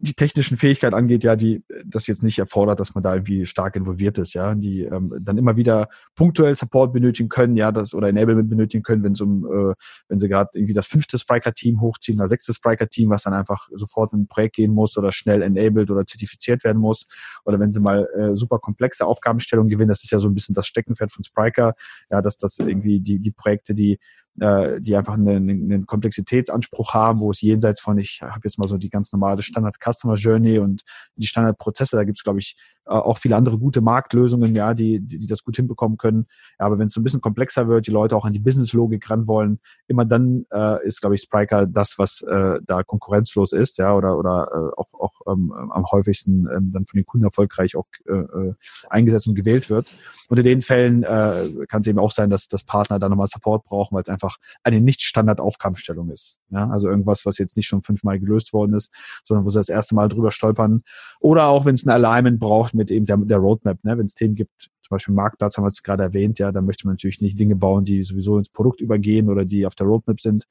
die 0.00 0.14
technischen 0.14 0.56
Fähigkeiten 0.56 0.94
angeht, 0.94 1.24
ja, 1.24 1.34
die 1.34 1.64
das 1.84 2.06
jetzt 2.06 2.22
nicht 2.22 2.38
erfordert, 2.38 2.78
dass 2.78 2.94
man 2.94 3.02
da 3.02 3.14
irgendwie 3.14 3.46
stark 3.46 3.74
involviert 3.74 4.18
ist, 4.18 4.32
ja, 4.34 4.54
die 4.54 4.82
ähm, 4.82 5.12
dann 5.20 5.38
immer 5.38 5.56
wieder 5.56 5.88
punktuell 6.14 6.54
Support 6.54 6.92
benötigen 6.92 7.28
können, 7.28 7.56
ja, 7.56 7.72
das 7.72 7.94
oder 7.94 8.08
Enablement 8.08 8.48
benötigen 8.48 8.84
können, 8.84 9.02
wenn 9.02 9.12
es 9.12 9.20
um, 9.20 9.44
äh, 9.44 9.74
wenn 10.08 10.20
sie 10.20 10.28
gerade 10.28 10.50
irgendwie 10.54 10.74
das 10.74 10.86
fünfte 10.86 11.18
Spriker-Team 11.18 11.80
hochziehen 11.80 12.20
oder 12.20 12.28
sechste 12.28 12.54
Spriker-Team, 12.54 13.10
was 13.10 13.24
dann 13.24 13.34
einfach 13.34 13.68
sofort 13.74 14.12
in 14.12 14.20
ein 14.20 14.28
Projekt 14.28 14.54
gehen 14.56 14.72
muss 14.72 14.96
oder 14.96 15.10
schnell 15.10 15.42
enabled 15.42 15.90
oder 15.90 16.06
zertifiziert 16.06 16.62
werden 16.62 16.78
muss, 16.78 17.08
oder 17.44 17.58
wenn 17.58 17.70
sie 17.70 17.80
mal 17.80 18.08
äh, 18.16 18.36
super 18.36 18.60
komplexe 18.60 19.04
Aufgabenstellungen 19.04 19.68
gewinnen, 19.68 19.88
das 19.88 20.04
ist 20.04 20.12
ja 20.12 20.20
so 20.20 20.28
ein 20.28 20.34
bisschen 20.34 20.54
das 20.54 20.68
Steckenpferd 20.68 21.12
von 21.12 21.24
Spriker, 21.24 21.74
ja, 22.08 22.22
dass 22.22 22.36
das 22.36 22.58
irgendwie 22.60 23.00
die 23.00 23.18
die 23.18 23.32
Projekte, 23.32 23.74
die 23.74 23.98
äh, 24.40 24.80
die 24.80 24.96
einfach 24.96 25.14
einen, 25.14 25.48
einen 25.48 25.86
Komplexitätsanspruch 25.86 26.94
haben, 26.94 27.20
wo 27.20 27.30
es 27.30 27.40
jenseits 27.40 27.80
von, 27.80 27.98
ich 27.98 28.20
habe 28.22 28.40
jetzt 28.44 28.58
mal 28.58 28.68
so 28.68 28.76
die 28.76 28.90
ganz 28.90 29.12
normale 29.12 29.42
Standard 29.42 29.76
Customer 29.80 30.14
Journey 30.14 30.58
und 30.58 30.82
die 31.16 31.26
Standardprozesse, 31.26 31.96
da 31.96 32.04
gibt 32.04 32.18
es, 32.18 32.24
glaube 32.24 32.40
ich, 32.40 32.56
auch 32.88 33.18
viele 33.18 33.36
andere 33.36 33.58
gute 33.58 33.80
Marktlösungen, 33.80 34.54
ja, 34.54 34.74
die, 34.74 35.00
die, 35.00 35.18
die 35.18 35.26
das 35.26 35.44
gut 35.44 35.56
hinbekommen 35.56 35.98
können. 35.98 36.26
Ja, 36.58 36.66
aber 36.66 36.78
wenn 36.78 36.86
es 36.86 36.94
so 36.94 37.00
ein 37.00 37.04
bisschen 37.04 37.20
komplexer 37.20 37.68
wird, 37.68 37.86
die 37.86 37.90
Leute 37.90 38.16
auch 38.16 38.24
an 38.24 38.32
die 38.32 38.38
Business-Logik 38.38 39.08
ran 39.10 39.26
wollen, 39.26 39.60
immer 39.86 40.04
dann 40.04 40.46
äh, 40.52 40.86
ist, 40.86 41.00
glaube 41.00 41.16
ich, 41.16 41.22
Spriker 41.22 41.66
das, 41.66 41.98
was 41.98 42.22
äh, 42.22 42.60
da 42.66 42.82
konkurrenzlos 42.82 43.52
ist, 43.52 43.78
ja, 43.78 43.94
oder, 43.94 44.18
oder 44.18 44.48
äh, 44.52 44.80
auch, 44.80 44.94
auch 44.94 45.32
ähm, 45.32 45.52
am 45.52 45.84
häufigsten 45.90 46.48
ähm, 46.54 46.72
dann 46.72 46.86
von 46.86 46.98
den 46.98 47.06
Kunden 47.06 47.26
erfolgreich 47.26 47.76
auch 47.76 47.86
äh, 48.06 48.12
äh 48.12 48.54
eingesetzt 48.88 49.28
und 49.28 49.34
gewählt 49.34 49.70
wird. 49.70 49.90
Und 50.28 50.38
in 50.38 50.44
den 50.44 50.62
Fällen 50.62 51.02
äh, 51.02 51.66
kann 51.68 51.80
es 51.80 51.86
eben 51.86 51.98
auch 51.98 52.10
sein, 52.10 52.30
dass 52.30 52.48
das 52.48 52.64
Partner 52.64 52.98
da 52.98 53.08
nochmal 53.08 53.26
Support 53.26 53.64
brauchen, 53.64 53.94
weil 53.94 54.02
es 54.02 54.08
einfach 54.08 54.36
eine 54.62 54.80
nicht 54.80 55.02
Standard-Aufgabenstellung 55.02 56.10
ist. 56.10 56.38
Ja, 56.50 56.68
also 56.68 56.88
irgendwas, 56.88 57.26
was 57.26 57.38
jetzt 57.38 57.56
nicht 57.56 57.66
schon 57.66 57.82
fünfmal 57.82 58.18
gelöst 58.18 58.52
worden 58.52 58.74
ist, 58.74 58.92
sondern 59.24 59.44
wo 59.44 59.50
sie 59.50 59.58
das 59.58 59.68
erste 59.68 59.94
Mal 59.94 60.08
drüber 60.08 60.30
stolpern. 60.30 60.82
Oder 61.20 61.46
auch, 61.46 61.64
wenn 61.64 61.74
es 61.74 61.86
ein 61.86 61.90
Alignment 61.90 62.40
braucht 62.40 62.74
mit 62.78 62.90
eben 62.90 63.04
der, 63.04 63.18
der 63.18 63.38
Roadmap, 63.38 63.84
ne? 63.84 63.98
wenn 63.98 64.06
es 64.06 64.14
Themen 64.14 64.34
gibt, 64.34 64.70
zum 64.80 64.94
Beispiel 64.94 65.14
Marktplatz 65.14 65.56
haben 65.56 65.64
wir 65.64 65.68
es 65.68 65.82
gerade 65.82 66.02
erwähnt, 66.02 66.38
ja, 66.38 66.50
da 66.50 66.62
möchte 66.62 66.86
man 66.86 66.94
natürlich 66.94 67.20
nicht 67.20 67.38
Dinge 67.38 67.56
bauen, 67.56 67.84
die 67.84 68.02
sowieso 68.04 68.38
ins 68.38 68.48
Produkt 68.48 68.80
übergehen 68.80 69.28
oder 69.28 69.44
die 69.44 69.66
auf 69.66 69.74
der 69.74 69.86
Roadmap 69.86 70.20
sind. 70.20 70.44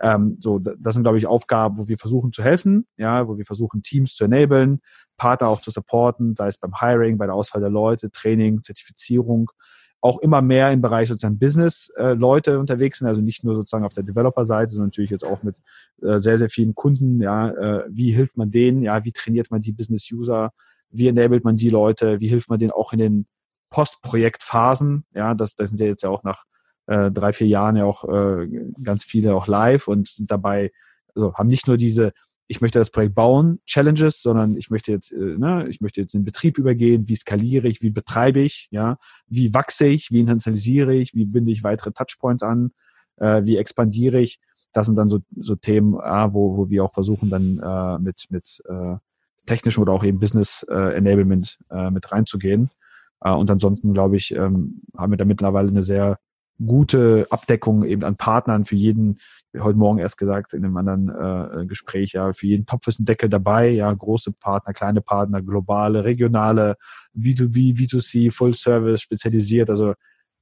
Ähm, 0.00 0.36
so, 0.40 0.58
das 0.58 0.94
sind, 0.94 1.02
glaube 1.02 1.18
ich, 1.18 1.26
Aufgaben, 1.26 1.78
wo 1.78 1.88
wir 1.88 1.96
versuchen 1.96 2.30
zu 2.32 2.42
helfen, 2.42 2.84
ja, 2.98 3.26
wo 3.26 3.38
wir 3.38 3.46
versuchen, 3.46 3.82
Teams 3.82 4.14
zu 4.14 4.24
enablen, 4.24 4.80
Partner 5.16 5.48
auch 5.48 5.60
zu 5.60 5.70
supporten, 5.70 6.36
sei 6.36 6.48
es 6.48 6.58
beim 6.58 6.78
Hiring, 6.78 7.16
bei 7.16 7.26
der 7.26 7.34
Auswahl 7.34 7.60
der 7.60 7.70
Leute, 7.70 8.10
Training, 8.10 8.62
Zertifizierung, 8.62 9.50
auch 10.00 10.20
immer 10.20 10.42
mehr 10.42 10.70
im 10.70 10.80
Bereich 10.80 11.08
sozusagen 11.08 11.38
Business-Leute 11.38 12.52
äh, 12.52 12.56
unterwegs 12.56 12.98
sind, 12.98 13.08
also 13.08 13.20
nicht 13.20 13.42
nur 13.42 13.56
sozusagen 13.56 13.84
auf 13.84 13.92
der 13.92 14.04
Developer-Seite, 14.04 14.72
sondern 14.72 14.88
natürlich 14.88 15.10
jetzt 15.10 15.24
auch 15.24 15.42
mit 15.42 15.60
äh, 16.02 16.18
sehr, 16.18 16.38
sehr 16.38 16.48
vielen 16.48 16.74
Kunden, 16.74 17.20
ja, 17.20 17.50
äh, 17.50 17.84
wie 17.90 18.12
hilft 18.12 18.36
man 18.36 18.50
denen, 18.50 18.82
ja, 18.82 19.04
wie 19.04 19.12
trainiert 19.12 19.50
man 19.50 19.62
die 19.62 19.72
Business-User, 19.72 20.52
wie 20.90 21.08
enabled 21.08 21.44
man 21.44 21.56
die 21.56 21.70
Leute, 21.70 22.20
wie 22.20 22.28
hilft 22.28 22.48
man 22.48 22.58
denen 22.58 22.72
auch 22.72 22.92
in 22.92 22.98
den 22.98 23.26
Postprojektphasen, 23.70 25.04
ja, 25.14 25.34
das, 25.34 25.54
das 25.54 25.70
sind 25.70 25.80
ja 25.80 25.86
jetzt 25.86 26.02
ja 26.02 26.10
auch 26.10 26.22
nach 26.22 26.44
äh, 26.86 27.10
drei, 27.10 27.32
vier 27.32 27.46
Jahren 27.46 27.76
ja 27.76 27.84
auch 27.84 28.04
äh, 28.04 28.48
ganz 28.82 29.04
viele 29.04 29.34
auch 29.34 29.46
live 29.46 29.88
und 29.88 30.08
sind 30.08 30.30
dabei, 30.30 30.70
also 31.14 31.34
haben 31.34 31.48
nicht 31.48 31.66
nur 31.66 31.76
diese 31.76 32.12
ich 32.48 32.62
möchte 32.62 32.78
das 32.78 32.90
Projekt 32.90 33.14
bauen, 33.14 33.60
Challenges, 33.66 34.22
sondern 34.22 34.56
ich 34.56 34.70
möchte 34.70 34.90
jetzt, 34.90 35.12
äh, 35.12 35.36
ne, 35.36 35.66
ich 35.68 35.80
möchte 35.80 36.00
jetzt 36.00 36.14
in 36.14 36.24
Betrieb 36.24 36.58
übergehen, 36.58 37.06
wie 37.06 37.14
skaliere 37.14 37.68
ich, 37.68 37.82
wie 37.82 37.90
betreibe 37.90 38.40
ich, 38.40 38.68
ja, 38.70 38.96
wie 39.26 39.52
wachse 39.52 39.86
ich, 39.86 40.10
wie 40.10 40.20
internalisiere 40.20 40.94
ich, 40.94 41.14
wie 41.14 41.26
binde 41.26 41.52
ich 41.52 41.62
weitere 41.62 41.92
Touchpoints 41.92 42.42
an, 42.42 42.72
äh, 43.16 43.42
wie 43.44 43.58
expandiere 43.58 44.20
ich. 44.20 44.40
Das 44.72 44.86
sind 44.86 44.96
dann 44.96 45.10
so, 45.10 45.20
so 45.36 45.56
Themen, 45.56 45.94
äh, 45.94 46.32
wo, 46.32 46.56
wo 46.56 46.70
wir 46.70 46.84
auch 46.84 46.92
versuchen, 46.92 47.28
dann 47.28 47.58
äh, 47.62 48.02
mit, 48.02 48.24
mit 48.30 48.62
äh, 48.66 48.96
technischem 49.48 49.82
oder 49.82 49.92
auch 49.92 50.04
eben 50.04 50.20
Business 50.20 50.64
äh, 50.70 50.96
Enablement 50.96 51.58
äh, 51.70 51.90
mit 51.90 52.12
reinzugehen. 52.12 52.70
Äh, 53.22 53.32
und 53.32 53.50
ansonsten, 53.50 53.92
glaube 53.92 54.16
ich, 54.16 54.34
ähm, 54.34 54.82
haben 54.96 55.12
wir 55.12 55.16
da 55.16 55.24
mittlerweile 55.24 55.68
eine 55.68 55.82
sehr 55.82 56.18
gute 56.64 57.26
Abdeckung 57.30 57.84
eben 57.84 58.02
an 58.02 58.16
Partnern 58.16 58.64
für 58.64 58.74
jeden, 58.74 59.18
heute 59.58 59.78
Morgen 59.78 59.98
erst 59.98 60.18
gesagt 60.18 60.54
in 60.54 60.64
einem 60.64 60.76
anderen 60.76 61.08
äh, 61.08 61.66
Gespräch, 61.66 62.12
ja, 62.12 62.32
für 62.32 62.46
jeden 62.46 62.66
Topf 62.66 62.88
ist 62.88 62.98
ein 62.98 63.04
Deckel 63.04 63.28
dabei, 63.28 63.68
ja, 63.68 63.92
große 63.92 64.32
Partner, 64.32 64.72
kleine 64.72 65.00
Partner, 65.00 65.40
globale, 65.40 66.04
regionale, 66.04 66.76
B2B, 67.16 67.76
B2C, 67.76 68.32
Full 68.32 68.54
Service, 68.54 69.02
spezialisiert, 69.02 69.70
also 69.70 69.94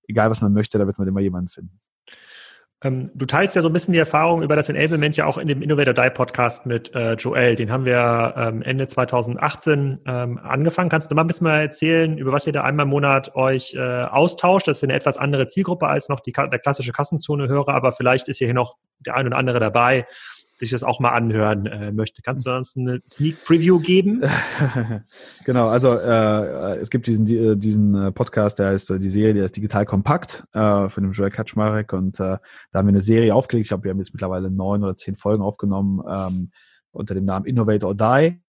egal 0.09 0.31
was 0.31 0.41
man 0.41 0.55
möchte, 0.55 0.79
da 0.79 0.87
wird 0.87 0.99
man 0.99 1.09
immer 1.09 1.21
jemanden 1.21 1.49
finden. 1.49 1.79
Ähm, 2.85 3.11
du 3.14 3.24
teilst 3.24 3.57
ja 3.57 3.62
so 3.62 3.68
ein 3.68 3.72
bisschen 3.72 3.93
die 3.93 3.99
Erfahrung 3.99 4.43
über 4.43 4.55
das 4.55 4.68
Enablement 4.68 5.16
ja 5.16 5.24
auch 5.24 5.39
in 5.39 5.49
dem 5.49 5.62
Innovator 5.62 5.95
Die 5.95 6.11
Podcast 6.11 6.66
mit 6.66 6.95
äh, 6.95 7.14
Joel. 7.14 7.57
Den 7.57 7.70
haben 7.70 7.87
wir 7.87 8.35
ähm, 8.37 8.61
Ende 8.62 8.87
2018 8.87 10.01
ähm, 10.07 10.39
angefangen. 10.39 10.91
Kannst 10.91 11.11
du 11.11 11.14
mal 11.14 11.22
ein 11.22 11.27
bisschen 11.27 11.47
mal 11.47 11.61
erzählen, 11.61 12.18
über 12.18 12.33
was 12.33 12.47
ihr 12.47 12.53
da 12.53 12.64
einmal 12.64 12.85
im 12.85 12.91
Monat 12.91 13.35
euch 13.35 13.74
äh, 13.74 13.81
austauscht? 13.81 14.68
Das 14.68 14.79
ist 14.79 14.85
eine 14.85 14.93
etwas 14.93 15.16
andere 15.16 15.47
Zielgruppe 15.47 15.89
als 15.89 16.11
noch 16.11 16.20
die, 16.20 16.33
der 16.33 16.59
klassische 16.59 16.93
Kassenzone-Hörer, 16.93 17.74
aber 17.74 17.93
vielleicht 17.93 18.29
ist 18.29 18.39
hier 18.39 18.53
noch 18.53 18.77
der 19.01 19.14
ein 19.14 19.27
oder 19.27 19.39
andere 19.39 19.59
dabei, 19.59 20.07
sich 20.59 20.71
das 20.71 20.83
auch 20.83 21.01
mal 21.01 21.11
anhören 21.11 21.67
äh, 21.67 21.93
möchte. 21.93 22.23
Kannst 22.23 22.47
du 22.47 22.55
uns 22.55 22.77
eine 22.77 23.01
Sneak 23.07 23.45
Preview 23.45 23.79
geben? 23.79 24.23
genau, 25.45 25.69
also 25.69 25.95
äh, 25.95 26.79
es 26.79 26.91
gibt 26.91 27.07
diesen 27.07 27.27
äh, 27.29 27.57
diesen 27.57 27.95
äh, 27.95 28.13
Podcast, 28.13 28.59
der 28.59 28.69
heißt 28.69 28.91
äh, 28.91 28.99
die 28.99 29.11
Serie, 29.11 29.35
der 29.35 29.45
ist 29.45 29.57
digital 29.57 29.85
kompakt 29.85 30.47
äh, 30.53 30.89
von 30.89 31.03
dem 31.03 31.13
Joel 31.13 31.31
Kaczmarek 31.31 31.93
und 31.93 32.19
äh, 32.21 32.39
da 32.73 32.79
haben 32.79 32.87
wir 32.87 32.93
eine 32.93 33.03
Serie 33.03 33.35
aufgelegt. 33.35 33.67
Ich 33.67 33.69
glaube, 33.69 33.85
wir 33.85 33.91
haben 33.91 33.99
jetzt 33.99 34.15
mittlerweile 34.15 34.51
neun 34.51 34.83
oder 34.83 34.97
zehn 34.97 35.17
Folgen 35.17 35.43
aufgenommen 35.43 36.03
ähm, 36.09 36.51
unter 36.91 37.15
dem 37.15 37.25
Namen 37.25 37.47
Innovate 37.47 37.87
or 37.87 37.95
Die. 37.95 38.41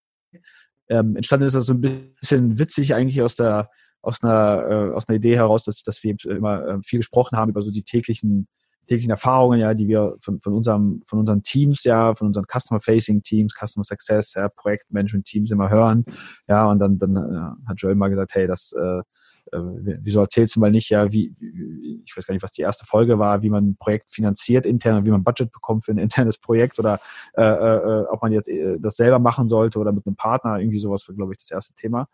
Ähm, 0.89 1.17
entstanden 1.17 1.45
ist 1.45 1.55
das 1.55 1.65
so 1.65 1.73
ein 1.73 1.81
bisschen 1.81 2.57
witzig 2.57 2.95
eigentlich 2.95 3.21
aus 3.21 3.35
der 3.35 3.69
aus 4.01 4.23
einer 4.23 4.69
äh, 4.69 4.93
aus 4.93 5.09
einer 5.09 5.17
Idee 5.17 5.35
heraus, 5.35 5.65
dass 5.65 5.83
dass 5.83 6.01
wir 6.03 6.15
immer 6.29 6.65
äh, 6.65 6.77
viel 6.83 6.99
gesprochen 6.99 7.37
haben 7.37 7.49
über 7.49 7.61
so 7.61 7.71
die 7.71 7.83
täglichen 7.83 8.47
täglichen 8.87 9.11
Erfahrungen, 9.11 9.59
ja, 9.59 9.73
die 9.73 9.87
wir 9.87 10.15
von, 10.19 10.39
von 10.41 10.53
unserem, 10.53 11.01
von 11.05 11.19
unseren 11.19 11.43
Teams, 11.43 11.83
ja, 11.83 12.15
von 12.15 12.27
unseren 12.27 12.45
Customer-Facing 12.45 13.21
Teams, 13.21 13.53
Customer 13.53 13.83
Success, 13.83 14.33
ja, 14.33 14.49
Projektmanagement-Teams 14.49 15.51
immer 15.51 15.69
hören. 15.69 16.05
Ja, 16.47 16.69
und 16.69 16.79
dann, 16.79 16.97
dann 16.97 17.15
äh, 17.15 17.69
hat 17.69 17.81
Joel 17.81 17.95
mal 17.95 18.09
gesagt, 18.09 18.33
hey, 18.35 18.47
das, 18.47 18.73
äh, 18.73 18.99
äh 19.51 19.61
wieso 20.01 20.21
erzählst 20.21 20.55
du 20.55 20.59
mal 20.59 20.71
nicht, 20.71 20.89
ja, 20.89 21.11
wie, 21.11 21.33
wie, 21.39 22.01
ich 22.05 22.15
weiß 22.15 22.25
gar 22.25 22.33
nicht, 22.33 22.43
was 22.43 22.51
die 22.51 22.61
erste 22.61 22.85
Folge 22.85 23.19
war, 23.19 23.41
wie 23.41 23.49
man 23.49 23.69
ein 23.69 23.77
Projekt 23.77 24.11
finanziert 24.11 24.65
intern, 24.65 25.05
wie 25.05 25.11
man 25.11 25.23
Budget 25.23 25.51
bekommt 25.51 25.85
für 25.85 25.91
ein 25.91 25.97
internes 25.97 26.37
Projekt 26.37 26.79
oder 26.79 26.99
äh, 27.35 27.43
äh, 27.43 28.05
ob 28.09 28.21
man 28.21 28.31
jetzt 28.31 28.49
äh, 28.49 28.77
das 28.79 28.95
selber 28.95 29.19
machen 29.19 29.49
sollte 29.49 29.79
oder 29.79 29.91
mit 29.91 30.05
einem 30.07 30.15
Partner, 30.15 30.59
irgendwie 30.59 30.79
sowas 30.79 31.07
war, 31.07 31.15
glaube 31.15 31.33
ich, 31.33 31.39
das 31.39 31.51
erste 31.51 31.75
Thema. 31.75 32.07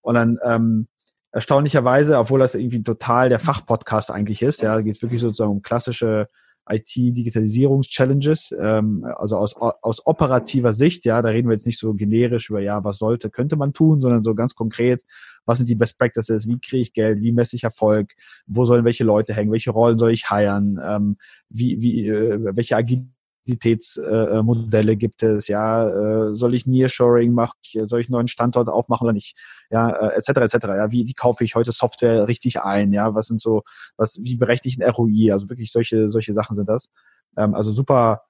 Und 0.00 0.14
dann 0.14 0.38
ähm, 0.44 0.88
erstaunlicherweise, 1.32 2.18
obwohl 2.18 2.40
das 2.40 2.54
irgendwie 2.54 2.82
total 2.82 3.28
der 3.28 3.38
Fachpodcast 3.38 4.10
eigentlich 4.10 4.42
ist, 4.42 4.62
ja, 4.62 4.80
geht 4.80 4.96
es 4.96 5.02
wirklich 5.02 5.20
sozusagen 5.20 5.50
um 5.50 5.62
klassische 5.62 6.28
IT-Digitalisierungs-Challenges, 6.70 8.54
ähm, 8.60 9.06
also 9.16 9.38
aus, 9.38 9.56
aus 9.56 10.06
operativer 10.06 10.72
Sicht, 10.72 11.04
ja, 11.04 11.22
da 11.22 11.30
reden 11.30 11.48
wir 11.48 11.54
jetzt 11.54 11.66
nicht 11.66 11.78
so 11.78 11.94
generisch 11.94 12.50
über, 12.50 12.60
ja, 12.60 12.84
was 12.84 12.98
sollte, 12.98 13.30
könnte 13.30 13.56
man 13.56 13.72
tun, 13.72 13.98
sondern 13.98 14.22
so 14.22 14.34
ganz 14.34 14.54
konkret, 14.54 15.02
was 15.46 15.58
sind 15.58 15.70
die 15.70 15.74
Best 15.74 15.98
Practices, 15.98 16.46
wie 16.46 16.58
kriege 16.58 16.82
ich 16.82 16.92
Geld, 16.92 17.22
wie 17.22 17.32
messe 17.32 17.56
ich 17.56 17.64
Erfolg, 17.64 18.12
wo 18.46 18.64
sollen 18.64 18.84
welche 18.84 19.04
Leute 19.04 19.34
hängen, 19.34 19.50
welche 19.50 19.70
Rollen 19.70 19.98
soll 19.98 20.12
ich 20.12 20.30
heiren, 20.30 20.78
ähm, 20.82 21.16
wie, 21.48 21.80
wie, 21.80 22.06
äh, 22.06 22.38
welche 22.54 22.76
Agilität 22.76 23.08
Mobilitätsmodelle 23.48 24.96
gibt 24.96 25.22
es, 25.22 25.48
ja, 25.48 25.88
äh, 25.88 26.34
soll 26.34 26.54
ich 26.54 26.66
Nearshoring 26.66 27.32
machen, 27.32 27.56
soll 27.84 28.00
ich 28.00 28.08
einen 28.08 28.12
neuen 28.12 28.28
Standort 28.28 28.68
aufmachen 28.68 29.04
oder 29.06 29.14
nicht, 29.14 29.36
ja, 29.70 29.90
äh, 29.90 30.16
etc. 30.16 30.28
etc. 30.28 30.66
Ja, 30.66 30.92
wie, 30.92 31.06
wie 31.06 31.14
kaufe 31.14 31.44
ich 31.44 31.54
heute 31.54 31.72
Software 31.72 32.28
richtig 32.28 32.60
ein, 32.60 32.92
ja, 32.92 33.14
was 33.14 33.26
sind 33.26 33.40
so, 33.40 33.62
was, 33.96 34.22
wie 34.22 34.36
berechne 34.36 34.68
ich 34.68 34.78
ein 34.78 34.88
ROI, 34.88 35.32
also 35.32 35.48
wirklich 35.48 35.72
solche, 35.72 36.08
solche 36.10 36.34
Sachen 36.34 36.56
sind 36.56 36.68
das. 36.68 36.90
Ähm, 37.36 37.54
also 37.54 37.70
super 37.70 38.22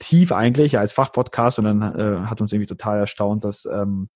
tief 0.00 0.32
eigentlich 0.32 0.78
als 0.78 0.92
Fachpodcast 0.92 1.58
und 1.60 1.64
dann 1.64 1.82
äh, 1.82 2.26
hat 2.26 2.40
uns 2.40 2.52
irgendwie 2.52 2.68
total 2.68 2.98
erstaunt, 2.98 3.44
dass, 3.44 3.66
ähm, 3.66 4.08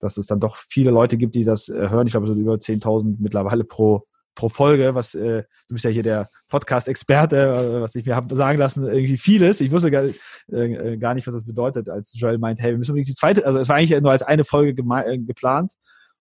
dass 0.00 0.16
es 0.18 0.26
dann 0.26 0.40
doch 0.40 0.56
viele 0.56 0.90
Leute 0.90 1.16
gibt, 1.16 1.34
die 1.34 1.44
das 1.44 1.68
äh, 1.68 1.88
hören. 1.88 2.06
Ich 2.06 2.12
glaube, 2.12 2.26
so 2.26 2.34
über 2.34 2.54
10.000 2.54 3.16
mittlerweile 3.18 3.64
pro 3.64 4.06
pro 4.36 4.48
Folge, 4.48 4.94
was 4.94 5.16
äh, 5.16 5.42
du 5.66 5.74
bist 5.74 5.84
ja 5.84 5.90
hier 5.90 6.04
der 6.04 6.30
Podcast-Experte, 6.48 7.36
äh, 7.36 7.80
was 7.80 7.96
ich 7.96 8.06
mir 8.06 8.14
habe 8.14 8.32
sagen 8.36 8.58
lassen, 8.58 8.86
irgendwie 8.86 9.16
vieles. 9.16 9.60
Ich 9.60 9.72
wusste 9.72 9.90
gar, 9.90 10.04
äh, 10.52 10.96
gar 10.98 11.14
nicht, 11.14 11.26
was 11.26 11.34
das 11.34 11.44
bedeutet, 11.44 11.90
als 11.90 12.12
Joel 12.14 12.38
meint, 12.38 12.60
hey, 12.60 12.70
wir 12.70 12.78
müssen 12.78 12.92
unbedingt 12.92 13.08
die 13.08 13.14
zweite, 13.14 13.44
also 13.44 13.58
es 13.58 13.68
war 13.68 13.76
eigentlich 13.76 14.00
nur 14.00 14.12
als 14.12 14.22
eine 14.22 14.44
Folge 14.44 14.80
äh, 14.80 15.18
geplant. 15.18 15.72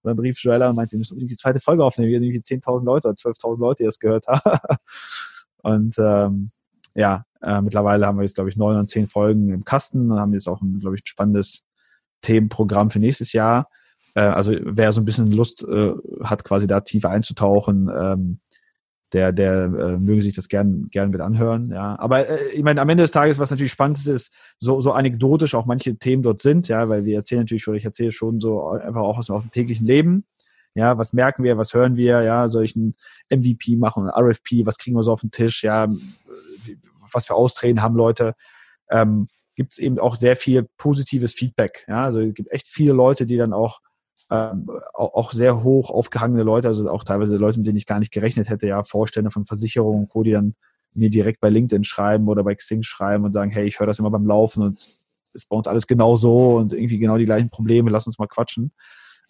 Und 0.01 0.09
dann 0.09 0.19
rief 0.19 0.39
Joel 0.39 0.63
und 0.63 0.75
meinte, 0.75 0.93
wir 0.93 0.99
müssen 0.99 1.13
unbedingt 1.13 1.31
die 1.31 1.37
zweite 1.37 1.59
Folge 1.59 1.83
aufnehmen. 1.83 2.09
Wir 2.09 2.17
haben 2.17 2.23
irgendwie 2.23 2.41
10.000 2.41 2.85
Leute 2.85 3.07
oder 3.09 3.15
12.000 3.15 3.59
Leute, 3.59 3.83
die 3.83 3.87
das 3.87 3.99
gehört 3.99 4.27
haben. 4.27 4.59
und 5.63 5.95
ähm, 5.99 6.49
ja, 6.95 7.25
äh, 7.41 7.61
mittlerweile 7.61 8.07
haben 8.07 8.17
wir 8.17 8.23
jetzt, 8.23 8.35
glaube 8.35 8.49
ich, 8.49 8.55
neun 8.55 8.77
und 8.77 8.87
zehn 8.87 9.07
Folgen 9.07 9.49
im 9.51 9.65
Kasten 9.65 10.11
und 10.11 10.19
haben 10.19 10.33
jetzt 10.33 10.47
auch, 10.47 10.61
glaube 10.79 10.95
ich, 10.95 11.03
ein 11.03 11.07
spannendes 11.07 11.65
Themenprogramm 12.21 12.89
für 12.89 12.99
nächstes 12.99 13.33
Jahr. 13.33 13.69
Äh, 14.15 14.21
also 14.21 14.53
wer 14.63 14.91
so 14.91 15.01
ein 15.01 15.05
bisschen 15.05 15.31
Lust 15.31 15.63
äh, 15.67 15.93
hat, 16.23 16.43
quasi 16.43 16.65
da 16.65 16.81
tiefer 16.81 17.11
einzutauchen, 17.11 17.91
ähm, 17.95 18.39
der, 19.13 19.31
der 19.31 19.65
äh, 19.65 19.97
möge 19.97 20.23
sich 20.23 20.35
das 20.35 20.49
gern, 20.49 20.87
gern 20.89 21.11
mit 21.11 21.21
anhören. 21.21 21.71
Ja, 21.71 21.97
aber 21.99 22.27
äh, 22.27 22.49
ich 22.53 22.63
meine, 22.63 22.81
am 22.81 22.89
Ende 22.89 23.03
des 23.03 23.11
Tages, 23.11 23.37
was 23.37 23.51
natürlich 23.51 23.71
spannend 23.71 23.97
ist, 23.97 24.07
ist, 24.07 24.33
so, 24.59 24.81
so 24.81 24.93
anekdotisch 24.93 25.53
auch 25.53 25.65
manche 25.65 25.95
Themen 25.97 26.23
dort 26.23 26.41
sind, 26.41 26.67
ja, 26.67 26.89
weil 26.89 27.05
wir 27.05 27.17
erzählen 27.17 27.41
natürlich 27.41 27.63
schon, 27.63 27.75
ich 27.75 27.85
erzähle 27.85 28.11
schon 28.11 28.39
so 28.39 28.69
einfach 28.69 29.01
auch 29.01 29.17
aus, 29.17 29.29
aus 29.29 29.43
dem 29.43 29.51
täglichen 29.51 29.85
Leben. 29.85 30.25
Ja, 30.73 30.97
was 30.97 31.13
merken 31.13 31.43
wir, 31.43 31.57
was 31.57 31.73
hören 31.73 31.95
wir, 31.95 32.21
ja, 32.23 32.43
ein 32.43 32.95
MVP 33.29 33.77
machen, 33.77 34.09
RFP, 34.09 34.65
was 34.65 34.77
kriegen 34.77 34.97
wir 34.97 35.03
so 35.03 35.13
auf 35.13 35.21
den 35.21 35.31
Tisch, 35.31 35.63
ja, 35.63 35.87
was 37.13 37.27
für 37.27 37.35
Austreten 37.35 37.81
haben 37.81 37.95
Leute. 37.95 38.35
Ähm, 38.89 39.29
gibt 39.55 39.71
es 39.71 39.77
eben 39.77 39.99
auch 39.99 40.17
sehr 40.17 40.35
viel 40.35 40.67
positives 40.77 41.33
Feedback. 41.33 41.85
Ja, 41.87 42.03
also 42.03 42.19
es 42.19 42.33
gibt 42.33 42.51
echt 42.51 42.67
viele 42.67 42.91
Leute, 42.91 43.25
die 43.25 43.37
dann 43.37 43.53
auch 43.53 43.79
ähm, 44.31 44.69
auch 44.93 45.31
sehr 45.31 45.63
hoch 45.63 45.91
aufgehangene 45.91 46.43
Leute, 46.43 46.67
also 46.67 46.89
auch 46.89 47.03
teilweise 47.03 47.37
Leute, 47.37 47.59
mit 47.59 47.67
denen 47.67 47.77
ich 47.77 47.85
gar 47.85 47.99
nicht 47.99 48.11
gerechnet 48.11 48.49
hätte, 48.49 48.67
ja, 48.67 48.83
Vorstände 48.83 49.31
von 49.31 49.45
Versicherungen 49.45 50.03
und 50.03 50.09
Co., 50.09 50.23
die 50.23 50.31
dann 50.31 50.55
mir 50.93 51.09
direkt 51.09 51.41
bei 51.41 51.49
LinkedIn 51.49 51.83
schreiben 51.83 52.27
oder 52.27 52.43
bei 52.43 52.55
Xing 52.55 52.83
schreiben 52.83 53.25
und 53.25 53.33
sagen, 53.33 53.51
hey, 53.51 53.67
ich 53.67 53.79
höre 53.79 53.87
das 53.87 53.99
immer 53.99 54.11
beim 54.11 54.25
Laufen 54.25 54.63
und 54.63 54.87
ist 55.33 55.49
bei 55.49 55.55
uns 55.55 55.67
alles 55.67 55.85
genau 55.87 56.15
so 56.15 56.55
und 56.57 56.73
irgendwie 56.73 56.97
genau 56.97 57.17
die 57.17 57.25
gleichen 57.25 57.49
Probleme, 57.49 57.91
lass 57.91 58.07
uns 58.07 58.17
mal 58.17 58.27
quatschen. 58.27 58.71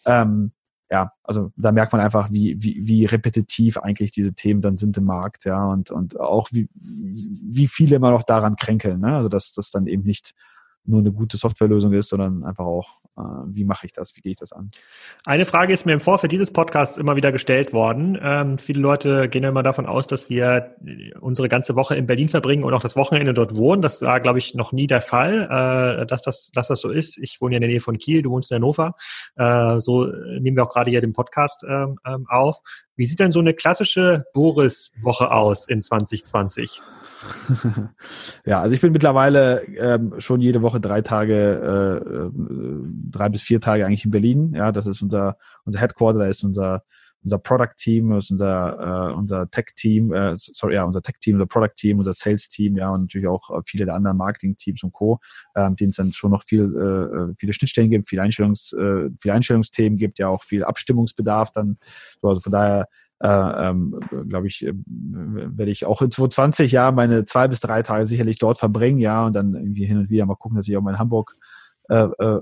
Ähm, 0.06 0.52
ja, 0.90 1.12
also 1.24 1.52
da 1.56 1.72
merkt 1.72 1.94
man 1.94 2.02
einfach, 2.02 2.32
wie, 2.32 2.62
wie, 2.62 2.88
wie 2.88 3.06
repetitiv 3.06 3.80
eigentlich 3.80 4.12
diese 4.12 4.36
Themen 4.36 4.62
dann 4.62 4.78
sind 4.78 4.98
im 4.98 5.06
Markt, 5.06 5.46
ja, 5.46 5.66
und, 5.66 5.90
und 5.90 6.20
auch 6.20 6.50
wie, 6.52 6.70
wie 6.74 7.68
viele 7.68 7.96
immer 7.96 8.12
noch 8.12 8.24
daran 8.24 8.56
kränkeln, 8.56 9.00
ne? 9.00 9.16
Also 9.16 9.28
dass 9.28 9.52
das 9.54 9.72
dann 9.72 9.88
eben 9.88 10.04
nicht 10.04 10.36
nur 10.86 11.00
eine 11.00 11.12
gute 11.12 11.38
Softwarelösung 11.38 11.94
ist, 11.94 12.10
sondern 12.10 12.44
einfach 12.44 12.66
auch, 12.66 13.02
äh, 13.18 13.22
wie 13.48 13.64
mache 13.64 13.86
ich 13.86 13.94
das, 13.94 14.16
wie 14.16 14.22
gehe 14.22 14.34
ich 14.34 14.38
das 14.38 14.52
an? 14.52 14.72
Eine 15.26 15.46
Frage 15.46 15.74
ist 15.74 15.86
mir 15.86 15.94
im 15.94 16.00
Vorfeld 16.00 16.32
dieses 16.32 16.52
Podcasts 16.52 16.98
immer 16.98 17.16
wieder 17.16 17.32
gestellt 17.32 17.74
worden. 17.74 18.18
Ähm, 18.22 18.58
viele 18.58 18.82
Leute 18.82 19.30
gehen 19.30 19.44
immer 19.44 19.64
davon 19.64 19.86
aus, 19.86 20.08
dass 20.08 20.30
wir 20.30 20.76
unsere 21.20 21.50
ganze 21.50 21.76
Woche 21.76 21.96
in 21.96 22.06
Berlin 22.06 22.30
verbringen 22.30 22.64
und 22.64 22.74
auch 22.74 22.82
das 22.82 22.96
Wochenende 22.96 23.34
dort 23.34 23.56
wohnen. 23.56 23.82
Das 23.82 24.02
war, 24.02 24.20
glaube 24.20 24.40
ich, 24.40 24.54
noch 24.54 24.72
nie 24.72 24.88
der 24.88 25.02
Fall, 25.02 26.02
äh, 26.02 26.06
dass, 26.06 26.24
das, 26.24 26.52
dass 26.54 26.68
das 26.68 26.82
so 26.82 26.90
ist. 26.90 27.18
Ich 27.18 27.42
wohne 27.42 27.56
ja 27.56 27.58
in 27.58 27.62
der 27.62 27.70
Nähe 27.70 27.82
von 27.82 27.98
Kiel, 27.98 28.22
du 28.22 28.32
wohnst 28.32 28.52
in 28.52 28.56
Hannover. 28.56 28.96
Äh, 29.36 29.80
so 29.80 30.06
nehmen 30.06 30.58
wir 30.58 30.64
auch 30.64 30.74
gerade 30.74 30.92
hier 30.92 31.02
den 31.02 31.14
Podcast 31.14 31.66
ähm, 31.68 31.98
ähm 32.06 32.26
auf. 32.30 32.62
Wie 32.96 33.06
sieht 33.06 33.20
denn 33.20 33.32
so 33.32 33.40
eine 33.40 33.54
klassische 33.54 34.26
Boris-Woche 34.34 35.32
aus 35.32 35.68
in 35.68 35.82
2020? 35.82 36.82
ja, 38.46 38.62
also 38.62 38.76
ich 38.76 38.82
bin 38.82 38.92
mittlerweile 38.92 39.64
ähm, 39.78 40.14
schon 40.20 40.42
jede 40.42 40.62
Woche 40.62 40.80
drei 40.80 41.02
Tage, 41.02 41.34
äh, 41.36 42.10
äh, 42.10 42.32
drei 43.12 43.30
bis 43.30 43.42
vier 43.42 43.62
Tage 43.62 43.86
eigentlich 43.86 44.06
in 44.06 44.12
Berlin. 44.12 44.54
Ja, 44.54 44.72
das 44.72 44.86
ist 44.86 45.02
unser 45.02 45.38
unser 45.66 45.80
Headquarter, 45.80 46.20
da 46.20 46.26
ist 46.26 46.44
unser 46.44 46.84
unser 47.24 47.40
Product 47.40 47.74
Team, 47.78 48.12
das 48.12 48.26
ist 48.26 48.32
unser 48.32 49.10
äh, 49.10 49.14
unser 49.14 49.50
Tech 49.50 49.66
Team, 49.76 50.14
äh, 50.14 50.34
sorry, 50.36 50.76
ja, 50.76 50.84
unser 50.84 51.02
Tech 51.02 51.16
Team, 51.20 51.36
unser 51.36 51.48
Product 51.48 51.74
Team, 51.76 52.00
unser 52.00 52.14
Sales 52.14 52.50
Team, 52.50 52.78
ja 52.78 52.90
und 52.92 53.02
natürlich 53.02 53.28
auch 53.28 53.50
äh, 53.50 53.62
viele 53.66 53.86
der 53.86 53.96
anderen 53.96 54.18
Marketing 54.18 54.56
Teams 54.56 54.84
und 54.84 54.94
Co, 54.94 55.20
äh, 55.56 55.70
denen 55.72 55.90
es 55.90 55.96
dann 55.96 56.14
schon 56.14 56.32
noch 56.32 56.44
viel 56.44 56.64
äh, 56.76 57.32
äh, 57.32 57.34
viele 57.38 57.54
Schnittstellen 57.54 57.90
gibt, 57.90 58.10
viele 58.10 58.22
Einstellungs 58.22 58.74
äh, 58.74 59.10
viele 59.20 59.34
Einstellungsthemen 59.34 59.98
gibt, 59.98 60.20
ja 60.20 60.28
auch 60.30 60.44
viel 60.44 60.64
Abstimmungsbedarf 60.64 61.52
dann. 61.52 61.78
So, 62.22 62.30
also 62.30 62.42
von 62.42 62.52
daher 62.52 62.88
äh, 63.20 63.28
ähm, 63.28 64.00
glaube 64.28 64.48
ich, 64.48 64.66
äh, 64.66 64.74
werde 64.76 65.72
ich 65.72 65.86
auch 65.86 66.02
in 66.02 66.12
2020 66.12 66.72
ja 66.72 66.92
meine 66.92 67.24
zwei 67.24 67.48
bis 67.48 67.60
drei 67.60 67.82
Tage 67.82 68.06
sicherlich 68.06 68.38
dort 68.40 68.58
verbringen, 68.58 69.00
ja, 69.00 69.26
und 69.26 69.34
dann 69.34 69.56
irgendwie 69.56 69.86
hin 69.86 69.98
und 69.98 70.10
wieder 70.10 70.26
mal 70.26 70.36
gucken, 70.36 70.58
dass 70.58 70.68
ich 70.68 70.76
auch 70.76 70.82
mal 70.82 70.92
in 70.92 71.00
Hamburg 71.00 71.36
äh, 71.90 71.96
äh, 71.96 72.42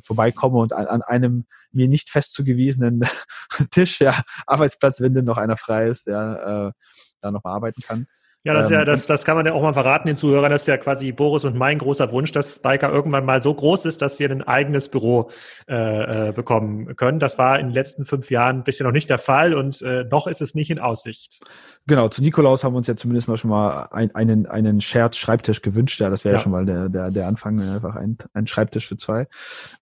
vorbeikomme 0.00 0.58
und 0.58 0.72
an, 0.72 0.86
an 0.86 1.02
einem 1.02 1.44
mir 1.72 1.88
nicht 1.88 2.10
fest 2.10 2.32
zugewiesenen 2.32 3.02
Tisch, 3.70 4.00
ja, 4.00 4.14
Arbeitsplatz, 4.46 5.00
wenn 5.00 5.14
denn 5.14 5.24
noch 5.24 5.38
einer 5.38 5.56
frei 5.56 5.88
ist, 5.88 6.06
ja, 6.06 6.68
äh, 6.68 6.72
da 7.20 7.30
noch 7.30 7.44
mal 7.44 7.54
arbeiten 7.54 7.82
kann. 7.82 8.06
Ja, 8.44 8.54
das, 8.54 8.66
ist 8.66 8.70
ja, 8.70 8.80
ähm, 8.80 8.86
das, 8.86 9.06
das 9.06 9.24
kann 9.24 9.36
man 9.36 9.46
ja 9.46 9.52
auch 9.52 9.62
mal 9.62 9.72
verraten 9.72 10.06
den 10.06 10.16
Zuhörern. 10.16 10.50
Das 10.50 10.62
ist 10.62 10.68
ja 10.68 10.76
quasi 10.76 11.10
Boris 11.10 11.44
und 11.44 11.56
mein 11.56 11.78
großer 11.78 12.12
Wunsch, 12.12 12.30
dass 12.30 12.56
Spiker 12.56 12.90
irgendwann 12.90 13.24
mal 13.24 13.42
so 13.42 13.52
groß 13.52 13.84
ist, 13.84 14.00
dass 14.00 14.20
wir 14.20 14.30
ein 14.30 14.42
eigenes 14.42 14.88
Büro 14.88 15.30
äh, 15.68 16.28
äh, 16.28 16.32
bekommen 16.32 16.94
können. 16.94 17.18
Das 17.18 17.36
war 17.36 17.58
in 17.58 17.66
den 17.66 17.74
letzten 17.74 18.04
fünf 18.04 18.30
Jahren 18.30 18.62
bisher 18.62 18.86
noch 18.86 18.92
nicht 18.92 19.10
der 19.10 19.18
Fall 19.18 19.54
und 19.54 19.82
äh, 19.82 20.04
noch 20.04 20.28
ist 20.28 20.40
es 20.40 20.54
nicht 20.54 20.70
in 20.70 20.78
Aussicht. 20.78 21.40
Genau, 21.88 22.08
zu 22.08 22.22
Nikolaus 22.22 22.62
haben 22.62 22.74
wir 22.74 22.78
uns 22.78 22.86
ja 22.86 22.94
zumindest 22.94 23.28
mal 23.28 23.36
schon 23.36 23.50
mal 23.50 23.88
ein, 23.90 24.14
einen, 24.14 24.46
einen 24.46 24.80
Shared-Schreibtisch 24.80 25.60
gewünscht. 25.62 26.00
Ja, 26.00 26.08
das 26.08 26.24
wäre 26.24 26.34
ja. 26.34 26.38
ja. 26.38 26.42
schon 26.42 26.52
mal 26.52 26.64
der, 26.64 26.88
der, 26.88 27.10
der 27.10 27.26
Anfang, 27.26 27.60
einfach 27.60 27.96
ein, 27.96 28.18
ein 28.34 28.46
Schreibtisch 28.46 28.86
für 28.86 28.96
zwei. 28.96 29.26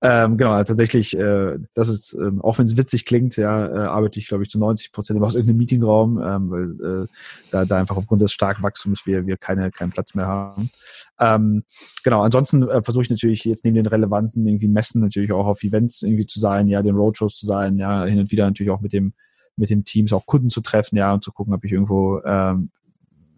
Ähm, 0.00 0.38
genau, 0.38 0.52
also 0.52 0.72
tatsächlich, 0.72 1.18
äh, 1.18 1.58
das 1.74 1.88
ist, 1.88 2.14
äh, 2.14 2.30
auch 2.40 2.58
wenn 2.58 2.64
es 2.64 2.76
witzig 2.76 3.04
klingt, 3.04 3.36
ja, 3.36 3.66
äh, 3.66 3.86
arbeite 3.86 4.18
ich, 4.18 4.28
glaube 4.28 4.44
ich, 4.44 4.50
zu 4.50 4.58
90 4.58 4.92
Prozent 4.92 5.16
immer 5.16 5.26
aus 5.26 5.34
irgendeinem 5.34 5.58
Meetingraum, 5.58 6.18
ähm, 6.18 6.50
weil 6.50 7.04
äh, 7.04 7.06
da, 7.50 7.64
da 7.64 7.76
einfach 7.76 7.96
aufgrund 7.96 8.22
des 8.22 8.32
starken 8.32 8.55
Wachstums 8.62 9.06
wir, 9.06 9.26
wir 9.26 9.36
keine, 9.36 9.70
keinen 9.70 9.90
Platz 9.90 10.14
mehr 10.14 10.26
haben. 10.26 10.70
Ähm, 11.18 11.64
genau, 12.02 12.22
ansonsten 12.22 12.68
äh, 12.68 12.82
versuche 12.82 13.04
ich 13.04 13.10
natürlich 13.10 13.44
jetzt 13.44 13.64
neben 13.64 13.76
den 13.76 13.86
relevanten 13.86 14.46
irgendwie 14.46 14.68
Messen 14.68 15.00
natürlich 15.00 15.32
auch 15.32 15.46
auf 15.46 15.62
Events 15.62 16.02
irgendwie 16.02 16.26
zu 16.26 16.40
sein, 16.40 16.68
ja, 16.68 16.82
den 16.82 16.96
Roadshows 16.96 17.34
zu 17.34 17.46
sein, 17.46 17.78
ja, 17.78 18.04
hin 18.04 18.18
und 18.18 18.30
wieder 18.30 18.44
natürlich 18.46 18.70
auch 18.70 18.80
mit 18.80 18.92
dem 18.92 19.14
mit 19.58 19.70
den 19.70 19.84
Teams 19.84 20.12
auch 20.12 20.26
Kunden 20.26 20.50
zu 20.50 20.60
treffen, 20.60 20.96
ja, 20.96 21.12
und 21.14 21.24
zu 21.24 21.32
gucken, 21.32 21.54
ob 21.54 21.64
ich 21.64 21.72
irgendwo 21.72 22.20
ähm, 22.24 22.70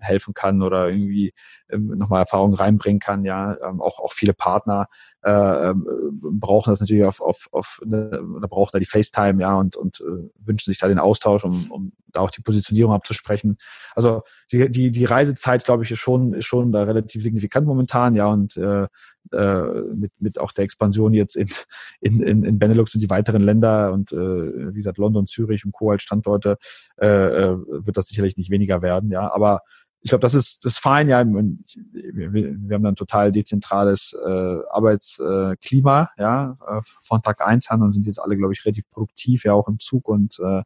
helfen 0.01 0.35
kann 0.35 0.63
oder 0.63 0.89
irgendwie 0.89 1.33
ähm, 1.71 1.89
nochmal 1.99 2.21
Erfahrungen 2.21 2.55
reinbringen 2.55 3.01
kann. 3.01 3.25
Ja, 3.25 3.57
ähm, 3.63 3.81
auch, 3.81 3.99
auch 4.01 4.13
viele 4.13 4.35
Partner 4.35 4.89
äh, 5.23 5.31
ähm, 5.71 5.87
brauchen 6.21 6.71
das 6.71 6.81
natürlich 6.81 7.05
auf, 7.05 7.21
auf, 7.21 7.49
auf 7.53 7.81
ne, 7.85 8.23
oder 8.37 8.49
brauchen 8.49 8.71
da 8.73 8.79
die 8.79 8.87
FaceTime, 8.87 9.41
ja, 9.41 9.55
und, 9.55 9.77
und 9.77 10.01
äh, 10.01 10.31
wünschen 10.45 10.71
sich 10.71 10.79
da 10.79 10.89
den 10.89 10.99
Austausch, 10.99 11.45
um, 11.45 11.71
um 11.71 11.93
da 12.13 12.21
auch 12.21 12.31
die 12.31 12.41
Positionierung 12.41 12.93
abzusprechen. 12.93 13.59
Also 13.95 14.23
die, 14.53 14.71
die, 14.71 14.91
die 14.93 15.05
Reisezeit, 15.05 15.65
glaube 15.65 15.85
ich, 15.85 15.91
ist 15.91 15.99
schon, 15.99 16.33
ist 16.35 16.47
schon 16.47 16.73
da 16.73 16.85
relativ 16.85 17.23
signifikant 17.23 17.67
momentan, 17.67 18.15
ja, 18.15 18.27
und 18.27 18.57
äh, 18.57 18.87
äh, 19.33 19.83
mit, 19.95 20.13
mit 20.19 20.41
auch 20.41 20.53
der 20.53 20.65
Expansion 20.65 21.13
jetzt 21.13 21.37
in, 21.37 21.49
in, 22.01 22.23
in, 22.23 22.45
in 22.45 22.59
Benelux 22.59 22.95
und 22.95 23.01
die 23.01 23.11
weiteren 23.11 23.43
Länder 23.43 23.93
und 23.93 24.13
äh, 24.13 24.17
wie 24.17 24.79
gesagt 24.79 24.99
London, 24.99 25.27
Zürich 25.27 25.65
und 25.65 25.73
Co. 25.73 25.91
als 25.91 26.03
Standorte, 26.03 26.57
äh, 26.99 27.07
äh, 27.07 27.59
wird 27.69 27.97
das 27.97 28.09
sicherlich 28.09 28.37
nicht 28.37 28.51
weniger 28.51 28.81
werden, 28.83 29.11
ja. 29.11 29.31
Aber 29.31 29.61
ich 30.01 30.11
glaube, 30.11 30.23
das 30.23 30.35
ist 30.35 30.65
das 30.65 30.75
ist 30.75 30.79
fein, 30.79 31.09
ja. 31.09 31.25
Wir, 31.27 32.75
haben 32.75 32.85
dann 32.85 32.97
total 32.97 33.33
dezentrales 33.33 34.17
äh, 34.25 34.59
Arbeitsklima, 34.71 36.11
äh, 36.17 36.23
ja, 36.23 36.57
äh, 36.67 36.81
von 37.03 37.21
Tag 37.21 37.41
eins 37.41 37.69
an 37.71 37.91
sind 37.91 38.07
jetzt 38.07 38.21
alle, 38.21 38.37
glaube 38.37 38.53
ich, 38.53 38.65
relativ 38.65 38.89
produktiv, 38.91 39.45
ja, 39.45 39.55
auch 39.55 39.69
im 39.69 39.81
Zug 39.81 40.09
und 40.09 40.39
äh, 40.41 40.63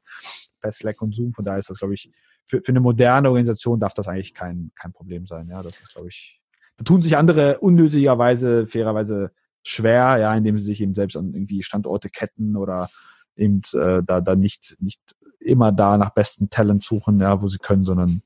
bei 0.60 0.70
Slack 0.70 1.00
und 1.02 1.14
Zoom. 1.14 1.32
Von 1.32 1.44
daher 1.44 1.58
ist 1.58 1.70
das, 1.70 1.78
glaube 1.78 1.94
ich, 1.94 2.10
für, 2.44 2.60
für 2.60 2.72
eine 2.72 2.80
moderne 2.80 3.28
Organisation 3.28 3.80
darf 3.80 3.94
das 3.94 4.08
eigentlich 4.08 4.34
kein, 4.34 4.72
kein 4.74 4.92
Problem 4.92 5.26
sein. 5.26 5.48
Ja, 5.48 5.62
das 5.62 5.80
ist, 5.80 5.92
glaube 5.92 6.08
ich, 6.08 6.40
da 6.76 6.84
tun 6.84 7.00
sich 7.00 7.16
andere 7.16 7.58
unnötigerweise, 7.60 8.66
fairerweise 8.66 9.32
schwer, 9.62 10.18
ja, 10.18 10.34
indem 10.34 10.58
sie 10.58 10.66
sich 10.66 10.80
eben 10.80 10.94
selbst 10.94 11.16
an 11.16 11.32
irgendwie 11.34 11.62
Standorte 11.62 12.08
ketten 12.08 12.56
oder 12.56 12.90
eben 13.36 13.62
äh, 13.74 14.02
da, 14.04 14.20
da 14.20 14.34
nicht, 14.34 14.76
nicht 14.80 15.00
immer 15.40 15.72
da 15.72 15.96
nach 15.96 16.10
besten 16.10 16.50
Talent 16.50 16.84
suchen, 16.84 17.20
ja, 17.20 17.40
wo 17.42 17.48
sie 17.48 17.58
können, 17.58 17.84
sondern 17.84 18.22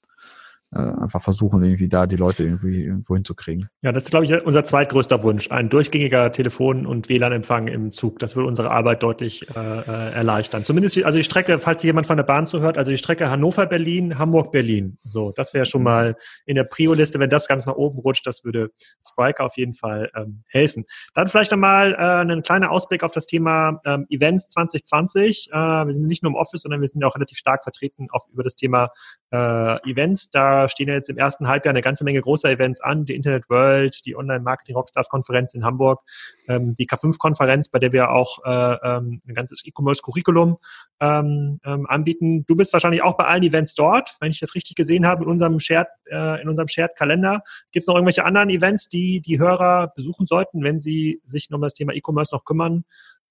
äh, 0.74 0.78
einfach 0.78 1.22
versuchen, 1.22 1.62
irgendwie 1.62 1.88
da 1.88 2.06
die 2.06 2.16
Leute 2.16 2.42
irgendwie 2.42 2.84
irgendwo 2.84 3.14
hinzukriegen. 3.14 3.68
Ja, 3.82 3.92
das 3.92 4.04
ist, 4.04 4.10
glaube 4.10 4.24
ich, 4.24 4.32
unser 4.44 4.64
zweitgrößter 4.64 5.22
Wunsch. 5.22 5.50
Ein 5.50 5.68
durchgängiger 5.68 6.32
Telefon- 6.32 6.86
und 6.86 7.08
WLAN-Empfang 7.08 7.68
im 7.68 7.92
Zug. 7.92 8.18
Das 8.18 8.34
würde 8.34 8.48
unsere 8.48 8.70
Arbeit 8.72 9.02
deutlich 9.02 9.46
äh, 9.56 9.60
äh, 9.60 10.12
erleichtern. 10.14 10.64
Zumindest, 10.64 11.02
also 11.04 11.18
die 11.18 11.24
Strecke, 11.24 11.60
falls 11.60 11.84
jemand 11.84 12.06
von 12.06 12.16
der 12.16 12.24
Bahn 12.24 12.46
zuhört, 12.46 12.78
also 12.78 12.90
die 12.90 12.98
Strecke 12.98 13.30
Hannover-Berlin, 13.30 14.18
Hamburg-Berlin. 14.18 14.98
So, 15.02 15.32
das 15.36 15.54
wäre 15.54 15.66
schon 15.66 15.82
mhm. 15.82 15.84
mal 15.84 16.16
in 16.46 16.56
der 16.56 16.64
Prio-Liste, 16.64 17.20
wenn 17.20 17.30
das 17.30 17.46
ganz 17.46 17.66
nach 17.66 17.76
oben 17.76 18.00
rutscht, 18.00 18.26
das 18.26 18.44
würde 18.44 18.70
Spriker 19.06 19.44
auf 19.44 19.56
jeden 19.56 19.74
Fall 19.74 20.10
ähm, 20.16 20.42
helfen. 20.48 20.84
Dann 21.14 21.28
vielleicht 21.28 21.52
einmal 21.52 21.94
äh, 21.94 22.32
ein 22.32 22.42
kleiner 22.42 22.72
Ausblick 22.72 23.04
auf 23.04 23.12
das 23.12 23.26
Thema 23.26 23.80
ähm, 23.84 24.06
Events 24.10 24.48
2020. 24.48 25.50
Äh, 25.52 25.54
wir 25.54 25.92
sind 25.92 26.08
nicht 26.08 26.24
nur 26.24 26.30
im 26.30 26.36
Office, 26.36 26.62
sondern 26.62 26.80
wir 26.80 26.88
sind 26.88 27.00
ja 27.00 27.06
auch 27.06 27.14
relativ 27.14 27.38
stark 27.38 27.62
vertreten 27.62 28.08
auf, 28.10 28.26
über 28.32 28.42
das 28.42 28.56
Thema 28.56 28.90
äh, 29.30 29.90
Events. 29.90 30.30
Da 30.30 30.68
stehen 30.68 30.88
ja 30.88 30.94
jetzt 30.94 31.10
im 31.10 31.18
ersten 31.18 31.48
Halbjahr 31.48 31.70
eine 31.70 31.82
ganze 31.82 32.04
Menge 32.04 32.20
großer 32.20 32.50
Events 32.50 32.80
an, 32.80 33.04
die 33.04 33.14
Internet 33.14 33.48
World, 33.48 34.04
die 34.06 34.16
Online 34.16 34.40
Marketing 34.40 34.76
Rockstars 34.76 35.08
Konferenz 35.08 35.54
in 35.54 35.64
Hamburg, 35.64 36.00
ähm, 36.48 36.74
die 36.74 36.86
K5-Konferenz, 36.86 37.68
bei 37.68 37.78
der 37.78 37.92
wir 37.92 38.10
auch 38.10 38.38
äh, 38.44 38.50
ähm, 38.50 39.20
ein 39.26 39.34
ganzes 39.34 39.62
E-Commerce-Curriculum 39.64 40.58
ähm, 41.00 41.60
ähm, 41.64 41.86
anbieten. 41.86 42.44
Du 42.46 42.56
bist 42.56 42.72
wahrscheinlich 42.72 43.02
auch 43.02 43.16
bei 43.16 43.24
allen 43.24 43.42
Events 43.42 43.74
dort, 43.74 44.16
wenn 44.20 44.30
ich 44.30 44.40
das 44.40 44.54
richtig 44.54 44.76
gesehen 44.76 45.06
habe, 45.06 45.24
in 45.24 45.30
unserem 45.30 45.58
Shared, 45.58 45.88
äh, 46.10 46.40
in 46.40 46.48
unserem 46.48 46.68
Shared-Kalender. 46.68 47.42
Gibt 47.72 47.82
es 47.82 47.86
noch 47.86 47.94
irgendwelche 47.94 48.24
anderen 48.24 48.50
Events, 48.50 48.88
die 48.88 49.20
die 49.20 49.38
Hörer 49.38 49.92
besuchen 49.94 50.26
sollten, 50.26 50.62
wenn 50.62 50.80
sie 50.80 51.20
sich 51.24 51.50
um 51.50 51.60
das 51.60 51.74
Thema 51.74 51.94
E-Commerce 51.94 52.34
noch 52.34 52.44
kümmern 52.44 52.84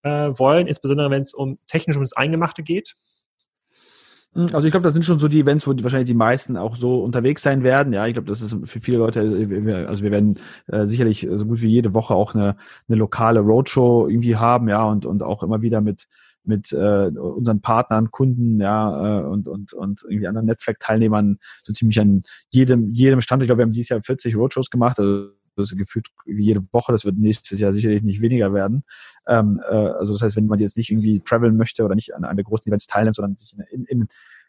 äh, 0.04 0.10
wollen, 0.10 0.68
insbesondere 0.68 1.10
wenn 1.10 1.22
es 1.22 1.34
um 1.34 1.60
technisch 1.68 1.96
ums 1.96 2.14
Eingemachte 2.14 2.64
geht? 2.64 2.96
Hm, 4.36 4.48
also 4.54 4.66
ich 4.66 4.72
glaube, 4.72 4.84
das 4.84 4.94
sind 4.94 5.04
schon 5.04 5.20
so 5.20 5.28
die 5.28 5.40
Events, 5.40 5.66
wo 5.68 5.74
die, 5.74 5.84
wahrscheinlich 5.84 6.10
die 6.10 6.14
meisten 6.14 6.58
auch 6.58 6.76
so 6.76 7.04
unterwegs 7.04 7.42
sein 7.42 7.64
werden. 7.64 7.94
Ja, 7.94 8.06
ich 8.06 8.14
glaube, 8.14 8.28
das 8.28 8.42
ist 8.42 8.56
für 8.66 8.80
viele 8.80 8.98
Leute, 8.98 9.22
äh, 9.22 9.86
also 9.86 10.04
wir 10.04 10.12
werden 10.12 10.38
äh, 10.68 10.86
sicherlich 10.86 11.28
so 11.34 11.46
gut 11.46 11.62
wie 11.62 11.70
jede 11.70 11.94
Woche 11.94 12.14
auch 12.14 12.36
eine, 12.36 12.58
eine 12.88 12.98
lokale 12.98 13.40
Roadshow 13.40 14.08
irgendwie 14.10 14.36
haben, 14.36 14.70
ja, 14.70 14.84
und, 14.84 15.06
und 15.06 15.24
auch 15.24 15.42
immer 15.44 15.62
wieder 15.62 15.82
mit 15.82 16.08
mit 16.48 16.72
äh, 16.74 17.08
unseren 17.08 17.62
Partnern, 17.62 18.12
Kunden, 18.12 18.60
ja, 18.60 19.22
äh, 19.22 19.24
und, 19.24 19.48
und, 19.48 19.74
und 19.74 20.04
irgendwie 20.08 20.28
anderen 20.28 20.46
Netzwerkteilnehmern 20.46 21.40
so 21.64 21.74
ziemlich 21.74 22.00
an 22.00 22.22
jedem, 22.50 22.92
jedem 22.92 23.22
Stand. 23.22 23.42
Ich 23.42 23.48
glaube, 23.48 23.60
wir 23.60 23.66
haben 23.66 23.74
dieses 23.74 23.90
Jahr 23.90 24.04
40 24.04 24.36
Roadshows 24.36 24.70
gemacht, 24.70 25.00
also 25.00 25.30
ist 25.64 25.78
gefühlt 25.78 26.08
jede 26.26 26.62
Woche, 26.72 26.92
das 26.92 27.06
wird 27.06 27.18
nächstes 27.18 27.60
Jahr 27.60 27.74
sicherlich 27.74 28.04
nicht 28.04 28.22
weniger 28.22 28.54
werden. 28.54 28.84
Ähm, 29.28 29.62
äh, 29.68 29.74
also 29.74 30.14
das 30.14 30.22
heißt, 30.22 30.36
wenn 30.36 30.48
man 30.48 30.60
jetzt 30.60 30.78
nicht 30.78 30.92
irgendwie 30.92 31.22
traveln 31.22 31.58
möchte 31.58 31.84
oder 31.84 31.96
nicht 31.96 32.16
an, 32.16 32.24
an 32.24 32.36
der 32.36 32.46
großen 32.46 32.70
Events 32.70 32.88
teilnimmt, 32.88 33.16
sondern 33.16 33.36
sich 33.36 33.56
in, 33.72 33.86
in 33.86 34.08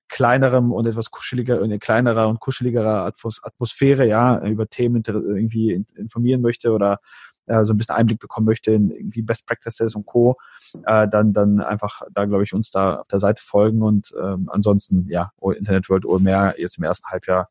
kleinerem 0.09 0.73
und 0.73 0.87
etwas 0.87 1.11
kuscheliger, 1.11 1.61
in 1.61 1.79
kleinerer 1.79 2.29
und 2.29 2.41
kuscheligerer 2.41 3.13
Atmosphäre, 3.43 4.07
ja, 4.07 4.41
über 4.47 4.69
Themen 4.69 5.03
irgendwie 5.05 5.85
informieren 5.97 6.43
möchte 6.43 6.73
oder 6.73 7.01
äh, 7.47 7.65
so 7.65 7.73
ein 7.73 7.77
bisschen 7.77 7.95
Einblick 7.95 8.19
bekommen 8.19 8.47
möchte 8.47 8.73
in 8.73 8.91
irgendwie 8.91 9.23
Best 9.23 9.47
Practices 9.47 9.95
und 9.95 10.07
Co., 10.07 10.37
äh, 10.85 11.09
dann, 11.09 11.33
dann 11.33 11.61
einfach 11.61 12.03
da, 12.13 12.25
glaube 12.25 12.45
ich, 12.45 12.53
uns 12.53 12.71
da 12.71 12.97
auf 12.97 13.09
der 13.09 13.21
Seite 13.21 13.43
folgen 13.43 13.83
und 13.83 14.13
ähm, 14.21 14.49
ansonsten, 14.53 15.07
ja, 15.09 15.33
Internet 15.57 15.89
World 15.89 16.05
OMR 16.05 16.59
jetzt 16.59 16.79
im 16.79 16.85
ersten 16.85 17.09
Halbjahr, 17.09 17.49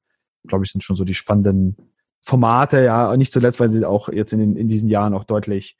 glaube 0.47 0.65
ich, 0.65 0.71
sind 0.71 0.81
schon 0.81 0.95
so 0.95 1.03
die 1.03 1.13
spannenden 1.13 1.77
Formate, 2.25 2.83
ja, 2.83 3.15
nicht 3.15 3.31
zuletzt, 3.31 3.59
weil 3.59 3.69
sie 3.69 3.85
auch 3.85 4.09
jetzt 4.09 4.33
in, 4.33 4.39
den, 4.39 4.55
in 4.55 4.67
diesen 4.67 4.89
Jahren 4.89 5.13
auch 5.13 5.23
deutlich 5.23 5.77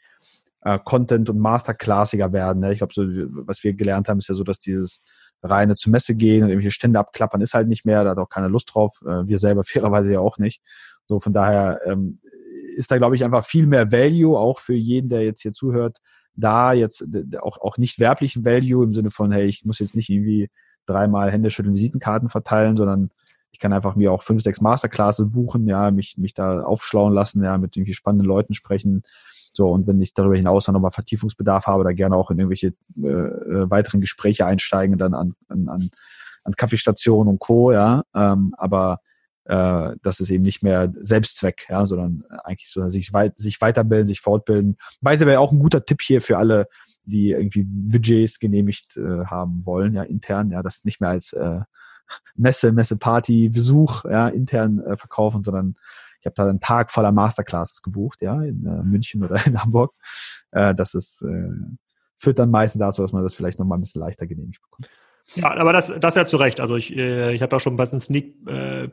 äh, 0.62 0.78
Content- 0.84 1.30
und 1.30 1.40
Masterclassiger 1.40 2.34
werden. 2.34 2.60
Ne? 2.60 2.72
Ich 2.72 2.78
glaube, 2.78 2.94
so, 2.94 3.04
was 3.48 3.64
wir 3.64 3.74
gelernt 3.74 4.08
haben, 4.08 4.20
ist 4.20 4.30
ja 4.30 4.36
so, 4.36 4.44
dass 4.44 4.60
dieses 4.60 5.02
reine 5.42 5.76
zur 5.76 5.92
Messe 5.92 6.16
gehen 6.16 6.44
und 6.44 6.50
irgendwelche 6.50 6.74
Stände 6.74 7.00
abklappern 7.00 7.42
ist 7.42 7.56
halt 7.56 7.68
nicht 7.68 7.86
mehr, 7.86 8.04
da 8.04 8.12
hat 8.12 8.20
auch 8.20 8.30
keiner 8.30 8.50
Lust 8.50 8.72
drauf, 8.74 9.02
äh, 9.06 9.28
wir 9.28 9.40
selber 9.40 9.64
fairerweise 9.66 10.14
ja 10.14 10.20
auch 10.20 10.38
nicht. 10.38 10.62
So, 11.08 11.20
von 11.20 11.34
daher 11.34 11.82
ähm, 11.86 12.20
ist 12.76 12.92
da, 12.92 12.98
glaube 12.98 13.16
ich, 13.16 13.24
einfach 13.24 13.46
viel 13.46 13.66
mehr 13.66 13.92
Value, 13.92 14.38
auch 14.38 14.60
für 14.60 14.76
jeden, 14.76 15.10
der 15.10 15.24
jetzt 15.24 15.42
hier 15.42 15.54
zuhört, 15.54 15.98
da 16.36 16.74
jetzt 16.74 17.08
auch, 17.42 17.60
auch 17.60 17.78
nicht 17.78 18.00
werblichen 18.00 18.46
Value 18.46 18.84
im 18.84 18.94
Sinne 18.94 19.10
von, 19.10 19.32
hey, 19.32 19.46
ich 19.46 19.66
muss 19.66 19.80
jetzt 19.80 19.96
nicht 19.96 20.10
irgendwie 20.10 20.50
dreimal 20.86 21.32
Händeschütteln 21.32 21.76
Visitenkarten 21.76 22.30
verteilen, 22.30 22.78
sondern 22.78 23.10
ich 23.56 23.60
kann 23.60 23.72
einfach 23.72 23.96
mir 23.96 24.12
auch 24.12 24.22
fünf, 24.22 24.44
sechs 24.44 24.60
Masterclasses 24.60 25.32
buchen, 25.32 25.66
ja, 25.66 25.90
mich, 25.90 26.18
mich 26.18 26.34
da 26.34 26.64
aufschlauen 26.64 27.14
lassen, 27.14 27.42
ja, 27.42 27.58
mit 27.58 27.78
irgendwie 27.78 27.94
spannenden 27.94 28.28
Leuten 28.28 28.54
sprechen. 28.54 29.04
So, 29.54 29.72
und 29.72 29.88
wenn 29.88 30.02
ich 30.02 30.14
darüber 30.14 30.36
hinaus 30.36 30.68
noch 30.68 30.78
mal 30.78 30.92
Vertiefungsbedarf 30.92 31.66
habe, 31.66 31.86
da 31.86 31.94
gerne 31.94 32.18
auch 32.18 32.32
in 32.32 32.40
irgendwelche 32.40 32.74
äh, 33.02 33.08
äh, 33.08 33.70
weiteren 33.70 34.02
Gespräche 34.02 34.46
einsteigen, 34.46 34.98
dann 34.98 35.14
an, 35.14 35.36
an, 35.48 35.90
an 36.44 36.54
Kaffeestationen 36.58 37.32
und 37.32 37.40
Co., 37.40 37.72
ja. 37.72 38.04
Ähm, 38.14 38.54
aber 38.58 39.00
äh, 39.46 39.96
das 40.04 40.20
ist 40.20 40.32
eben 40.32 40.44
nicht 40.44 40.62
mehr 40.62 40.92
Selbstzweck, 41.00 41.68
ja, 41.70 41.86
sondern 41.86 42.26
eigentlich 42.44 42.70
so 42.70 42.86
sich, 42.90 43.14
weit, 43.14 43.40
sich 43.40 43.62
weiterbilden, 43.62 44.08
sich 44.08 44.20
fortbilden. 44.20 44.76
Weise 45.00 45.26
wäre 45.26 45.40
auch 45.40 45.54
ein 45.54 45.60
guter 45.60 45.86
Tipp 45.86 46.02
hier 46.02 46.22
für 46.22 46.38
alle, 46.38 46.68
die 47.06 47.32
irgendwie 47.32 47.64
Budgets 47.66 48.40
genehmigt 48.40 48.98
äh, 48.98 49.24
haben 49.28 49.66
wollen, 49.66 49.94
ja, 49.94 50.04
intern, 50.04 50.52
ja, 50.52 50.62
das 50.62 50.84
nicht 50.84 51.00
mehr 51.00 51.12
als 51.12 51.32
äh, 51.32 51.62
Messe, 52.36 52.72
Messeparty, 52.72 53.50
Besuch, 53.50 54.06
ja, 54.06 54.28
intern 54.28 54.80
äh, 54.80 54.98
verkaufen, 54.98 55.44
sondern 55.44 55.76
ich 56.20 56.26
habe 56.26 56.36
da 56.36 56.50
einen 56.50 56.60
Tag 56.60 56.92
voller 56.92 57.12
Masterclasses 57.12 57.84
gebucht, 57.84 58.22
ja, 58.22 58.42
in 58.42 58.66
äh, 58.66 58.84
München 58.84 59.24
oder 59.24 59.46
in 59.46 59.62
Hamburg. 59.62 59.94
Äh, 60.52 60.74
das 60.74 60.94
ist, 60.94 61.22
äh, 61.22 61.50
führt 62.18 62.40
dann 62.40 62.50
meistens 62.50 62.80
dazu, 62.80 63.02
dass 63.02 63.14
man 63.14 63.24
das 63.24 63.36
vielleicht 63.36 63.60
nochmal 63.60 63.78
ein 63.78 63.82
bisschen 63.82 64.02
leichter 64.02 64.26
genehmigt 64.26 64.62
bekommt. 64.62 64.90
Ja, 65.34 65.56
aber 65.58 65.74
das, 65.74 65.92
das 66.00 66.16
ja 66.16 66.26
zu 66.26 66.38
Recht. 66.38 66.60
Also 66.60 66.76
ich, 66.76 66.96
äh, 66.96 67.34
ich 67.34 67.42
habe 67.42 67.56
auch 67.56 67.60
schon 67.60 67.74
ein 67.74 67.78
bisschen 67.78 68.00
Sneak 68.00 68.36
äh, 68.48 68.84
äh, 68.84 68.90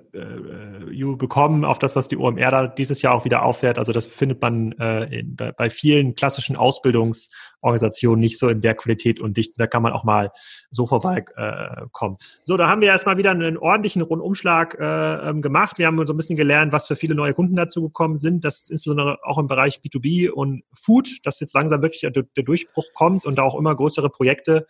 You 0.90 1.16
bekommen 1.16 1.64
auf 1.64 1.78
das, 1.78 1.94
was 1.94 2.08
die 2.08 2.16
OMR 2.16 2.50
da 2.50 2.66
dieses 2.66 3.02
Jahr 3.02 3.14
auch 3.14 3.24
wieder 3.26 3.44
auffährt. 3.44 3.78
Also 3.78 3.92
das 3.92 4.06
findet 4.06 4.40
man 4.40 4.72
äh, 4.72 5.20
in, 5.20 5.36
bei 5.36 5.68
vielen 5.68 6.14
klassischen 6.14 6.56
Ausbildungsorganisationen 6.56 8.18
nicht 8.18 8.38
so 8.38 8.48
in 8.48 8.62
der 8.62 8.74
Qualität 8.74 9.20
und 9.20 9.36
Dichte. 9.36 9.54
Da 9.58 9.66
kann 9.66 9.82
man 9.82 9.92
auch 9.92 10.04
mal 10.04 10.30
so 10.70 10.86
vorbeikommen. 10.86 12.16
Äh, 12.18 12.24
so, 12.44 12.56
da 12.56 12.66
haben 12.68 12.80
wir 12.80 12.88
erstmal 12.88 13.18
wieder 13.18 13.30
einen 13.30 13.58
ordentlichen 13.58 14.00
Rundumschlag 14.00 14.78
äh, 14.80 15.28
ähm, 15.28 15.42
gemacht. 15.42 15.78
Wir 15.78 15.86
haben 15.86 16.04
so 16.06 16.14
ein 16.14 16.16
bisschen 16.16 16.36
gelernt, 16.36 16.72
was 16.72 16.86
für 16.86 16.96
viele 16.96 17.14
neue 17.14 17.34
Kunden 17.34 17.56
dazu 17.56 17.82
gekommen 17.82 18.16
sind. 18.16 18.44
Das 18.44 18.60
ist 18.60 18.70
insbesondere 18.70 19.18
auch 19.22 19.36
im 19.36 19.48
Bereich 19.48 19.80
B2B 19.84 20.30
und 20.30 20.62
Food, 20.72 21.10
dass 21.24 21.40
jetzt 21.40 21.54
langsam 21.54 21.82
wirklich 21.82 22.00
der, 22.00 22.10
der 22.10 22.42
Durchbruch 22.42 22.86
kommt 22.94 23.26
und 23.26 23.36
da 23.36 23.42
auch 23.42 23.58
immer 23.58 23.76
größere 23.76 24.08
Projekte 24.08 24.66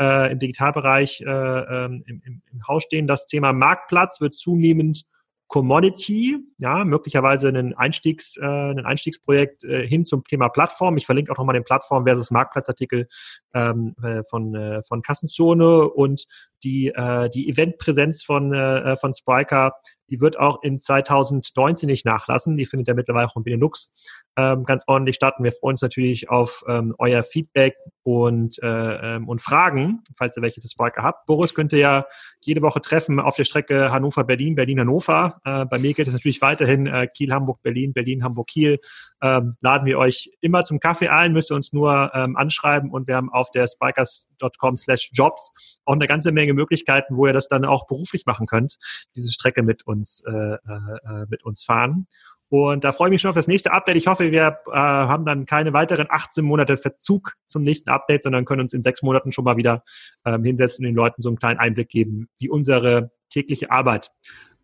äh, 0.00 0.32
im 0.32 0.38
Digitalbereich 0.38 1.20
äh, 1.20 1.24
ähm, 1.26 2.04
im, 2.06 2.22
im, 2.24 2.42
im 2.52 2.68
Haus 2.68 2.84
stehen. 2.84 3.06
Das 3.06 3.26
Thema 3.26 3.52
Marktplatz 3.52 4.20
wird 4.20 4.34
zunehmend 4.34 5.04
Commodity, 5.48 6.38
ja, 6.58 6.84
möglicherweise 6.84 7.48
ein 7.48 7.72
Einstiegs, 7.74 8.36
äh, 8.36 8.44
ein 8.44 8.84
Einstiegsprojekt 8.84 9.62
äh, 9.62 9.86
hin 9.86 10.04
zum 10.04 10.24
Thema 10.24 10.48
Plattform. 10.48 10.96
Ich 10.96 11.06
verlinke 11.06 11.30
auch 11.30 11.38
nochmal 11.38 11.54
den 11.54 11.62
Plattform 11.62 12.04
versus 12.04 12.32
Marktplatzartikel 12.32 13.06
ähm, 13.54 13.94
äh, 14.02 14.24
von, 14.28 14.54
äh, 14.56 14.82
von 14.82 15.02
Kassenzone 15.02 15.88
und 15.88 16.26
die, 16.66 16.88
äh, 16.88 17.28
die 17.30 17.48
Eventpräsenz 17.48 18.24
von, 18.24 18.52
äh, 18.52 18.96
von 18.96 19.14
Spriker 19.14 19.72
die 20.08 20.20
wird 20.20 20.38
auch 20.38 20.62
in 20.62 20.78
2019 20.78 21.88
nicht 21.88 22.04
nachlassen. 22.04 22.56
Die 22.56 22.66
findet 22.66 22.88
ja 22.88 22.94
mittlerweile 22.94 23.26
auch 23.26 23.36
in 23.36 23.44
Benelux 23.44 23.92
ähm, 24.36 24.64
ganz 24.64 24.84
ordentlich 24.86 25.16
statt. 25.16 25.34
Und 25.38 25.44
wir 25.44 25.52
freuen 25.52 25.74
uns 25.74 25.82
natürlich 25.82 26.30
auf 26.30 26.62
ähm, 26.68 26.94
euer 26.98 27.22
Feedback 27.22 27.76
und, 28.02 28.62
äh, 28.62 29.16
ähm, 29.16 29.28
und 29.28 29.40
Fragen, 29.40 30.04
falls 30.16 30.36
ihr 30.36 30.42
welche 30.42 30.60
zu 30.60 30.68
Sparker 30.68 31.02
habt. 31.02 31.26
Boris 31.26 31.54
könnt 31.54 31.72
ihr 31.72 31.78
ja 31.78 32.06
jede 32.40 32.62
Woche 32.62 32.80
treffen 32.80 33.18
auf 33.18 33.36
der 33.36 33.44
Strecke 33.44 33.90
Hannover-Berlin, 33.90 34.54
Berlin-Hannover. 34.54 35.40
Äh, 35.44 35.64
bei 35.66 35.78
mir 35.78 35.94
gilt 35.94 36.08
es 36.08 36.14
natürlich 36.14 36.40
weiterhin 36.40 36.86
äh, 36.86 37.08
Kiel-Hamburg-Berlin, 37.08 37.92
Berlin-Hamburg-Kiel. 37.92 38.78
Ähm, 39.22 39.56
laden 39.60 39.86
wir 39.86 39.98
euch 39.98 40.30
immer 40.40 40.64
zum 40.64 40.78
Kaffee 40.78 41.08
ein, 41.08 41.32
müsst 41.32 41.50
ihr 41.50 41.56
uns 41.56 41.72
nur 41.72 42.12
ähm, 42.14 42.36
anschreiben 42.36 42.90
und 42.90 43.08
wir 43.08 43.16
haben 43.16 43.32
auf 43.32 43.50
der 43.50 43.66
spikers.com 43.66 44.76
slash 44.76 45.10
jobs 45.12 45.78
auch 45.84 45.94
eine 45.94 46.06
ganze 46.06 46.32
Menge 46.32 46.52
Möglichkeiten, 46.56 47.16
wo 47.16 47.26
ihr 47.26 47.32
das 47.32 47.48
dann 47.48 47.64
auch 47.64 47.86
beruflich 47.86 48.26
machen 48.26 48.46
könnt, 48.46 48.76
diese 49.14 49.32
Strecke 49.32 49.62
mit 49.62 49.86
uns 49.86 50.22
äh, 50.26 50.32
äh, 50.32 51.26
mit 51.28 51.44
uns 51.44 51.62
fahren. 51.62 52.06
Und 52.48 52.84
da 52.84 52.92
freue 52.92 53.08
ich 53.08 53.12
mich 53.12 53.20
schon 53.20 53.30
auf 53.30 53.34
das 53.34 53.48
nächste 53.48 53.72
Update. 53.72 53.96
Ich 53.96 54.06
hoffe, 54.06 54.30
wir 54.30 54.58
äh, 54.66 54.72
haben 54.72 55.24
dann 55.24 55.46
keine 55.46 55.72
weiteren 55.72 56.06
18 56.08 56.44
Monate 56.44 56.76
Verzug 56.76 57.34
zum 57.44 57.64
nächsten 57.64 57.90
Update, 57.90 58.22
sondern 58.22 58.44
können 58.44 58.60
uns 58.60 58.72
in 58.72 58.82
sechs 58.82 59.02
Monaten 59.02 59.32
schon 59.32 59.44
mal 59.44 59.56
wieder 59.56 59.82
ähm, 60.24 60.44
hinsetzen 60.44 60.84
und 60.84 60.90
den 60.90 60.96
Leuten 60.96 61.22
so 61.22 61.28
einen 61.28 61.38
kleinen 61.38 61.58
Einblick 61.58 61.88
geben, 61.88 62.28
wie 62.38 62.48
unsere 62.48 63.10
tägliche 63.30 63.70
Arbeit 63.70 64.12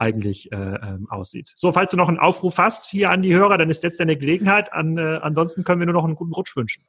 eigentlich 0.03 0.51
äh, 0.51 0.57
ähm, 0.57 1.07
aussieht. 1.09 1.53
So, 1.55 1.71
falls 1.71 1.93
du 1.93 1.97
noch 1.97 2.09
einen 2.09 2.19
Aufruf 2.19 2.59
hast 2.59 2.91
hier 2.91 3.11
an 3.11 3.23
die 3.23 3.33
Hörer, 3.33 3.57
dann 3.57 3.71
ist 3.71 3.85
jetzt 3.85 4.01
deine 4.01 4.17
Gelegenheit. 4.17 4.73
An, 4.73 4.99
äh, 4.99 5.21
ansonsten 5.23 5.63
können 5.63 5.79
wir 5.79 5.87
nur 5.87 5.95
noch 5.95 6.05
einen 6.05 6.17
guten 6.17 6.33
Rutsch 6.33 6.57
wünschen. 6.57 6.83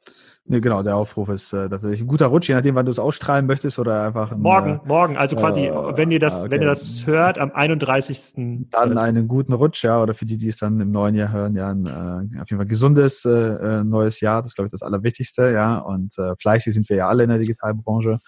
Nee, 0.46 0.60
genau, 0.60 0.82
der 0.82 0.96
Aufruf 0.96 1.28
ist 1.28 1.52
äh, 1.52 1.68
tatsächlich 1.68 2.00
ein 2.00 2.08
guter 2.08 2.26
Rutsch, 2.26 2.48
je 2.48 2.56
nachdem, 2.56 2.74
wann 2.74 2.84
du 2.84 2.90
es 2.90 2.98
ausstrahlen 2.98 3.46
möchtest 3.46 3.78
oder 3.78 4.06
einfach 4.06 4.32
ein, 4.32 4.40
Morgen, 4.40 4.80
äh, 4.84 4.88
morgen, 4.88 5.16
also 5.16 5.36
quasi, 5.36 5.66
äh, 5.66 5.96
wenn 5.96 6.10
ihr 6.10 6.18
das, 6.18 6.40
okay. 6.40 6.50
wenn 6.50 6.62
ihr 6.62 6.66
das 6.66 7.06
hört, 7.06 7.38
am 7.38 7.52
31. 7.52 8.68
Dann 8.72 8.98
einen 8.98 9.28
guten 9.28 9.52
Rutsch, 9.52 9.84
ja, 9.84 10.02
oder 10.02 10.14
für 10.14 10.26
die, 10.26 10.36
die 10.36 10.48
es 10.48 10.56
dann 10.56 10.80
im 10.80 10.90
neuen 10.90 11.14
Jahr 11.14 11.30
hören, 11.30 11.54
ja, 11.54 11.70
ein 11.70 11.86
äh, 11.86 12.40
auf 12.40 12.50
jeden 12.50 12.58
Fall 12.58 12.66
gesundes 12.66 13.24
neues 13.24 14.20
Jahr, 14.20 14.42
das 14.42 14.50
ist, 14.50 14.54
glaube 14.56 14.66
ich, 14.66 14.72
das 14.72 14.82
Allerwichtigste, 14.82 15.52
ja, 15.52 15.78
und 15.78 16.14
fleißig 16.40 16.74
sind 16.74 16.88
wir 16.88 16.96
ja 16.96 17.08
alle 17.08 17.22
in 17.22 17.30
der 17.30 17.38
Digitalbranche. 17.38 18.18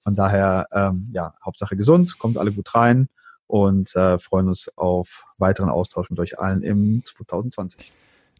Von 0.00 0.16
daher, 0.16 0.66
ähm, 0.72 1.10
ja, 1.12 1.34
Hauptsache 1.44 1.76
gesund, 1.76 2.18
kommt 2.18 2.36
alle 2.36 2.52
gut 2.52 2.74
rein 2.74 3.08
und 3.52 3.94
äh, 3.96 4.18
freuen 4.18 4.48
uns 4.48 4.70
auf 4.78 5.26
weiteren 5.36 5.68
Austausch 5.68 6.08
mit 6.08 6.18
euch 6.18 6.38
allen 6.38 6.62
im 6.62 7.02
2020. 7.04 7.92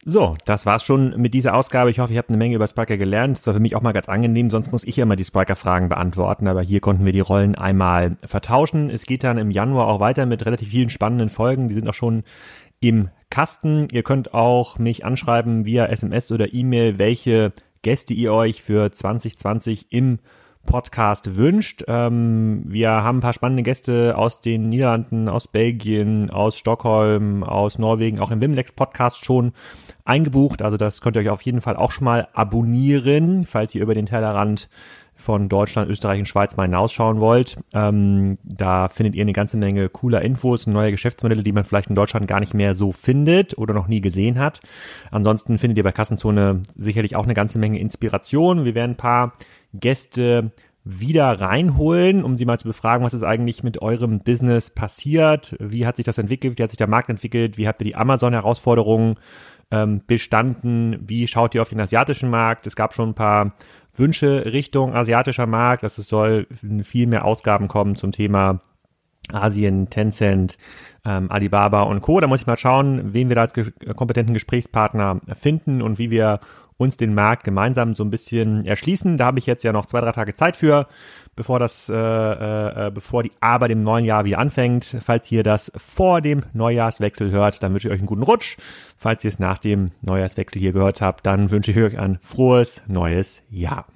So, 0.06 0.38
das 0.46 0.64
war's 0.64 0.84
schon 0.84 1.20
mit 1.20 1.34
dieser 1.34 1.54
Ausgabe. 1.54 1.90
Ich 1.90 1.98
hoffe, 1.98 2.14
ihr 2.14 2.18
habt 2.18 2.30
eine 2.30 2.38
Menge 2.38 2.56
über 2.56 2.66
Spiker 2.66 2.96
gelernt. 2.96 3.36
Das 3.36 3.46
war 3.46 3.52
für 3.52 3.60
mich 3.60 3.76
auch 3.76 3.82
mal 3.82 3.92
ganz 3.92 4.08
angenehm, 4.08 4.48
sonst 4.48 4.72
muss 4.72 4.84
ich 4.84 4.96
ja 4.96 5.02
immer 5.02 5.14
die 5.14 5.24
Spiker-Fragen 5.24 5.90
beantworten, 5.90 6.48
aber 6.48 6.62
hier 6.62 6.80
konnten 6.80 7.04
wir 7.04 7.12
die 7.12 7.20
Rollen 7.20 7.56
einmal 7.56 8.16
vertauschen. 8.24 8.88
Es 8.88 9.04
geht 9.04 9.22
dann 9.22 9.36
im 9.36 9.50
Januar 9.50 9.88
auch 9.88 10.00
weiter 10.00 10.24
mit 10.24 10.46
relativ 10.46 10.70
vielen 10.70 10.88
spannenden 10.88 11.28
Folgen. 11.28 11.68
Die 11.68 11.74
sind 11.74 11.86
auch 11.86 11.94
schon 11.94 12.24
im 12.80 13.10
Kasten. 13.28 13.88
Ihr 13.92 14.04
könnt 14.04 14.32
auch 14.32 14.78
mich 14.78 15.04
anschreiben 15.04 15.66
via 15.66 15.84
SMS 15.84 16.32
oder 16.32 16.54
E-Mail, 16.54 16.98
welche 16.98 17.52
Gäste 17.82 18.14
ihr 18.14 18.32
euch 18.32 18.62
für 18.62 18.90
2020 18.90 19.92
im 19.92 20.20
Podcast 20.66 21.36
wünscht. 21.36 21.84
Ähm, 21.88 22.62
wir 22.66 22.90
haben 22.90 23.18
ein 23.18 23.22
paar 23.22 23.32
spannende 23.32 23.62
Gäste 23.62 24.16
aus 24.16 24.40
den 24.40 24.68
Niederlanden, 24.68 25.28
aus 25.28 25.48
Belgien, 25.48 26.30
aus 26.30 26.56
Stockholm, 26.56 27.44
aus 27.44 27.78
Norwegen, 27.78 28.20
auch 28.20 28.30
im 28.30 28.40
Wimlex 28.40 28.72
Podcast 28.72 29.24
schon 29.24 29.52
eingebucht. 30.04 30.62
Also 30.62 30.76
das 30.76 31.00
könnt 31.00 31.16
ihr 31.16 31.22
euch 31.22 31.30
auf 31.30 31.42
jeden 31.42 31.60
Fall 31.60 31.76
auch 31.76 31.92
schon 31.92 32.04
mal 32.04 32.28
abonnieren, 32.32 33.46
falls 33.46 33.74
ihr 33.74 33.82
über 33.82 33.94
den 33.94 34.06
Tellerrand 34.06 34.68
von 35.14 35.48
Deutschland, 35.48 35.88
Österreich 35.88 36.18
und 36.18 36.26
Schweiz 36.26 36.56
mal 36.56 36.64
hinausschauen 36.64 37.20
wollt. 37.20 37.56
Ähm, 37.72 38.38
da 38.42 38.88
findet 38.88 39.14
ihr 39.14 39.22
eine 39.22 39.32
ganze 39.32 39.56
Menge 39.56 39.88
cooler 39.88 40.22
Infos 40.22 40.66
neue 40.66 40.90
Geschäftsmodelle, 40.90 41.42
die 41.42 41.52
man 41.52 41.64
vielleicht 41.64 41.90
in 41.90 41.94
Deutschland 41.94 42.26
gar 42.26 42.40
nicht 42.40 42.54
mehr 42.54 42.74
so 42.74 42.92
findet 42.92 43.56
oder 43.56 43.72
noch 43.72 43.86
nie 43.86 44.00
gesehen 44.00 44.38
hat. 44.38 44.60
Ansonsten 45.10 45.58
findet 45.58 45.78
ihr 45.78 45.84
bei 45.84 45.92
Kassenzone 45.92 46.62
sicherlich 46.76 47.14
auch 47.14 47.24
eine 47.24 47.34
ganze 47.34 47.58
Menge 47.58 47.78
Inspiration. 47.78 48.64
Wir 48.64 48.74
werden 48.74 48.92
ein 48.92 48.96
paar 48.96 49.34
Gäste 49.74 50.52
wieder 50.84 51.40
reinholen, 51.40 52.24
um 52.24 52.36
sie 52.36 52.44
mal 52.44 52.58
zu 52.58 52.66
befragen, 52.66 53.04
was 53.04 53.14
ist 53.14 53.22
eigentlich 53.22 53.62
mit 53.62 53.80
eurem 53.80 54.18
Business 54.18 54.70
passiert, 54.70 55.54
wie 55.60 55.86
hat 55.86 55.96
sich 55.96 56.04
das 56.04 56.18
entwickelt, 56.18 56.58
wie 56.58 56.62
hat 56.64 56.70
sich 56.70 56.78
der 56.78 56.88
Markt 56.88 57.08
entwickelt, 57.08 57.56
wie 57.56 57.68
habt 57.68 57.80
ihr 57.80 57.86
die 57.86 57.94
Amazon-Herausforderungen 57.94 59.14
ähm, 59.70 60.02
bestanden, 60.06 60.98
wie 61.06 61.28
schaut 61.28 61.54
ihr 61.54 61.62
auf 61.62 61.68
den 61.68 61.80
asiatischen 61.80 62.30
Markt, 62.30 62.66
es 62.66 62.74
gab 62.74 62.94
schon 62.94 63.10
ein 63.10 63.14
paar 63.14 63.54
Wünsche 63.94 64.46
Richtung 64.46 64.94
asiatischer 64.94 65.46
Markt. 65.46 65.84
Also 65.84 66.00
es 66.00 66.08
soll 66.08 66.46
viel 66.82 67.06
mehr 67.06 67.24
Ausgaben 67.24 67.68
kommen 67.68 67.96
zum 67.96 68.12
Thema 68.12 68.60
Asien, 69.30 69.88
Tencent, 69.88 70.58
ähm, 71.04 71.30
Alibaba 71.30 71.82
und 71.82 72.00
Co. 72.00 72.20
Da 72.20 72.26
muss 72.26 72.40
ich 72.40 72.46
mal 72.46 72.56
schauen, 72.56 73.14
wen 73.14 73.28
wir 73.28 73.36
da 73.36 73.42
als 73.42 73.54
kompetenten 73.94 74.34
Gesprächspartner 74.34 75.20
finden 75.34 75.80
und 75.82 75.98
wie 75.98 76.10
wir 76.10 76.40
uns 76.82 76.96
den 76.96 77.14
Markt 77.14 77.44
gemeinsam 77.44 77.94
so 77.94 78.04
ein 78.04 78.10
bisschen 78.10 78.64
erschließen. 78.64 79.16
Da 79.16 79.26
habe 79.26 79.38
ich 79.38 79.46
jetzt 79.46 79.64
ja 79.64 79.72
noch 79.72 79.86
zwei, 79.86 80.00
drei 80.00 80.12
Tage 80.12 80.34
Zeit 80.34 80.56
für, 80.56 80.86
bevor 81.36 81.58
das, 81.58 81.88
äh, 81.88 81.94
äh, 81.94 82.88
äh, 82.88 82.90
bevor 82.90 83.22
die 83.22 83.32
Arbeit 83.40 83.70
im 83.70 83.82
neuen 83.82 84.04
Jahr 84.04 84.24
wieder 84.24 84.38
anfängt. 84.38 84.96
Falls 85.00 85.30
ihr 85.32 85.42
das 85.42 85.72
vor 85.76 86.20
dem 86.20 86.42
Neujahrswechsel 86.52 87.30
hört, 87.30 87.62
dann 87.62 87.72
wünsche 87.72 87.88
ich 87.88 87.94
euch 87.94 88.00
einen 88.00 88.06
guten 88.06 88.22
Rutsch. 88.22 88.56
Falls 88.96 89.24
ihr 89.24 89.28
es 89.28 89.38
nach 89.38 89.58
dem 89.58 89.92
Neujahrswechsel 90.02 90.60
hier 90.60 90.72
gehört 90.72 91.00
habt, 91.00 91.26
dann 91.26 91.50
wünsche 91.50 91.70
ich 91.70 91.78
euch 91.78 91.98
ein 91.98 92.18
frohes 92.22 92.82
neues 92.86 93.42
Jahr. 93.50 93.86